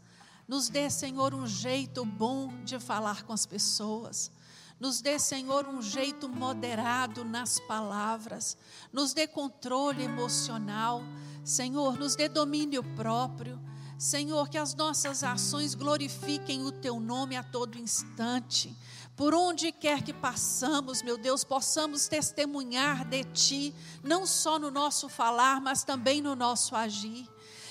Nos 0.47 0.69
dê, 0.69 0.89
Senhor, 0.89 1.35
um 1.35 1.47
jeito 1.47 2.05
bom 2.05 2.63
de 2.63 2.79
falar 2.79 3.25
com 3.25 3.33
as 3.33 3.45
pessoas. 3.45 4.31
Nos 4.79 5.01
dê, 5.01 5.19
Senhor, 5.19 5.67
um 5.67 5.83
jeito 5.83 6.29
moderado 6.29 7.25
nas 7.25 7.59
palavras. 7.59 8.57
Nos 8.93 9.13
dê 9.13 9.27
controle 9.27 10.05
emocional. 10.05 11.03
Senhor, 11.45 11.99
nos 11.99 12.15
dê 12.15 12.29
domínio 12.29 12.85
próprio. 12.95 13.61
Senhor, 14.03 14.49
que 14.49 14.59
as 14.59 14.75
nossas 14.75 15.23
ações 15.23 15.77
glorifiquem 15.77 16.67
o 16.67 16.73
Teu 16.73 16.99
nome 16.99 17.37
a 17.37 17.43
todo 17.45 17.79
instante. 17.79 18.77
Por 19.15 19.33
onde 19.33 19.71
quer 19.71 20.03
que 20.03 20.13
passamos, 20.13 21.03
meu 21.03 21.17
Deus, 21.17 21.45
possamos 21.45 22.09
testemunhar 22.09 23.05
de 23.05 23.23
Ti, 23.23 23.73
não 24.03 24.27
só 24.27 24.59
no 24.59 24.73
nosso 24.73 25.09
falar, 25.09 25.61
mas 25.61 25.85
também 25.85 26.21
no 26.21 26.35
nosso 26.35 26.75
agir. 26.75 27.29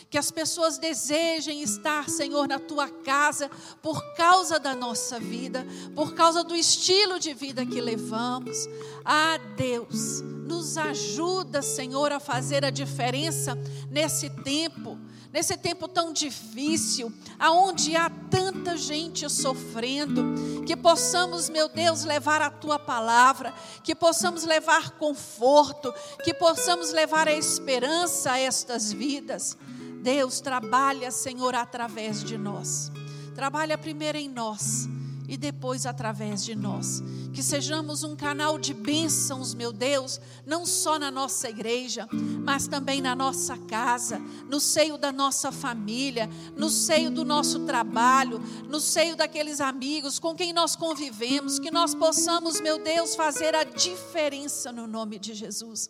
Que 0.10 0.18
as 0.18 0.32
pessoas 0.32 0.78
desejem 0.78 1.62
estar, 1.62 2.10
Senhor, 2.10 2.48
na 2.48 2.60
tua 2.60 2.88
casa 2.88 3.52
por 3.82 4.02
causa 4.16 4.58
da 4.58 4.74
nossa 4.74 5.20
vida, 5.20 5.68
por 5.94 6.14
causa 6.14 6.46
do 6.46 6.56
estilo 6.56 7.20
de 7.20 7.34
vida 7.34 7.66
que 7.66 7.82
levamos. 7.82 8.70
Ah, 9.04 9.38
Deus, 9.58 10.22
nos 10.22 10.78
ajuda, 10.78 11.62
Senhor, 11.62 12.14
a 12.14 12.22
fazer 12.22 12.64
a 12.64 12.70
diferença 12.70 13.58
nesse 13.90 14.30
tempo 14.30 14.98
nesse 15.32 15.56
tempo 15.58 15.88
tão 15.88 16.12
difícil, 16.12 17.12
aonde 17.40 17.96
há 17.96 18.10
tanta 18.30 18.78
gente 18.78 19.30
sofrendo, 19.30 20.64
que 20.66 20.76
possamos, 20.76 21.50
meu 21.50 21.70
Deus, 21.70 22.04
levar 22.04 22.42
a 22.42 22.50
tua 22.50 22.78
palavra, 22.78 23.54
que 23.84 23.96
possamos 23.96 24.44
levar 24.44 24.92
conforto, 24.92 25.94
que 26.24 26.34
possamos 26.34 26.92
levar 26.92 27.28
a 27.28 27.34
esperança 27.34 28.34
a 28.34 28.40
estas 28.40 28.92
vidas. 28.92 29.58
Deus 30.02 30.42
trabalha, 30.42 31.12
Senhor, 31.12 31.56
através 31.56 32.24
de 32.24 32.38
nós. 32.38 32.92
Trabalha 33.36 33.78
primeiro 33.78 34.18
em 34.18 34.28
nós 34.28 34.90
e 35.32 35.38
depois 35.38 35.86
através 35.86 36.44
de 36.44 36.54
nós. 36.54 37.02
Que 37.32 37.42
sejamos 37.42 38.04
um 38.04 38.18
canal 38.18 38.60
de 38.60 38.74
bênçãos, 38.74 39.54
meu 39.54 39.72
Deus, 39.72 40.20
não 40.46 40.66
só 40.66 41.00
na 41.00 41.10
nossa 41.10 41.50
igreja, 41.50 42.06
mas 42.44 42.68
também 42.68 43.02
na 43.02 43.16
nossa 43.16 43.58
casa, 43.58 44.20
no 44.50 44.60
seio 44.60 44.98
da 44.98 45.10
nossa 45.10 45.50
família, 45.50 46.30
no 46.58 46.70
seio 46.70 47.10
do 47.10 47.24
nosso 47.24 47.62
trabalho, 47.62 48.42
no 48.68 48.82
seio 48.82 49.16
daqueles 49.16 49.62
amigos 49.62 50.20
com 50.20 50.36
quem 50.36 50.52
nós 50.52 50.76
convivemos, 50.76 51.60
que 51.60 51.72
nós 51.72 51.96
possamos, 51.96 52.60
meu 52.60 52.78
Deus, 52.78 53.16
fazer 53.16 53.56
a 53.56 53.64
diferença 53.64 54.70
no 54.70 54.86
nome 54.86 55.18
de 55.18 55.34
Jesus. 55.34 55.90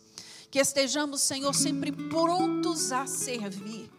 Que 0.52 0.60
estejamos, 0.60 1.20
Senhor, 1.20 1.52
sempre 1.52 1.90
prontos 1.90 2.92
a 2.92 3.08
servir, 3.08 3.90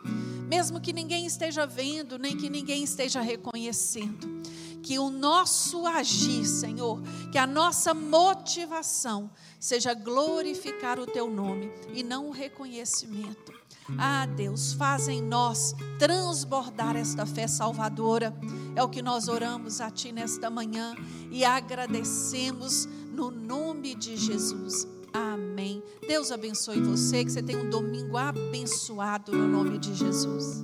mesmo 0.48 0.80
que 0.80 0.94
ninguém 0.94 1.26
esteja 1.26 1.66
vendo, 1.66 2.18
nem 2.18 2.38
que 2.38 2.50
ninguém 2.50 2.82
esteja 2.82 3.20
reconhecendo 3.20 4.41
que 4.84 5.00
o 5.00 5.10
nosso 5.10 5.88
agir, 5.88 6.46
Senhor, 6.46 7.02
que 7.32 7.38
a 7.38 7.48
nossa 7.48 7.94
motivação 7.94 9.32
seja 9.60 9.94
glorificar 9.94 11.00
o 11.00 11.06
teu 11.06 11.30
nome 11.30 11.72
e 11.94 12.04
não 12.04 12.28
o 12.28 12.32
reconhecimento. 12.32 13.54
Ah, 13.98 14.26
Deus, 14.26 14.74
faz 14.74 15.08
em 15.08 15.22
nós 15.22 15.74
transbordar 15.98 16.96
esta 16.96 17.26
fé 17.26 17.48
salvadora. 17.48 18.34
É 18.76 18.84
o 18.84 18.90
que 18.90 19.02
nós 19.02 19.28
oramos 19.28 19.82
a 19.82 19.90
Ti 19.90 20.12
nesta 20.12 20.50
manhã 20.50 20.96
e 21.32 21.44
agradecemos 21.44 22.86
no 23.12 23.32
nome 23.32 23.96
de 23.96 24.18
Jesus. 24.18 24.88
Amém. 25.14 25.84
Deus 26.08 26.32
abençoe 26.32 26.82
você, 26.82 27.24
que 27.24 27.32
você 27.32 27.44
tenha 27.44 27.60
um 27.60 27.70
domingo 27.70 28.18
abençoado 28.18 29.32
no 29.32 29.48
nome 29.48 29.78
de 29.78 29.94
Jesus. 29.94 30.64